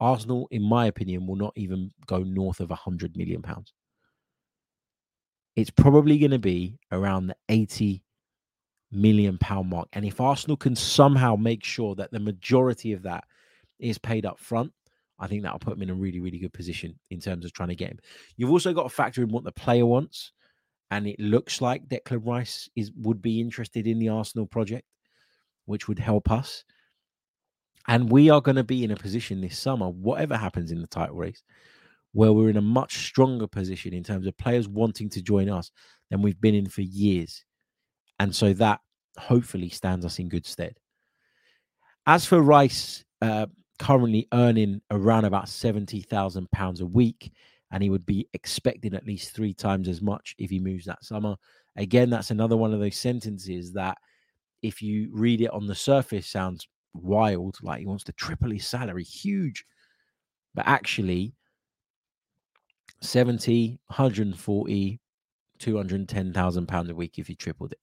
Arsenal, 0.00 0.48
in 0.50 0.62
my 0.62 0.86
opinion, 0.86 1.26
will 1.26 1.36
not 1.36 1.52
even 1.56 1.90
go 2.06 2.18
north 2.18 2.60
of 2.60 2.70
100 2.70 3.16
million 3.16 3.42
pounds. 3.42 3.72
It's 5.56 5.70
probably 5.70 6.18
going 6.18 6.32
to 6.32 6.38
be 6.38 6.78
around 6.90 7.28
the 7.28 7.36
80 7.48 8.02
million 8.90 9.38
pound 9.38 9.70
mark. 9.70 9.88
And 9.92 10.04
if 10.04 10.20
Arsenal 10.20 10.56
can 10.56 10.74
somehow 10.74 11.36
make 11.36 11.64
sure 11.64 11.94
that 11.94 12.10
the 12.10 12.20
majority 12.20 12.92
of 12.92 13.02
that 13.02 13.24
is 13.78 13.98
paid 13.98 14.26
up 14.26 14.38
front, 14.38 14.72
I 15.18 15.26
think 15.28 15.42
that'll 15.42 15.58
put 15.60 15.70
them 15.74 15.82
in 15.82 15.90
a 15.90 15.94
really, 15.94 16.20
really 16.20 16.38
good 16.38 16.52
position 16.52 16.98
in 17.10 17.20
terms 17.20 17.44
of 17.44 17.52
trying 17.52 17.68
to 17.68 17.76
get 17.76 17.90
him. 17.90 18.00
You've 18.36 18.50
also 18.50 18.72
got 18.72 18.84
to 18.84 18.88
factor 18.88 19.22
in 19.22 19.28
what 19.28 19.44
the 19.44 19.52
player 19.52 19.86
wants. 19.86 20.32
And 20.90 21.06
it 21.06 21.18
looks 21.18 21.60
like 21.60 21.88
Declan 21.88 22.26
Rice 22.26 22.68
is 22.76 22.92
would 22.96 23.22
be 23.22 23.40
interested 23.40 23.86
in 23.86 23.98
the 23.98 24.10
Arsenal 24.10 24.46
project, 24.46 24.86
which 25.64 25.88
would 25.88 25.98
help 25.98 26.30
us. 26.30 26.64
And 27.86 28.10
we 28.10 28.30
are 28.30 28.40
going 28.40 28.56
to 28.56 28.64
be 28.64 28.84
in 28.84 28.90
a 28.90 28.96
position 28.96 29.40
this 29.40 29.58
summer, 29.58 29.88
whatever 29.88 30.36
happens 30.36 30.70
in 30.70 30.80
the 30.80 30.86
title 30.86 31.16
race, 31.16 31.42
where 32.12 32.32
we're 32.32 32.48
in 32.48 32.56
a 32.56 32.62
much 32.62 33.06
stronger 33.06 33.46
position 33.46 33.92
in 33.92 34.02
terms 34.02 34.26
of 34.26 34.38
players 34.38 34.68
wanting 34.68 35.10
to 35.10 35.22
join 35.22 35.50
us 35.50 35.70
than 36.10 36.22
we've 36.22 36.40
been 36.40 36.54
in 36.54 36.68
for 36.68 36.82
years. 36.82 37.44
And 38.18 38.34
so 38.34 38.52
that 38.54 38.80
hopefully 39.18 39.68
stands 39.68 40.06
us 40.06 40.18
in 40.18 40.28
good 40.28 40.46
stead. 40.46 40.78
As 42.06 42.24
for 42.24 42.40
Rice, 42.40 43.04
uh, 43.20 43.46
currently 43.78 44.28
earning 44.32 44.80
around 44.90 45.24
about 45.24 45.46
£70,000 45.46 46.80
a 46.80 46.86
week, 46.86 47.32
and 47.70 47.82
he 47.82 47.90
would 47.90 48.06
be 48.06 48.28
expecting 48.34 48.94
at 48.94 49.06
least 49.06 49.34
three 49.34 49.52
times 49.52 49.88
as 49.88 50.00
much 50.00 50.34
if 50.38 50.50
he 50.50 50.60
moves 50.60 50.84
that 50.84 51.04
summer. 51.04 51.34
Again, 51.76 52.08
that's 52.08 52.30
another 52.30 52.56
one 52.56 52.72
of 52.72 52.80
those 52.80 52.96
sentences 52.96 53.72
that, 53.72 53.98
if 54.62 54.80
you 54.80 55.10
read 55.12 55.40
it 55.40 55.50
on 55.50 55.66
the 55.66 55.74
surface, 55.74 56.26
sounds 56.26 56.68
wild, 56.94 57.58
like 57.62 57.80
he 57.80 57.86
wants 57.86 58.04
to 58.04 58.12
triple 58.12 58.50
his 58.50 58.66
salary, 58.66 59.04
huge. 59.04 59.64
But 60.54 60.66
actually, 60.66 61.34
70, 63.00 63.78
140, 63.86 65.00
210,000 65.58 66.66
pounds 66.66 66.90
a 66.90 66.94
week 66.94 67.18
if 67.18 67.28
you 67.28 67.34
tripled 67.34 67.72
it. 67.72 67.80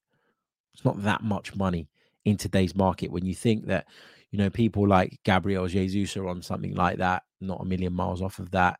It's 0.74 0.84
not 0.84 1.02
that 1.02 1.22
much 1.22 1.54
money 1.54 1.88
in 2.24 2.36
today's 2.36 2.74
market 2.74 3.10
when 3.10 3.26
you 3.26 3.34
think 3.34 3.66
that, 3.66 3.86
you 4.30 4.38
know, 4.38 4.50
people 4.50 4.88
like 4.88 5.20
Gabriel 5.24 5.66
Jesus 5.66 6.16
are 6.16 6.28
on 6.28 6.42
something 6.42 6.74
like 6.74 6.98
that, 6.98 7.22
not 7.40 7.60
a 7.60 7.66
million 7.66 7.92
miles 7.92 8.22
off 8.22 8.38
of 8.38 8.50
that. 8.52 8.78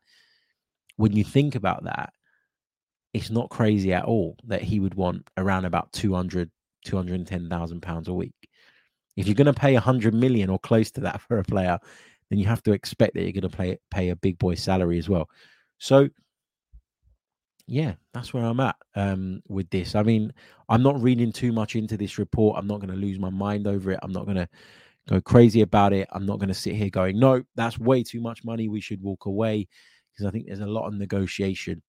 When 0.95 1.11
you 1.13 1.23
think 1.23 1.55
about 1.55 1.83
that, 1.83 2.13
it's 3.13 3.29
not 3.29 3.49
crazy 3.49 3.93
at 3.93 4.05
all 4.05 4.37
that 4.45 4.63
he 4.63 4.79
would 4.79 4.95
want 4.95 5.29
around 5.37 5.65
about 5.65 5.91
200, 5.93 6.49
210,000 6.85 7.81
pounds 7.81 8.07
a 8.07 8.13
week. 8.13 8.33
If 9.15 9.27
you're 9.27 9.35
going 9.35 9.45
to 9.45 9.53
pay 9.53 9.73
100 9.73 10.13
million 10.13 10.49
or 10.49 10.59
close 10.59 10.91
to 10.91 11.01
that 11.01 11.21
for 11.21 11.39
a 11.39 11.43
player, 11.43 11.79
then 12.29 12.39
you 12.39 12.45
have 12.45 12.63
to 12.63 12.71
expect 12.71 13.13
that 13.13 13.23
you're 13.23 13.31
going 13.31 13.49
to 13.49 13.57
pay 13.57 13.77
pay 13.91 14.09
a 14.09 14.15
big 14.15 14.39
boy 14.39 14.55
salary 14.55 14.97
as 14.97 15.09
well. 15.09 15.29
So 15.77 16.09
yeah, 17.67 17.93
that's 18.13 18.33
where 18.33 18.43
I'm 18.43 18.59
at 18.59 18.75
um, 18.95 19.41
with 19.47 19.69
this. 19.69 19.95
I 19.95 20.03
mean, 20.03 20.33
I'm 20.67 20.83
not 20.83 21.01
reading 21.01 21.31
too 21.31 21.51
much 21.53 21.75
into 21.75 21.95
this 21.95 22.17
report. 22.17 22.57
I'm 22.57 22.67
not 22.67 22.79
going 22.79 22.93
to 22.93 22.99
lose 22.99 23.19
my 23.19 23.29
mind 23.29 23.67
over 23.67 23.91
it. 23.91 23.99
I'm 24.01 24.11
not 24.11 24.25
going 24.25 24.37
to 24.37 24.49
go 25.07 25.21
crazy 25.21 25.61
about 25.61 25.93
it. 25.93 26.07
I'm 26.11 26.25
not 26.25 26.39
going 26.39 26.49
to 26.49 26.53
sit 26.53 26.75
here 26.75 26.89
going, 26.89 27.19
no, 27.19 27.43
that's 27.55 27.79
way 27.79 28.03
too 28.03 28.19
much 28.19 28.43
money. 28.43 28.67
We 28.67 28.81
should 28.81 29.01
walk 29.01 29.25
away 29.27 29.67
because 30.11 30.25
I 30.25 30.31
think 30.31 30.47
there's 30.47 30.59
a 30.59 30.65
lot 30.65 30.87
of 30.87 30.93
negotiation 30.93 31.81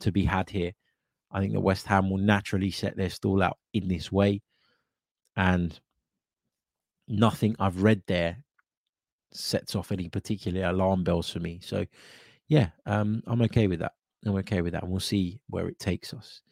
to 0.00 0.10
be 0.10 0.24
had 0.24 0.48
here. 0.48 0.72
I 1.32 1.40
think 1.40 1.52
that 1.52 1.60
West 1.60 1.86
Ham 1.86 2.10
will 2.10 2.18
naturally 2.18 2.70
set 2.70 2.96
their 2.96 3.10
stall 3.10 3.42
out 3.42 3.58
in 3.72 3.88
this 3.88 4.10
way. 4.10 4.42
And 5.36 5.78
nothing 7.10 7.56
I've 7.58 7.82
read 7.82 8.02
there 8.06 8.38
sets 9.32 9.76
off 9.76 9.92
any 9.92 10.08
particular 10.08 10.68
alarm 10.68 11.04
bells 11.04 11.30
for 11.30 11.40
me. 11.40 11.60
So, 11.62 11.84
yeah, 12.48 12.68
um, 12.86 13.22
I'm 13.26 13.42
okay 13.42 13.66
with 13.66 13.80
that. 13.80 13.92
I'm 14.24 14.34
okay 14.36 14.60
with 14.60 14.72
that. 14.72 14.82
And 14.82 14.90
we'll 14.90 15.00
see 15.00 15.40
where 15.48 15.68
it 15.68 15.78
takes 15.78 16.12
us. 16.12 16.42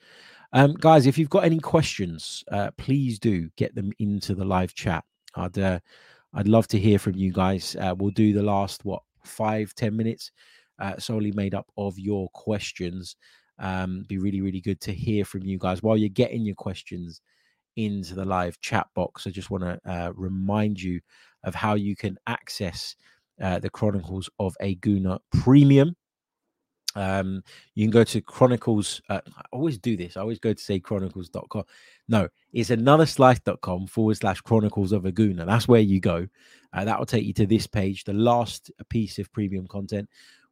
Um, 0.53 0.75
guys, 0.75 1.07
if 1.07 1.19
you've 1.19 1.31
got 1.31 1.45
any 1.45 1.59
questions, 1.59 2.45
uh, 2.51 2.71
please 2.79 3.19
do 3.19 3.51
get 3.57 3.75
them 3.75 3.93
into 3.99 4.35
the 4.35 4.45
live 4.45 4.75
chat. 4.75 5.05
I'd 5.35 5.59
uh, 5.59 5.79
I'd 6.35 6.49
love 6.49 6.69
to 6.69 6.79
hear 6.79 6.99
from 6.99 7.17
you 7.17 7.33
guys. 7.33 7.77
Uh, 7.79 7.95
we'll 7.97 8.11
do 8.11 8.33
the 8.33 8.43
last 8.43 8.85
what 8.85 9.03
five 9.25 9.75
ten 9.75 9.95
minutes 9.95 10.31
uh, 10.79 10.97
solely 10.99 11.33
made 11.33 11.55
up 11.55 11.67
of 11.77 11.99
your 11.99 12.29
questions. 12.31 13.17
Um, 13.59 14.05
be 14.09 14.19
really 14.19 14.41
really 14.41 14.61
good 14.61 14.81
to 14.83 14.93
hear 14.93 15.25
from 15.25 15.43
you 15.43 15.59
guys 15.59 15.83
while 15.83 15.97
you're 15.97 16.09
getting 16.09 16.47
your 16.47 16.55
questions 16.55 17.21
into 17.79 18.15
the 18.15 18.25
live 18.25 18.61
chat 18.61 18.89
box. 18.95 19.27
I 19.27 19.31
just 19.31 19.51
want 19.51 19.63
to 19.63 19.81
uh, 19.91 20.13
remind 20.15 20.83
you 20.83 21.01
of 21.45 21.55
how 21.55 21.75
you 21.75 21.95
can 21.95 22.19
access 22.27 22.97
uh, 23.41 23.61
the 23.61 23.71
Chronicles 23.71 24.29
of 24.41 24.57
a 24.61 24.75
Gooner 24.77 25.21
Premium. 25.33 25.95
Um, 26.97 27.45
you 27.75 27.85
can 27.85 27.93
go 27.93 28.03
to 28.03 28.21
Chronicles. 28.21 29.01
Uh, 29.09 29.21
I 29.37 29.43
always 29.53 29.79
do 29.79 29.97
this. 29.97 30.17
I 30.17 30.21
always 30.21 30.41
go 30.41 30.53
to 30.53 30.61
say 30.61 30.81
chronicles.com. 30.81 31.63
No, 32.09 32.29
it's 32.53 32.71
another 32.71 33.07
slice.com 33.07 33.87
forward 33.87 34.17
slash 34.17 34.41
chronicles 34.41 34.91
of 34.91 35.05
a 35.05 35.13
gooner. 35.13 35.47
That's 35.47 35.69
where 35.69 35.81
you 35.81 36.01
go. 36.01 36.27
Uh, 36.73 36.85
that 36.85 36.99
will 36.99 37.07
take 37.07 37.25
you 37.25 37.35
to 37.35 37.47
this 37.47 37.67
page. 37.67 38.05
The 38.05 38.13
last 38.13 38.73
piece 38.89 39.19
of 39.19 39.33
premium 39.33 39.69
content 39.69 40.09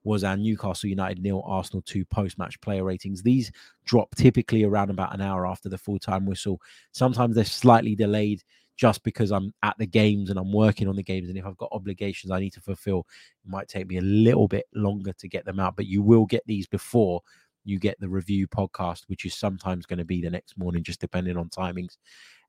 was 0.06 0.22
our 0.22 0.36
Newcastle 0.36 0.88
United 0.88 1.20
nil 1.20 1.42
Arsenal 1.44 1.82
2 1.82 2.04
post 2.04 2.38
match 2.38 2.58
player 2.60 2.84
ratings. 2.84 3.22
These 3.22 3.50
drop 3.84 4.14
typically 4.14 4.62
around 4.62 4.90
about 4.90 5.12
an 5.12 5.20
hour 5.20 5.46
after 5.46 5.68
the 5.68 5.76
full 5.76 5.98
time 5.98 6.24
whistle. 6.24 6.60
Sometimes 6.92 7.34
they're 7.34 7.44
slightly 7.44 7.96
delayed 7.96 8.42
just 8.76 9.02
because 9.02 9.32
I'm 9.32 9.52
at 9.62 9.74
the 9.78 9.86
games 9.86 10.30
and 10.30 10.38
I'm 10.38 10.52
working 10.52 10.86
on 10.86 10.94
the 10.94 11.02
games. 11.02 11.28
And 11.28 11.36
if 11.36 11.44
I've 11.44 11.56
got 11.56 11.70
obligations 11.72 12.30
I 12.30 12.38
need 12.38 12.52
to 12.52 12.60
fulfill, 12.60 13.06
it 13.44 13.50
might 13.50 13.68
take 13.68 13.88
me 13.88 13.96
a 13.96 14.02
little 14.02 14.46
bit 14.46 14.66
longer 14.74 15.12
to 15.14 15.28
get 15.28 15.44
them 15.44 15.58
out. 15.58 15.74
But 15.74 15.86
you 15.86 16.02
will 16.02 16.24
get 16.24 16.42
these 16.46 16.68
before 16.68 17.20
you 17.64 17.80
get 17.80 17.98
the 17.98 18.08
review 18.08 18.46
podcast, 18.46 19.02
which 19.08 19.24
is 19.24 19.34
sometimes 19.34 19.86
going 19.86 19.98
to 19.98 20.04
be 20.04 20.22
the 20.22 20.30
next 20.30 20.56
morning, 20.56 20.84
just 20.84 21.00
depending 21.00 21.36
on 21.36 21.48
timings, 21.48 21.96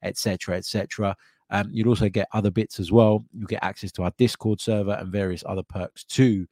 etc., 0.04 0.58
etc. 0.58 1.16
Um, 1.50 1.70
you'll 1.72 1.90
also 1.90 2.08
get 2.08 2.28
other 2.34 2.52
bits 2.52 2.80
as 2.80 2.92
well. 2.92 3.26
You 3.34 3.48
get 3.48 3.64
access 3.64 3.92
to 3.94 4.04
our 4.04 4.12
Discord 4.20 4.62
server 4.62 4.92
and 4.92 5.12
various 5.12 5.44
other 5.48 5.64
perks 5.64 6.04
too. 6.04 6.46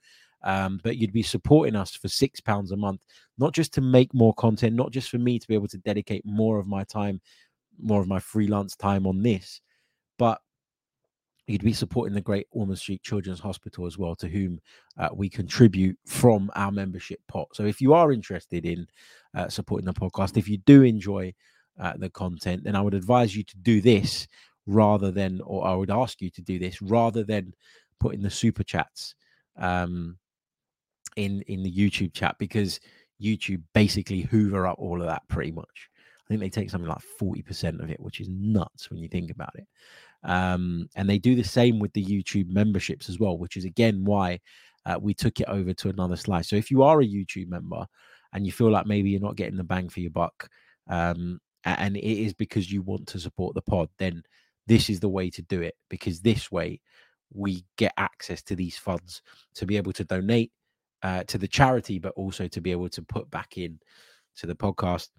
Um, 0.45 0.79
but 0.83 0.97
you'd 0.97 1.11
be 1.11 1.23
supporting 1.23 1.75
us 1.75 1.95
for 1.95 2.07
six 2.07 2.39
pounds 2.39 2.71
a 2.71 2.77
month, 2.77 3.01
not 3.37 3.53
just 3.53 3.73
to 3.73 3.81
make 3.81 4.13
more 4.13 4.33
content, 4.35 4.75
not 4.75 4.91
just 4.91 5.09
for 5.09 5.17
me 5.17 5.39
to 5.39 5.47
be 5.47 5.55
able 5.55 5.67
to 5.69 5.79
dedicate 5.79 6.23
more 6.23 6.59
of 6.59 6.67
my 6.67 6.83
time, 6.83 7.19
more 7.79 7.99
of 7.99 8.07
my 8.07 8.19
freelance 8.19 8.75
time 8.75 9.07
on 9.07 9.23
this, 9.23 9.59
but 10.19 10.39
you'd 11.47 11.63
be 11.63 11.73
supporting 11.73 12.13
the 12.13 12.21
Great 12.21 12.47
Ormond 12.51 12.79
Street 12.79 13.03
Children's 13.03 13.39
Hospital 13.39 13.85
as 13.85 13.97
well, 13.97 14.15
to 14.15 14.27
whom 14.27 14.59
uh, 14.97 15.09
we 15.13 15.29
contribute 15.29 15.97
from 16.05 16.51
our 16.55 16.71
membership 16.71 17.19
pot. 17.27 17.47
So 17.53 17.65
if 17.65 17.81
you 17.81 17.93
are 17.93 18.11
interested 18.11 18.65
in 18.65 18.87
uh, 19.35 19.49
supporting 19.49 19.85
the 19.85 19.93
podcast, 19.93 20.37
if 20.37 20.47
you 20.47 20.57
do 20.59 20.83
enjoy 20.83 21.33
uh, 21.79 21.93
the 21.97 22.09
content, 22.09 22.63
then 22.63 22.75
I 22.75 22.81
would 22.81 22.93
advise 22.93 23.35
you 23.35 23.43
to 23.43 23.57
do 23.57 23.81
this 23.81 24.27
rather 24.65 25.11
than, 25.11 25.41
or 25.41 25.65
I 25.67 25.75
would 25.75 25.91
ask 25.91 26.21
you 26.21 26.29
to 26.31 26.41
do 26.41 26.57
this 26.57 26.81
rather 26.81 27.23
than 27.23 27.53
putting 27.99 28.21
the 28.21 28.29
super 28.29 28.63
chats 28.63 29.15
um, 29.57 30.17
in 31.15 31.41
in 31.43 31.63
the 31.63 31.71
YouTube 31.71 32.13
chat 32.13 32.35
because 32.39 32.79
YouTube 33.21 33.61
basically 33.73 34.21
hoover 34.21 34.67
up 34.67 34.77
all 34.79 35.01
of 35.01 35.07
that 35.07 35.27
pretty 35.27 35.51
much. 35.51 35.89
I 36.25 36.27
think 36.27 36.41
they 36.41 36.49
take 36.49 36.71
something 36.71 36.89
like 36.89 37.03
40% 37.21 37.83
of 37.83 37.91
it, 37.91 37.99
which 37.99 38.19
is 38.19 38.27
nuts 38.29 38.89
when 38.89 38.99
you 38.99 39.07
think 39.07 39.29
about 39.29 39.53
it. 39.55 39.67
Um, 40.23 40.89
and 40.95 41.07
they 41.07 41.19
do 41.19 41.35
the 41.35 41.43
same 41.43 41.77
with 41.77 41.93
the 41.93 42.03
YouTube 42.03 42.49
memberships 42.49 43.09
as 43.09 43.19
well, 43.19 43.37
which 43.37 43.57
is 43.57 43.65
again 43.65 44.03
why 44.03 44.39
uh, 44.85 44.97
we 44.99 45.13
took 45.13 45.39
it 45.39 45.47
over 45.47 45.73
to 45.73 45.89
another 45.89 46.15
slice. 46.15 46.49
So 46.49 46.55
if 46.55 46.71
you 46.71 46.81
are 46.81 47.01
a 47.01 47.07
YouTube 47.07 47.47
member 47.47 47.85
and 48.33 48.45
you 48.45 48.51
feel 48.51 48.71
like 48.71 48.87
maybe 48.87 49.11
you're 49.11 49.21
not 49.21 49.35
getting 49.35 49.57
the 49.57 49.63
bang 49.63 49.87
for 49.87 49.99
your 49.99 50.11
buck, 50.11 50.49
um, 50.89 51.39
and 51.63 51.95
it 51.97 52.03
is 52.03 52.33
because 52.33 52.71
you 52.71 52.81
want 52.81 53.07
to 53.07 53.19
support 53.19 53.55
the 53.55 53.61
pod, 53.61 53.89
then 53.97 54.23
this 54.67 54.89
is 54.89 54.99
the 54.99 55.09
way 55.09 55.29
to 55.29 55.41
do 55.43 55.61
it 55.61 55.75
because 55.89 56.21
this 56.21 56.51
way 56.51 56.79
we 57.33 57.65
get 57.77 57.93
access 57.97 58.41
to 58.43 58.55
these 58.55 58.77
funds 58.77 59.21
to 59.55 59.65
be 59.65 59.77
able 59.77 59.93
to 59.93 60.03
donate 60.03 60.51
uh, 61.03 61.23
to 61.25 61.37
the 61.37 61.47
charity, 61.47 61.99
but 61.99 62.13
also 62.15 62.47
to 62.47 62.61
be 62.61 62.71
able 62.71 62.89
to 62.89 63.01
put 63.01 63.29
back 63.29 63.57
in 63.57 63.79
to 64.37 64.47
the 64.47 64.55
podcast 64.55 65.09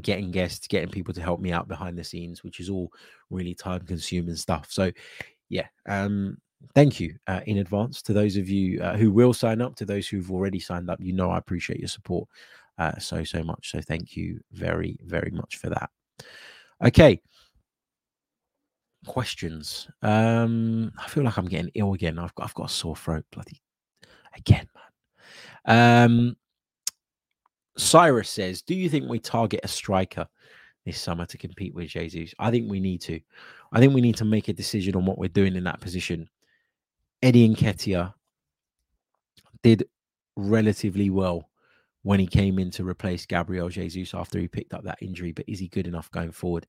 getting 0.00 0.30
guests, 0.30 0.66
getting 0.66 0.88
people 0.88 1.12
to 1.14 1.20
help 1.20 1.40
me 1.40 1.52
out 1.52 1.68
behind 1.68 1.98
the 1.98 2.04
scenes, 2.04 2.42
which 2.42 2.60
is 2.60 2.70
all 2.70 2.90
really 3.30 3.54
time 3.54 3.80
consuming 3.80 4.36
stuff. 4.36 4.68
So, 4.70 4.90
yeah, 5.48 5.66
um, 5.86 6.38
thank 6.74 6.98
you 6.98 7.16
uh, 7.26 7.40
in 7.46 7.58
advance 7.58 8.00
to 8.02 8.12
those 8.12 8.36
of 8.36 8.48
you 8.48 8.80
uh, 8.80 8.96
who 8.96 9.10
will 9.10 9.34
sign 9.34 9.60
up, 9.60 9.76
to 9.76 9.84
those 9.84 10.08
who've 10.08 10.30
already 10.30 10.60
signed 10.60 10.88
up. 10.88 10.98
You 11.02 11.12
know, 11.12 11.30
I 11.30 11.38
appreciate 11.38 11.80
your 11.80 11.88
support 11.88 12.28
uh, 12.78 12.98
so, 12.98 13.24
so 13.24 13.42
much. 13.42 13.70
So, 13.70 13.80
thank 13.80 14.16
you 14.16 14.40
very, 14.52 14.98
very 15.04 15.30
much 15.30 15.56
for 15.56 15.68
that. 15.68 15.90
Okay. 16.82 17.20
Questions. 19.04 19.88
Um, 20.02 20.92
I 20.96 21.08
feel 21.08 21.24
like 21.24 21.36
I'm 21.36 21.48
getting 21.48 21.72
ill 21.74 21.92
again. 21.92 22.20
I've 22.20 22.34
got 22.36 22.44
I've 22.44 22.54
got 22.54 22.70
a 22.70 22.72
sore 22.72 22.94
throat, 22.94 23.24
bloody 23.32 23.60
again, 24.36 24.68
man. 25.66 26.04
Um, 26.04 26.36
Cyrus 27.76 28.30
says, 28.30 28.62
Do 28.62 28.74
you 28.74 28.88
think 28.88 29.08
we 29.08 29.18
target 29.18 29.60
a 29.62 29.68
striker 29.68 30.26
this 30.84 31.00
summer 31.00 31.26
to 31.26 31.38
compete 31.38 31.74
with 31.74 31.88
Jesus? 31.88 32.34
I 32.38 32.50
think 32.50 32.70
we 32.70 32.80
need 32.80 33.00
to. 33.02 33.20
I 33.72 33.80
think 33.80 33.94
we 33.94 34.00
need 34.00 34.16
to 34.16 34.24
make 34.24 34.48
a 34.48 34.52
decision 34.52 34.96
on 34.96 35.06
what 35.06 35.18
we're 35.18 35.28
doing 35.28 35.56
in 35.56 35.64
that 35.64 35.80
position. 35.80 36.28
Eddie 37.22 37.48
Nketiah 37.48 38.12
did 39.62 39.84
relatively 40.36 41.08
well 41.10 41.48
when 42.02 42.18
he 42.18 42.26
came 42.26 42.58
in 42.58 42.70
to 42.72 42.84
replace 42.84 43.26
Gabriel 43.26 43.68
Jesus 43.68 44.12
after 44.12 44.38
he 44.38 44.48
picked 44.48 44.74
up 44.74 44.82
that 44.84 44.98
injury, 45.00 45.32
but 45.32 45.44
is 45.48 45.60
he 45.60 45.68
good 45.68 45.86
enough 45.86 46.10
going 46.10 46.32
forward? 46.32 46.66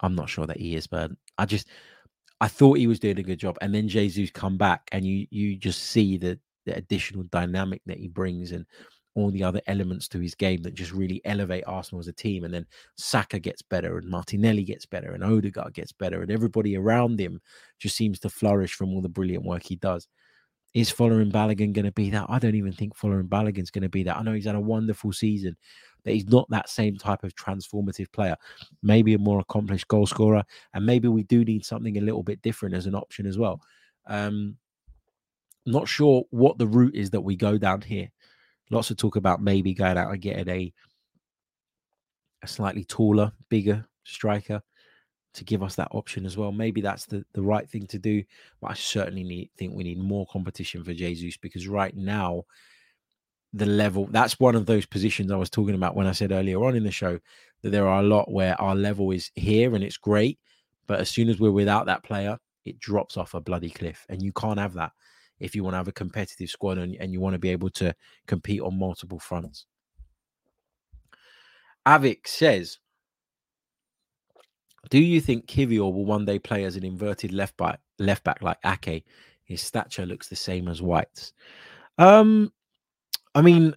I'm 0.00 0.14
not 0.14 0.28
sure 0.28 0.46
that 0.46 0.58
he 0.58 0.76
is, 0.76 0.86
but 0.86 1.10
I 1.38 1.44
just 1.44 1.68
I 2.40 2.46
thought 2.46 2.78
he 2.78 2.86
was 2.86 3.00
doing 3.00 3.18
a 3.18 3.22
good 3.22 3.40
job. 3.40 3.58
And 3.60 3.74
then 3.74 3.88
Jesus 3.88 4.30
come 4.30 4.56
back 4.56 4.88
and 4.92 5.04
you 5.04 5.26
you 5.30 5.56
just 5.56 5.82
see 5.84 6.16
the 6.16 6.38
the 6.68 6.76
additional 6.76 7.24
dynamic 7.24 7.80
that 7.86 7.98
he 7.98 8.08
brings 8.08 8.52
and 8.52 8.66
all 9.14 9.30
the 9.30 9.42
other 9.42 9.60
elements 9.66 10.06
to 10.08 10.20
his 10.20 10.34
game 10.34 10.62
that 10.62 10.74
just 10.74 10.92
really 10.92 11.20
elevate 11.24 11.64
Arsenal 11.66 11.98
as 11.98 12.08
a 12.08 12.12
team. 12.12 12.44
And 12.44 12.54
then 12.54 12.66
Saka 12.96 13.38
gets 13.38 13.62
better, 13.62 13.98
and 13.98 14.08
Martinelli 14.08 14.64
gets 14.64 14.86
better, 14.86 15.12
and 15.12 15.24
Odegaard 15.24 15.74
gets 15.74 15.92
better, 15.92 16.22
and 16.22 16.30
everybody 16.30 16.76
around 16.76 17.18
him 17.18 17.40
just 17.78 17.96
seems 17.96 18.20
to 18.20 18.30
flourish 18.30 18.74
from 18.74 18.90
all 18.90 19.02
the 19.02 19.08
brilliant 19.08 19.44
work 19.44 19.64
he 19.64 19.76
does. 19.76 20.06
Is 20.74 20.92
Folarin 20.92 21.32
Balogun 21.32 21.72
going 21.72 21.86
to 21.86 21.92
be 21.92 22.10
that? 22.10 22.26
I 22.28 22.38
don't 22.38 22.54
even 22.54 22.72
think 22.72 22.96
Folarin 22.96 23.28
Balogun's 23.28 23.70
going 23.70 23.82
to 23.82 23.88
be 23.88 24.02
that. 24.04 24.18
I 24.18 24.22
know 24.22 24.34
he's 24.34 24.44
had 24.44 24.54
a 24.54 24.60
wonderful 24.60 25.12
season, 25.12 25.56
but 26.04 26.12
he's 26.12 26.28
not 26.28 26.48
that 26.50 26.68
same 26.68 26.96
type 26.96 27.24
of 27.24 27.34
transformative 27.34 28.12
player. 28.12 28.36
Maybe 28.82 29.14
a 29.14 29.18
more 29.18 29.40
accomplished 29.40 29.88
goal 29.88 30.06
scorer, 30.06 30.44
and 30.74 30.84
maybe 30.86 31.08
we 31.08 31.22
do 31.24 31.44
need 31.44 31.64
something 31.64 31.96
a 31.96 32.02
little 32.02 32.22
bit 32.22 32.42
different 32.42 32.74
as 32.74 32.86
an 32.86 32.94
option 32.94 33.26
as 33.26 33.38
well. 33.38 33.60
Um, 34.06 34.58
not 35.72 35.88
sure 35.88 36.24
what 36.30 36.58
the 36.58 36.66
route 36.66 36.94
is 36.94 37.10
that 37.10 37.20
we 37.20 37.36
go 37.36 37.58
down 37.58 37.82
here. 37.82 38.10
Lots 38.70 38.90
of 38.90 38.96
talk 38.96 39.16
about 39.16 39.42
maybe 39.42 39.74
going 39.74 39.96
out 39.96 40.10
and 40.10 40.20
getting 40.20 40.48
a 40.48 40.72
a 42.42 42.46
slightly 42.46 42.84
taller, 42.84 43.32
bigger 43.48 43.84
striker 44.04 44.62
to 45.34 45.44
give 45.44 45.62
us 45.62 45.74
that 45.76 45.88
option 45.92 46.26
as 46.26 46.36
well. 46.36 46.52
Maybe 46.52 46.80
that's 46.80 47.06
the, 47.06 47.24
the 47.32 47.42
right 47.42 47.68
thing 47.68 47.86
to 47.88 47.98
do. 47.98 48.22
But 48.60 48.72
I 48.72 48.74
certainly 48.74 49.24
need, 49.24 49.50
think 49.56 49.74
we 49.74 49.84
need 49.84 49.98
more 49.98 50.26
competition 50.26 50.84
for 50.84 50.94
Jesus 50.94 51.36
because 51.36 51.68
right 51.68 51.96
now, 51.96 52.44
the 53.54 53.66
level 53.66 54.06
that's 54.10 54.38
one 54.38 54.54
of 54.54 54.66
those 54.66 54.84
positions 54.84 55.32
I 55.32 55.36
was 55.36 55.48
talking 55.48 55.74
about 55.74 55.96
when 55.96 56.06
I 56.06 56.12
said 56.12 56.32
earlier 56.32 56.62
on 56.64 56.76
in 56.76 56.84
the 56.84 56.90
show 56.90 57.18
that 57.62 57.70
there 57.70 57.88
are 57.88 58.00
a 58.00 58.06
lot 58.06 58.30
where 58.30 58.60
our 58.60 58.74
level 58.74 59.10
is 59.10 59.30
here 59.36 59.74
and 59.74 59.82
it's 59.82 59.96
great. 59.96 60.38
But 60.86 61.00
as 61.00 61.08
soon 61.08 61.30
as 61.30 61.40
we're 61.40 61.50
without 61.50 61.86
that 61.86 62.02
player, 62.02 62.38
it 62.66 62.78
drops 62.78 63.16
off 63.16 63.34
a 63.34 63.40
bloody 63.40 63.70
cliff. 63.70 64.04
And 64.08 64.22
you 64.22 64.32
can't 64.32 64.58
have 64.58 64.74
that 64.74 64.92
if 65.40 65.54
you 65.54 65.64
want 65.64 65.74
to 65.74 65.78
have 65.78 65.88
a 65.88 65.92
competitive 65.92 66.50
squad 66.50 66.78
and, 66.78 66.96
and 66.96 67.12
you 67.12 67.20
want 67.20 67.34
to 67.34 67.38
be 67.38 67.50
able 67.50 67.70
to 67.70 67.94
compete 68.26 68.60
on 68.60 68.78
multiple 68.78 69.18
fronts. 69.18 69.66
Avik 71.86 72.26
says, 72.26 72.78
Do 74.90 74.98
you 74.98 75.20
think 75.20 75.46
Kiwior 75.46 75.92
will 75.92 76.04
one 76.04 76.24
day 76.24 76.38
play 76.38 76.64
as 76.64 76.76
an 76.76 76.84
inverted 76.84 77.32
left 77.32 77.56
back, 77.56 77.80
left 77.98 78.24
back 78.24 78.42
like 78.42 78.58
Ake? 78.64 79.06
His 79.44 79.62
stature 79.62 80.04
looks 80.04 80.28
the 80.28 80.36
same 80.36 80.68
as 80.68 80.82
White's. 80.82 81.32
Um, 81.96 82.52
I 83.34 83.40
mean, 83.40 83.74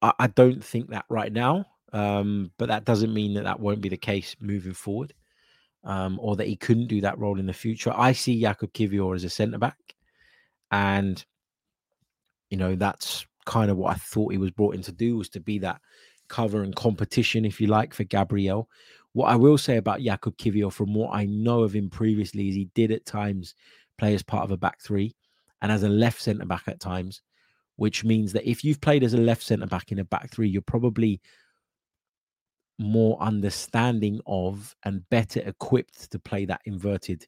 I, 0.00 0.12
I 0.18 0.26
don't 0.28 0.64
think 0.64 0.88
that 0.90 1.04
right 1.10 1.32
now, 1.32 1.66
um, 1.92 2.50
but 2.56 2.68
that 2.68 2.84
doesn't 2.84 3.12
mean 3.12 3.34
that 3.34 3.44
that 3.44 3.60
won't 3.60 3.82
be 3.82 3.88
the 3.88 3.96
case 3.96 4.36
moving 4.40 4.72
forward, 4.72 5.12
um, 5.84 6.18
or 6.22 6.36
that 6.36 6.46
he 6.46 6.56
couldn't 6.56 6.86
do 6.86 7.00
that 7.02 7.18
role 7.18 7.38
in 7.38 7.46
the 7.46 7.52
future. 7.52 7.92
I 7.94 8.12
see 8.12 8.40
Jakub 8.40 8.72
Kiwior 8.72 9.14
as 9.14 9.24
a 9.24 9.30
centre 9.30 9.58
back. 9.58 9.76
And, 10.70 11.24
you 12.50 12.56
know, 12.56 12.76
that's 12.76 13.26
kind 13.46 13.70
of 13.70 13.76
what 13.76 13.92
I 13.92 13.98
thought 13.98 14.32
he 14.32 14.38
was 14.38 14.50
brought 14.50 14.74
in 14.74 14.82
to 14.82 14.92
do 14.92 15.16
was 15.16 15.28
to 15.30 15.40
be 15.40 15.58
that 15.58 15.80
cover 16.28 16.62
and 16.62 16.74
competition, 16.74 17.44
if 17.44 17.60
you 17.60 17.66
like, 17.66 17.92
for 17.92 18.04
Gabriel. 18.04 18.68
What 19.12 19.26
I 19.26 19.36
will 19.36 19.58
say 19.58 19.76
about 19.76 20.00
Jakub 20.00 20.36
Kiwior, 20.36 20.72
from 20.72 20.94
what 20.94 21.12
I 21.12 21.26
know 21.26 21.62
of 21.62 21.74
him 21.74 21.90
previously, 21.90 22.48
is 22.48 22.54
he 22.54 22.70
did 22.74 22.92
at 22.92 23.04
times 23.04 23.54
play 23.98 24.14
as 24.14 24.22
part 24.22 24.44
of 24.44 24.52
a 24.52 24.56
back 24.56 24.80
three 24.80 25.14
and 25.62 25.72
as 25.72 25.82
a 25.82 25.88
left 25.88 26.22
centre 26.22 26.46
back 26.46 26.64
at 26.68 26.80
times, 26.80 27.22
which 27.76 28.04
means 28.04 28.32
that 28.32 28.48
if 28.48 28.64
you've 28.64 28.80
played 28.80 29.02
as 29.02 29.14
a 29.14 29.18
left 29.18 29.42
centre 29.42 29.66
back 29.66 29.90
in 29.90 29.98
a 29.98 30.04
back 30.04 30.30
three, 30.30 30.48
you're 30.48 30.62
probably 30.62 31.20
more 32.78 33.20
understanding 33.20 34.20
of 34.26 34.74
and 34.84 35.06
better 35.10 35.40
equipped 35.40 36.10
to 36.10 36.18
play 36.18 36.46
that 36.46 36.62
inverted 36.64 37.26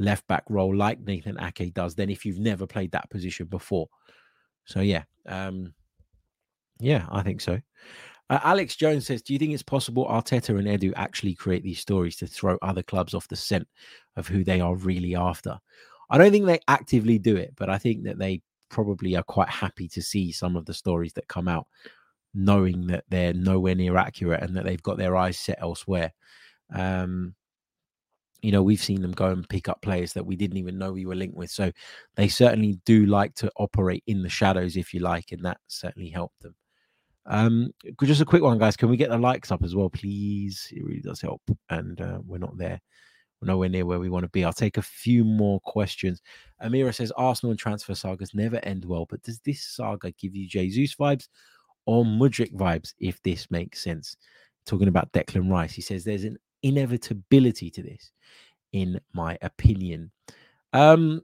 left 0.00 0.26
back 0.26 0.44
role 0.48 0.74
like 0.74 0.98
Nathan 1.00 1.38
Ake 1.40 1.74
does 1.74 1.94
than 1.94 2.10
if 2.10 2.24
you've 2.24 2.40
never 2.40 2.66
played 2.66 2.90
that 2.92 3.10
position 3.10 3.46
before. 3.46 3.88
So 4.64 4.80
yeah, 4.80 5.04
um, 5.26 5.74
yeah, 6.80 7.06
I 7.10 7.22
think 7.22 7.40
so. 7.40 7.60
Uh, 8.30 8.40
Alex 8.44 8.76
Jones 8.76 9.06
says, 9.06 9.22
"Do 9.22 9.32
you 9.32 9.38
think 9.38 9.52
it's 9.52 9.62
possible 9.62 10.06
Arteta 10.06 10.50
and 10.58 10.66
Edu 10.66 10.92
actually 10.96 11.34
create 11.34 11.62
these 11.62 11.80
stories 11.80 12.16
to 12.16 12.26
throw 12.26 12.56
other 12.62 12.82
clubs 12.82 13.12
off 13.12 13.28
the 13.28 13.36
scent 13.36 13.68
of 14.16 14.26
who 14.28 14.42
they 14.42 14.60
are 14.60 14.74
really 14.74 15.14
after?" 15.14 15.58
I 16.10 16.18
don't 16.18 16.32
think 16.32 16.46
they 16.46 16.60
actively 16.66 17.18
do 17.18 17.36
it, 17.36 17.54
but 17.56 17.68
I 17.68 17.78
think 17.78 18.04
that 18.04 18.18
they 18.18 18.42
probably 18.68 19.16
are 19.16 19.22
quite 19.22 19.48
happy 19.48 19.88
to 19.88 20.02
see 20.02 20.32
some 20.32 20.56
of 20.56 20.64
the 20.64 20.74
stories 20.74 21.12
that 21.14 21.28
come 21.28 21.48
out, 21.48 21.66
knowing 22.34 22.86
that 22.88 23.04
they're 23.08 23.34
nowhere 23.34 23.74
near 23.74 23.96
accurate 23.96 24.42
and 24.42 24.56
that 24.56 24.64
they've 24.64 24.82
got 24.82 24.96
their 24.96 25.16
eyes 25.16 25.38
set 25.38 25.58
elsewhere. 25.60 26.12
Um, 26.72 27.34
you 28.42 28.52
know, 28.52 28.62
we've 28.62 28.82
seen 28.82 29.02
them 29.02 29.12
go 29.12 29.26
and 29.26 29.48
pick 29.48 29.68
up 29.68 29.82
players 29.82 30.12
that 30.14 30.24
we 30.24 30.36
didn't 30.36 30.56
even 30.56 30.78
know 30.78 30.92
we 30.92 31.06
were 31.06 31.14
linked 31.14 31.36
with. 31.36 31.50
So 31.50 31.70
they 32.16 32.28
certainly 32.28 32.78
do 32.84 33.06
like 33.06 33.34
to 33.36 33.50
operate 33.56 34.02
in 34.06 34.22
the 34.22 34.28
shadows, 34.28 34.76
if 34.76 34.94
you 34.94 35.00
like, 35.00 35.32
and 35.32 35.44
that 35.44 35.58
certainly 35.68 36.08
helped 36.08 36.40
them. 36.40 36.54
Um, 37.26 37.72
just 38.02 38.20
a 38.20 38.26
quick 38.26 38.42
one, 38.42 38.58
guys. 38.58 38.76
Can 38.76 38.88
we 38.88 38.96
get 38.96 39.10
the 39.10 39.18
likes 39.18 39.52
up 39.52 39.62
as 39.62 39.74
well, 39.74 39.90
please? 39.90 40.68
It 40.72 40.84
really 40.84 41.00
does 41.00 41.20
help. 41.20 41.42
And 41.68 42.00
uh, 42.00 42.18
we're 42.26 42.38
not 42.38 42.56
there. 42.56 42.80
We're 43.40 43.52
nowhere 43.52 43.68
near 43.68 43.86
where 43.86 44.00
we 44.00 44.10
want 44.10 44.24
to 44.24 44.30
be. 44.30 44.44
I'll 44.44 44.52
take 44.52 44.76
a 44.76 44.82
few 44.82 45.24
more 45.24 45.60
questions. 45.60 46.20
Amira 46.62 46.94
says 46.94 47.12
Arsenal 47.16 47.52
and 47.52 47.58
transfer 47.58 47.94
sagas 47.94 48.34
never 48.34 48.58
end 48.64 48.84
well, 48.84 49.06
but 49.08 49.22
does 49.22 49.40
this 49.40 49.62
saga 49.62 50.12
give 50.12 50.34
you 50.34 50.46
Jesus 50.46 50.94
vibes 50.94 51.28
or 51.86 52.04
Mudryk 52.04 52.52
vibes, 52.52 52.92
if 52.98 53.22
this 53.22 53.50
makes 53.50 53.82
sense? 53.82 54.16
Talking 54.66 54.88
about 54.88 55.12
Declan 55.12 55.50
Rice, 55.50 55.72
he 55.72 55.80
says 55.80 56.04
there's 56.04 56.24
an 56.24 56.36
inevitability 56.62 57.70
to 57.70 57.82
this, 57.82 58.10
in 58.72 59.00
my 59.12 59.38
opinion. 59.42 60.10
Um, 60.72 61.22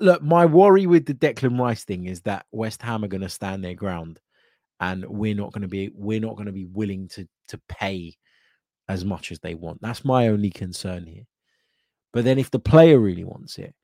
look, 0.00 0.22
my 0.22 0.46
worry 0.46 0.86
with 0.86 1.06
the 1.06 1.14
Declan 1.14 1.58
Rice 1.58 1.84
thing 1.84 2.06
is 2.06 2.22
that 2.22 2.46
West 2.52 2.82
Ham 2.82 3.04
are 3.04 3.08
going 3.08 3.22
to 3.22 3.28
stand 3.28 3.64
their 3.64 3.74
ground, 3.74 4.20
and 4.80 5.04
we're 5.06 5.34
not 5.34 5.52
going 5.52 5.62
to 5.62 5.68
be 5.68 5.90
we're 5.94 6.20
not 6.20 6.36
going 6.36 6.46
to 6.46 6.52
be 6.52 6.66
willing 6.66 7.08
to 7.08 7.28
to 7.48 7.60
pay 7.68 8.16
as 8.88 9.04
much 9.04 9.32
as 9.32 9.38
they 9.40 9.54
want. 9.54 9.80
That's 9.80 10.04
my 10.04 10.28
only 10.28 10.50
concern 10.50 11.06
here. 11.06 11.26
But 12.12 12.24
then, 12.24 12.38
if 12.38 12.50
the 12.50 12.58
player 12.58 12.98
really 12.98 13.24
wants 13.24 13.58
it, 13.58 13.74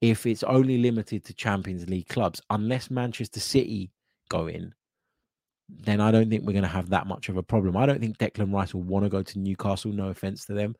if 0.00 0.26
it's 0.26 0.42
only 0.42 0.78
limited 0.78 1.24
to 1.24 1.34
Champions 1.34 1.88
League 1.88 2.08
clubs, 2.08 2.40
unless 2.50 2.90
Manchester 2.90 3.40
City 3.40 3.90
go 4.28 4.46
in, 4.46 4.72
then 5.68 6.00
I 6.00 6.10
don't 6.10 6.30
think 6.30 6.44
we're 6.44 6.52
going 6.52 6.62
to 6.62 6.68
have 6.68 6.90
that 6.90 7.06
much 7.06 7.28
of 7.28 7.36
a 7.36 7.42
problem. 7.42 7.76
I 7.76 7.86
don't 7.86 8.00
think 8.00 8.18
Declan 8.18 8.52
Rice 8.52 8.74
will 8.74 8.82
want 8.82 9.04
to 9.04 9.08
go 9.08 9.22
to 9.22 9.38
Newcastle. 9.38 9.92
No 9.92 10.08
offense 10.08 10.44
to 10.46 10.54
them. 10.54 10.76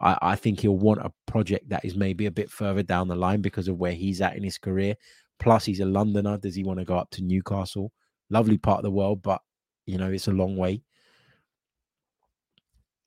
I, 0.00 0.18
I, 0.20 0.36
think 0.36 0.60
he'll 0.60 0.76
want 0.76 1.00
a 1.00 1.12
project 1.26 1.68
that 1.68 1.84
is 1.84 1.96
maybe 1.96 2.26
a 2.26 2.30
bit 2.30 2.50
further 2.50 2.82
down 2.82 3.08
the 3.08 3.16
line 3.16 3.40
because 3.40 3.68
of 3.68 3.78
where 3.78 3.92
he's 3.92 4.20
at 4.20 4.36
in 4.36 4.42
his 4.42 4.58
career. 4.58 4.94
Plus, 5.38 5.64
he's 5.64 5.80
a 5.80 5.86
Londoner. 5.86 6.38
Does 6.38 6.54
he 6.54 6.64
want 6.64 6.78
to 6.80 6.84
go 6.84 6.96
up 6.96 7.10
to 7.10 7.22
Newcastle? 7.22 7.92
Lovely 8.30 8.58
part 8.58 8.78
of 8.78 8.84
the 8.84 8.90
world, 8.90 9.22
but 9.22 9.40
you 9.86 9.98
know 9.98 10.10
it's 10.10 10.28
a 10.28 10.32
long 10.32 10.56
way. 10.56 10.82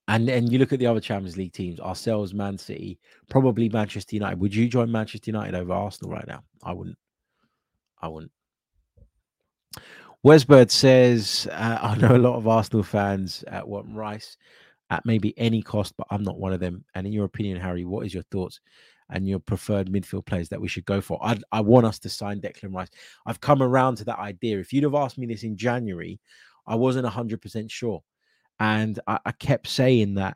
And 0.07 0.29
and 0.29 0.51
you 0.51 0.57
look 0.57 0.73
at 0.73 0.79
the 0.79 0.87
other 0.87 0.99
Champions 0.99 1.37
League 1.37 1.53
teams, 1.53 1.79
ourselves, 1.79 2.33
Man 2.33 2.57
City, 2.57 2.99
probably 3.29 3.69
Manchester 3.69 4.15
United. 4.15 4.39
Would 4.39 4.55
you 4.55 4.67
join 4.67 4.91
Manchester 4.91 5.29
United 5.29 5.55
over 5.55 5.73
Arsenal 5.73 6.11
right 6.11 6.27
now? 6.27 6.43
I 6.63 6.73
wouldn't. 6.73 6.97
I 8.01 8.07
wouldn't. 8.07 8.31
Wesbird 10.25 10.69
says, 10.69 11.47
uh, 11.51 11.79
I 11.81 11.95
know 11.95 12.15
a 12.15 12.17
lot 12.17 12.35
of 12.35 12.47
Arsenal 12.47 12.83
fans 12.83 13.43
uh, 13.47 13.61
want 13.63 13.87
Rice 13.89 14.35
at 14.89 15.05
maybe 15.05 15.37
any 15.37 15.61
cost, 15.61 15.93
but 15.97 16.07
I'm 16.09 16.23
not 16.23 16.39
one 16.39 16.51
of 16.51 16.59
them. 16.59 16.83
And 16.93 17.07
in 17.07 17.13
your 17.13 17.25
opinion, 17.25 17.59
Harry, 17.59 17.85
what 17.85 18.05
is 18.05 18.13
your 18.13 18.23
thoughts 18.23 18.59
and 19.09 19.27
your 19.27 19.39
preferred 19.39 19.87
midfield 19.87 20.25
players 20.25 20.49
that 20.49 20.59
we 20.59 20.67
should 20.67 20.85
go 20.85 20.99
for? 20.99 21.17
i 21.23 21.39
I 21.53 21.61
want 21.61 21.85
us 21.85 21.99
to 21.99 22.09
sign 22.09 22.41
Declan 22.41 22.75
Rice. 22.75 22.89
I've 23.25 23.39
come 23.39 23.63
around 23.63 23.95
to 23.97 24.05
that 24.05 24.19
idea. 24.19 24.59
If 24.59 24.73
you'd 24.73 24.83
have 24.83 24.95
asked 24.95 25.17
me 25.17 25.25
this 25.25 25.43
in 25.43 25.55
January, 25.55 26.19
I 26.67 26.75
wasn't 26.75 27.07
100% 27.07 27.71
sure. 27.71 28.03
And 28.59 28.99
I, 29.07 29.19
I 29.25 29.31
kept 29.31 29.67
saying 29.67 30.15
that 30.15 30.35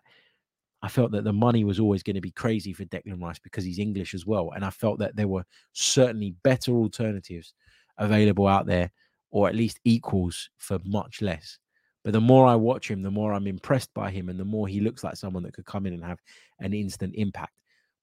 I 0.82 0.88
felt 0.88 1.12
that 1.12 1.26
the 1.26 1.34
money 1.34 1.66
was 1.66 1.80
always 1.82 2.04
going 2.04 2.16
to 2.16 2.22
be 2.22 2.32
crazy 2.32 2.72
for 2.72 2.86
Declan 2.86 3.22
Rice 3.22 3.40
because 3.40 3.66
he's 3.66 3.80
English 3.80 4.14
as 4.14 4.26
well. 4.26 4.52
And 4.56 4.64
I 4.64 4.70
felt 4.70 5.00
that 5.00 5.18
there 5.18 5.28
were 5.28 5.44
certainly 5.74 6.36
better 6.42 6.72
alternatives 6.72 7.54
available 7.98 8.48
out 8.48 8.66
there 8.66 8.90
or 9.34 9.50
at 9.50 9.56
least 9.56 9.80
equals 9.84 10.50
for 10.60 10.80
much 10.86 11.22
less. 11.22 11.58
But 12.04 12.14
the 12.14 12.22
more 12.22 12.46
I 12.46 12.56
watch 12.56 12.90
him, 12.90 13.02
the 13.02 13.10
more 13.10 13.34
I'm 13.34 13.48
impressed 13.48 13.92
by 13.96 14.12
him, 14.12 14.30
and 14.30 14.40
the 14.40 14.46
more 14.46 14.68
he 14.68 14.80
looks 14.80 15.04
like 15.04 15.16
someone 15.16 15.42
that 15.44 15.54
could 15.54 15.66
come 15.66 15.88
in 15.88 15.94
and 15.94 16.04
have 16.06 16.20
an 16.60 16.74
instant 16.74 17.16
impact, 17.16 17.54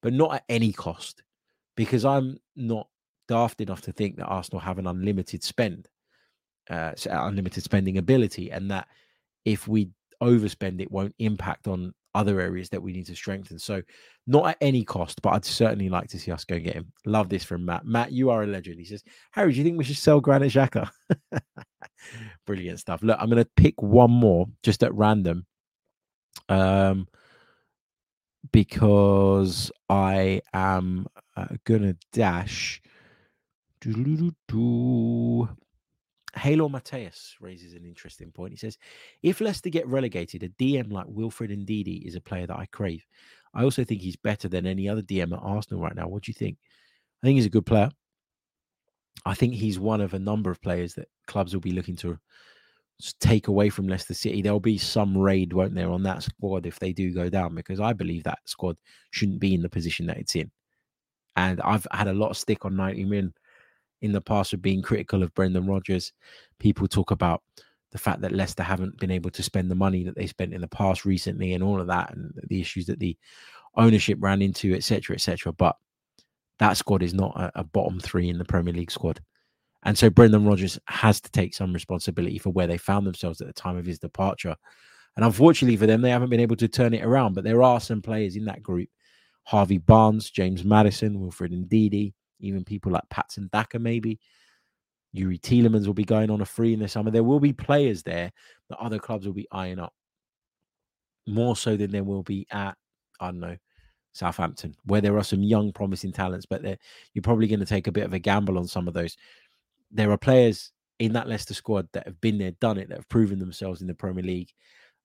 but 0.02 0.12
not 0.12 0.34
at 0.34 0.44
any 0.48 0.72
cost, 0.72 1.22
because 1.76 2.04
I'm 2.04 2.38
not 2.56 2.88
daft 3.28 3.60
enough 3.60 3.80
to 3.82 3.92
think 3.92 4.16
that 4.16 4.26
Arsenal 4.26 4.58
have 4.60 4.78
an 4.78 4.88
unlimited 4.88 5.44
spend, 5.44 5.88
uh, 6.68 6.92
unlimited 7.08 7.62
spending 7.62 7.98
ability, 7.98 8.50
and 8.50 8.68
that 8.72 8.88
if 9.44 9.68
we 9.68 9.90
overspend, 10.20 10.80
it 10.80 10.90
won't 10.90 11.14
impact 11.20 11.68
on 11.68 11.94
other 12.14 12.40
areas 12.40 12.68
that 12.70 12.82
we 12.82 12.92
need 12.92 13.06
to 13.06 13.16
strengthen. 13.16 13.58
So, 13.58 13.82
not 14.26 14.48
at 14.48 14.56
any 14.60 14.84
cost, 14.84 15.22
but 15.22 15.30
I'd 15.30 15.44
certainly 15.44 15.88
like 15.88 16.08
to 16.08 16.18
see 16.18 16.32
us 16.32 16.44
go 16.44 16.58
get 16.58 16.74
him. 16.74 16.92
Love 17.06 17.28
this 17.28 17.44
from 17.44 17.64
Matt. 17.64 17.84
Matt, 17.84 18.12
you 18.12 18.30
are 18.30 18.42
a 18.42 18.46
legend. 18.46 18.78
He 18.78 18.84
says, 18.84 19.02
Harry, 19.32 19.52
do 19.52 19.58
you 19.58 19.64
think 19.64 19.78
we 19.78 19.84
should 19.84 19.96
sell 19.96 20.20
Granit 20.20 20.52
Xhaka? 20.52 20.90
Brilliant 22.46 22.80
stuff. 22.80 23.02
Look, 23.02 23.18
I'm 23.20 23.30
going 23.30 23.42
to 23.42 23.50
pick 23.56 23.80
one 23.82 24.10
more 24.10 24.46
just 24.62 24.82
at 24.82 24.94
random. 24.94 25.46
Um, 26.48 27.06
because 28.52 29.70
I 29.88 30.42
am 30.52 31.06
uh, 31.36 31.46
gonna 31.64 31.96
dash. 32.12 32.80
Halo 36.36 36.68
Mateus 36.68 37.36
raises 37.40 37.74
an 37.74 37.84
interesting 37.84 38.30
point. 38.30 38.52
He 38.52 38.56
says, 38.56 38.78
if 39.22 39.40
Leicester 39.40 39.70
get 39.70 39.86
relegated, 39.86 40.42
a 40.42 40.48
DM 40.48 40.92
like 40.92 41.06
Wilfred 41.08 41.50
Ndidi 41.50 42.06
is 42.06 42.14
a 42.14 42.20
player 42.20 42.46
that 42.46 42.58
I 42.58 42.66
crave. 42.66 43.04
I 43.54 43.64
also 43.64 43.84
think 43.84 44.00
he's 44.00 44.16
better 44.16 44.48
than 44.48 44.66
any 44.66 44.88
other 44.88 45.02
DM 45.02 45.32
at 45.32 45.42
Arsenal 45.42 45.82
right 45.82 45.94
now. 45.94 46.06
What 46.06 46.22
do 46.22 46.30
you 46.30 46.34
think? 46.34 46.58
I 47.22 47.26
think 47.26 47.36
he's 47.36 47.46
a 47.46 47.50
good 47.50 47.66
player. 47.66 47.90
I 49.26 49.34
think 49.34 49.54
he's 49.54 49.78
one 49.78 50.00
of 50.00 50.14
a 50.14 50.18
number 50.18 50.50
of 50.50 50.62
players 50.62 50.94
that 50.94 51.08
clubs 51.26 51.52
will 51.52 51.60
be 51.60 51.72
looking 51.72 51.96
to 51.96 52.18
take 53.18 53.48
away 53.48 53.68
from 53.68 53.88
Leicester 53.88 54.14
City. 54.14 54.40
There'll 54.40 54.60
be 54.60 54.78
some 54.78 55.16
raid, 55.16 55.52
won't 55.52 55.74
there, 55.74 55.90
on 55.90 56.02
that 56.04 56.22
squad 56.22 56.64
if 56.64 56.78
they 56.78 56.92
do 56.92 57.12
go 57.12 57.28
down, 57.28 57.54
because 57.54 57.80
I 57.80 57.92
believe 57.92 58.22
that 58.24 58.38
squad 58.44 58.76
shouldn't 59.10 59.40
be 59.40 59.54
in 59.54 59.62
the 59.62 59.68
position 59.68 60.06
that 60.06 60.18
it's 60.18 60.36
in. 60.36 60.50
And 61.36 61.60
I've 61.62 61.86
had 61.92 62.08
a 62.08 62.14
lot 62.14 62.30
of 62.30 62.36
stick 62.36 62.64
on 62.64 62.76
90 62.76 63.04
min 63.04 63.32
in 64.02 64.12
the 64.12 64.20
past 64.20 64.52
of 64.52 64.62
being 64.62 64.82
critical 64.82 65.22
of 65.22 65.34
Brendan 65.34 65.66
Rodgers. 65.66 66.12
People 66.58 66.88
talk 66.88 67.10
about 67.10 67.42
the 67.92 67.98
fact 67.98 68.20
that 68.20 68.32
Leicester 68.32 68.62
haven't 68.62 68.98
been 68.98 69.10
able 69.10 69.30
to 69.30 69.42
spend 69.42 69.70
the 69.70 69.74
money 69.74 70.04
that 70.04 70.14
they 70.14 70.26
spent 70.26 70.54
in 70.54 70.60
the 70.60 70.68
past 70.68 71.04
recently 71.04 71.54
and 71.54 71.62
all 71.62 71.80
of 71.80 71.88
that 71.88 72.14
and 72.14 72.32
the 72.48 72.60
issues 72.60 72.86
that 72.86 73.00
the 73.00 73.16
ownership 73.76 74.18
ran 74.20 74.42
into, 74.42 74.74
etc., 74.74 75.14
etc. 75.14 75.52
But 75.52 75.76
that 76.58 76.76
squad 76.76 77.02
is 77.02 77.14
not 77.14 77.34
a, 77.36 77.60
a, 77.60 77.64
bottom 77.64 77.98
three 77.98 78.28
in 78.28 78.38
the 78.38 78.44
Premier 78.44 78.74
League 78.74 78.90
squad. 78.90 79.20
And 79.82 79.96
so 79.96 80.10
Brendan 80.10 80.44
Rodgers 80.44 80.78
has 80.86 81.20
to 81.22 81.30
take 81.30 81.54
some 81.54 81.72
responsibility 81.72 82.38
for 82.38 82.50
where 82.50 82.66
they 82.66 82.76
found 82.76 83.06
themselves 83.06 83.40
at 83.40 83.46
the 83.46 83.52
time 83.52 83.76
of 83.76 83.86
his 83.86 83.98
departure. 83.98 84.54
And 85.16 85.24
unfortunately 85.24 85.76
for 85.76 85.86
them, 85.86 86.02
they 86.02 86.10
haven't 86.10 86.30
been 86.30 86.40
able 86.40 86.56
to 86.56 86.68
turn 86.68 86.92
it 86.92 87.04
around. 87.04 87.34
But 87.34 87.44
there 87.44 87.62
are 87.62 87.80
some 87.80 88.02
players 88.02 88.36
in 88.36 88.44
that 88.44 88.62
group 88.62 88.88
Harvey 89.44 89.78
Barnes, 89.78 90.30
James 90.30 90.64
Maddison, 90.64 91.18
Wilfred 91.18 91.52
Ndidi, 91.52 92.12
even 92.40 92.64
people 92.64 92.92
like 92.92 93.08
Patson 93.10 93.48
Daka, 93.52 93.78
maybe. 93.78 94.18
Youri 95.14 95.40
Tielemans 95.40 95.86
will 95.86 95.94
be 95.94 96.04
going 96.04 96.30
on 96.30 96.40
a 96.40 96.46
free 96.46 96.72
in 96.72 96.80
the 96.80 96.88
summer. 96.88 97.10
There 97.10 97.24
will 97.24 97.40
be 97.40 97.52
players 97.52 98.02
there 98.02 98.32
that 98.68 98.78
other 98.78 98.98
clubs 98.98 99.26
will 99.26 99.34
be 99.34 99.48
eyeing 99.50 99.80
up 99.80 99.92
more 101.26 101.56
so 101.56 101.76
than 101.76 101.90
there 101.90 102.04
will 102.04 102.22
be 102.22 102.46
at, 102.50 102.76
I 103.18 103.26
don't 103.26 103.40
know, 103.40 103.56
Southampton, 104.12 104.74
where 104.84 105.00
there 105.00 105.16
are 105.16 105.24
some 105.24 105.42
young, 105.42 105.72
promising 105.72 106.12
talents, 106.12 106.46
but 106.46 106.62
you're 107.12 107.22
probably 107.22 107.48
going 107.48 107.60
to 107.60 107.66
take 107.66 107.86
a 107.86 107.92
bit 107.92 108.04
of 108.04 108.14
a 108.14 108.18
gamble 108.18 108.58
on 108.58 108.66
some 108.66 108.88
of 108.88 108.94
those. 108.94 109.16
There 109.90 110.10
are 110.10 110.18
players 110.18 110.72
in 110.98 111.12
that 111.14 111.28
Leicester 111.28 111.54
squad 111.54 111.88
that 111.92 112.06
have 112.06 112.20
been 112.20 112.38
there, 112.38 112.52
done 112.52 112.78
it, 112.78 112.88
that 112.88 112.98
have 112.98 113.08
proven 113.08 113.38
themselves 113.38 113.80
in 113.80 113.86
the 113.86 113.94
Premier 113.94 114.24
League 114.24 114.52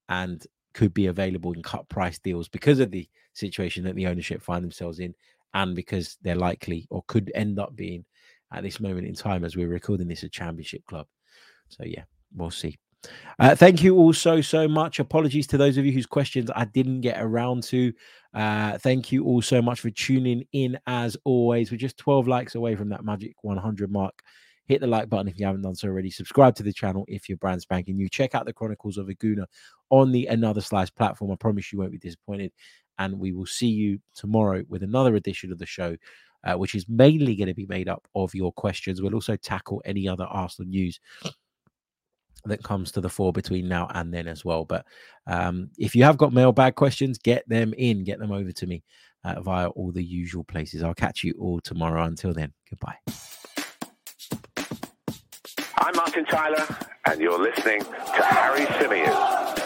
and 0.08 0.44
could 0.74 0.92
be 0.92 1.06
available 1.06 1.52
in 1.52 1.62
cut 1.62 1.88
price 1.88 2.18
deals 2.18 2.48
because 2.48 2.80
of 2.80 2.90
the 2.90 3.08
situation 3.32 3.82
that 3.84 3.94
the 3.94 4.06
ownership 4.06 4.42
find 4.42 4.62
themselves 4.62 4.98
in 4.98 5.14
and 5.54 5.74
because 5.74 6.16
they're 6.22 6.34
likely 6.36 6.86
or 6.90 7.02
could 7.06 7.30
end 7.34 7.58
up 7.58 7.74
being 7.74 8.04
at 8.52 8.62
this 8.62 8.80
moment 8.80 9.06
in 9.06 9.14
time 9.14 9.44
as 9.44 9.56
we're 9.56 9.68
recording 9.68 10.08
this 10.08 10.22
a 10.22 10.28
championship 10.28 10.84
club. 10.86 11.06
So 11.68 11.84
yeah, 11.84 12.04
we'll 12.34 12.50
see. 12.50 12.78
Uh, 13.38 13.54
thank 13.54 13.82
you 13.82 13.96
all 13.96 14.12
so 14.12 14.40
so 14.40 14.66
much. 14.66 14.98
Apologies 14.98 15.46
to 15.48 15.58
those 15.58 15.76
of 15.76 15.84
you 15.84 15.92
whose 15.92 16.06
questions 16.06 16.50
I 16.54 16.64
didn't 16.64 17.02
get 17.02 17.20
around 17.20 17.62
to. 17.64 17.92
Uh, 18.34 18.78
thank 18.78 19.12
you 19.12 19.24
all 19.24 19.42
so 19.42 19.62
much 19.62 19.80
for 19.80 19.90
tuning 19.90 20.44
in 20.52 20.78
as 20.86 21.16
always. 21.24 21.70
We're 21.70 21.76
just 21.76 21.98
12 21.98 22.26
likes 22.26 22.54
away 22.54 22.74
from 22.76 22.88
that 22.90 23.04
magic 23.04 23.34
100 23.42 23.90
mark. 23.90 24.20
Hit 24.66 24.80
the 24.80 24.86
like 24.86 25.08
button 25.08 25.28
if 25.28 25.38
you 25.38 25.46
haven't 25.46 25.62
done 25.62 25.76
so 25.76 25.86
already. 25.86 26.10
Subscribe 26.10 26.56
to 26.56 26.64
the 26.64 26.72
channel 26.72 27.04
if 27.06 27.28
you're 27.28 27.38
brand 27.38 27.62
spanking 27.62 27.96
new. 27.96 28.08
Check 28.08 28.34
out 28.34 28.46
the 28.46 28.52
Chronicles 28.52 28.98
of 28.98 29.08
a 29.08 29.14
Gooner 29.14 29.46
on 29.90 30.10
the 30.10 30.26
Another 30.26 30.60
Slice 30.60 30.90
platform. 30.90 31.30
I 31.30 31.36
promise 31.36 31.72
you 31.72 31.78
won't 31.78 31.92
be 31.92 31.98
disappointed. 31.98 32.52
And 32.98 33.18
we 33.18 33.32
will 33.32 33.46
see 33.46 33.68
you 33.68 34.00
tomorrow 34.14 34.64
with 34.68 34.82
another 34.82 35.16
edition 35.16 35.52
of 35.52 35.58
the 35.58 35.66
show 35.66 35.96
uh, 36.46 36.54
which 36.54 36.74
is 36.74 36.88
mainly 36.88 37.34
going 37.34 37.48
to 37.48 37.54
be 37.54 37.66
made 37.66 37.88
up 37.88 38.06
of 38.14 38.34
your 38.34 38.52
questions. 38.52 39.02
We'll 39.02 39.14
also 39.14 39.36
tackle 39.36 39.82
any 39.84 40.08
other 40.08 40.24
Arsenal 40.24 40.68
news 40.68 41.00
that 42.44 42.62
comes 42.62 42.92
to 42.92 43.00
the 43.00 43.08
fore 43.08 43.32
between 43.32 43.68
now 43.68 43.88
and 43.94 44.14
then 44.14 44.28
as 44.28 44.44
well. 44.44 44.64
But 44.64 44.86
um, 45.26 45.70
if 45.76 45.96
you 45.96 46.04
have 46.04 46.16
got 46.16 46.32
mailbag 46.32 46.76
questions, 46.76 47.18
get 47.18 47.48
them 47.48 47.74
in, 47.76 48.04
get 48.04 48.20
them 48.20 48.30
over 48.30 48.52
to 48.52 48.66
me 48.66 48.84
uh, 49.24 49.40
via 49.40 49.68
all 49.68 49.90
the 49.90 50.04
usual 50.04 50.44
places. 50.44 50.84
I'll 50.84 50.94
catch 50.94 51.24
you 51.24 51.34
all 51.40 51.60
tomorrow. 51.60 52.04
Until 52.04 52.32
then, 52.32 52.52
goodbye. 52.70 52.98
I'm 55.78 55.96
Martin 55.96 56.24
Tyler, 56.26 56.64
and 57.06 57.20
you're 57.20 57.42
listening 57.42 57.80
to 57.80 58.22
Harry 58.22 58.66
Symeou. 58.66 59.65